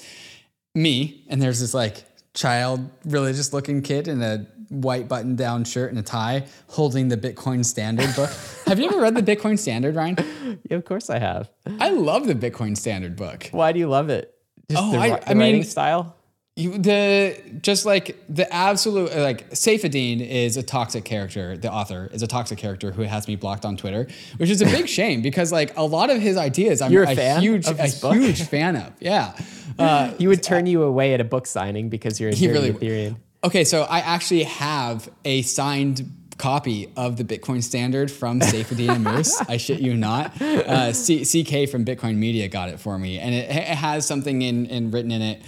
[0.73, 1.25] Me.
[1.29, 5.99] And there's this like child religious looking kid in a white button down shirt and
[5.99, 8.29] a tie holding the Bitcoin Standard book.
[8.65, 10.59] Have you ever read the Bitcoin Standard, Ryan?
[10.69, 11.49] Yeah, of course I have.
[11.81, 13.49] I love the Bitcoin Standard book.
[13.51, 14.33] Why do you love it?
[14.69, 16.15] Just Oh, the, I- the I mean- writing style.
[16.61, 21.57] You, the just like the absolute like Saifedean is a toxic character.
[21.57, 24.07] The author is a toxic character who has me blocked on Twitter,
[24.37, 27.11] which is a big shame because like a lot of his ideas, I'm You're a
[27.17, 28.13] a, huge a book?
[28.13, 28.93] huge fan of.
[28.99, 29.35] Yeah.
[29.79, 32.73] Uh, He would turn you away at a book signing because you're a He really-
[32.73, 33.15] Ethereum.
[33.41, 39.41] Okay, so I actually have a signed copy of the Bitcoin Standard from Saifedean Ammous.
[39.47, 40.39] I shit you not.
[40.41, 44.41] Uh, C- CK from Bitcoin Media got it for me, and it, it has something
[44.41, 45.41] in, in written in it.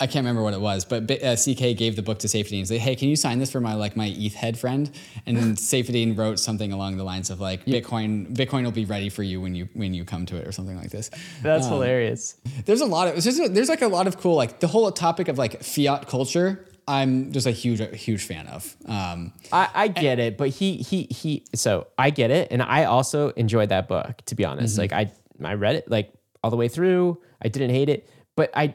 [0.00, 2.58] I can't remember what it was, but uh, CK gave the book to Saifedean.
[2.60, 4.90] He's like, "Hey, can you sign this for my like my ETH head friend?"
[5.26, 9.08] And then Saifedean wrote something along the lines of like, "Bitcoin, Bitcoin will be ready
[9.10, 11.10] for you when you when you come to it," or something like this.
[11.42, 12.36] That's hilarious.
[12.64, 14.90] There's a lot of there's, just, there's like a lot of cool like the whole
[14.90, 16.66] topic of like fiat culture.
[16.88, 18.74] I'm just a huge huge fan of.
[18.86, 21.44] Um, I, I get it, but he he he.
[21.54, 24.22] So I get it, and I also enjoyed that book.
[24.26, 24.80] To be honest, Mm-hmm.
[24.80, 25.12] like I
[25.46, 26.12] I read it like
[26.42, 27.20] all the way through.
[27.42, 28.74] I didn't hate it, but I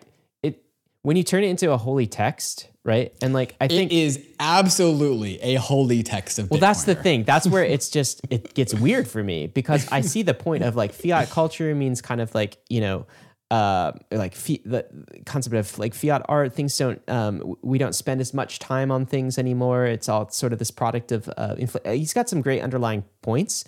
[1.06, 3.14] when you turn it into a holy text, right?
[3.22, 6.50] And like I think it is absolutely a holy text of.
[6.50, 7.24] Well, that's the thing.
[7.26, 10.76] That's where it's just it gets weird for me because I see the point of
[10.76, 13.06] like fiat culture means kind of like you know.
[13.52, 14.84] Uh, like fi- the
[15.28, 17.00] concept of like fiat art, things don't.
[17.08, 19.86] Um, we don't spend as much time on things anymore.
[19.86, 21.30] It's all sort of this product of.
[21.38, 23.64] Uh, infl- he's got some great underlying points,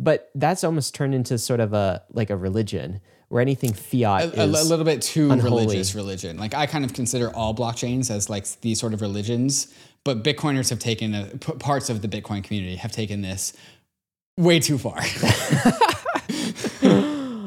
[0.00, 3.00] but that's almost turned into sort of a like a religion
[3.30, 5.62] where anything fiat A, a is little bit too unholy.
[5.64, 6.36] religious religion.
[6.36, 9.72] Like I kind of consider all blockchains as like these sort of religions,
[10.04, 13.52] but Bitcoiners have taken a, p- parts of the Bitcoin community have taken this
[14.36, 14.98] way too far.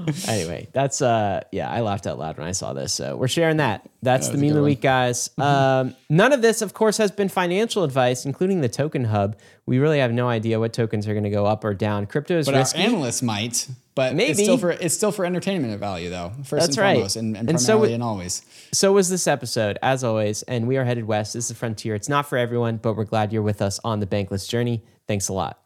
[0.28, 2.94] anyway, that's uh yeah, I laughed out loud when I saw this.
[2.94, 3.90] So we're sharing that.
[4.02, 5.30] That's the meme of the week, guys.
[5.38, 9.38] Um, none of this, of course, has been financial advice, including the token hub.
[9.66, 12.06] We really have no idea what tokens are going to go up or down.
[12.06, 12.80] Crypto is But risky.
[12.82, 13.68] our analysts might.
[13.96, 14.32] But Maybe.
[14.32, 16.34] it's still for it's still for entertainment value though.
[16.44, 16.94] First That's and right.
[16.96, 18.42] foremost, and, and, And so primarily it- and always.
[18.74, 20.42] so was this episode, as always.
[20.44, 21.34] And we are headed west.
[21.34, 21.96] This is the frontier.
[21.96, 24.84] It's not for everyone, but we're glad you're with us on the bankless journey.
[25.08, 25.60] Thanks a lot.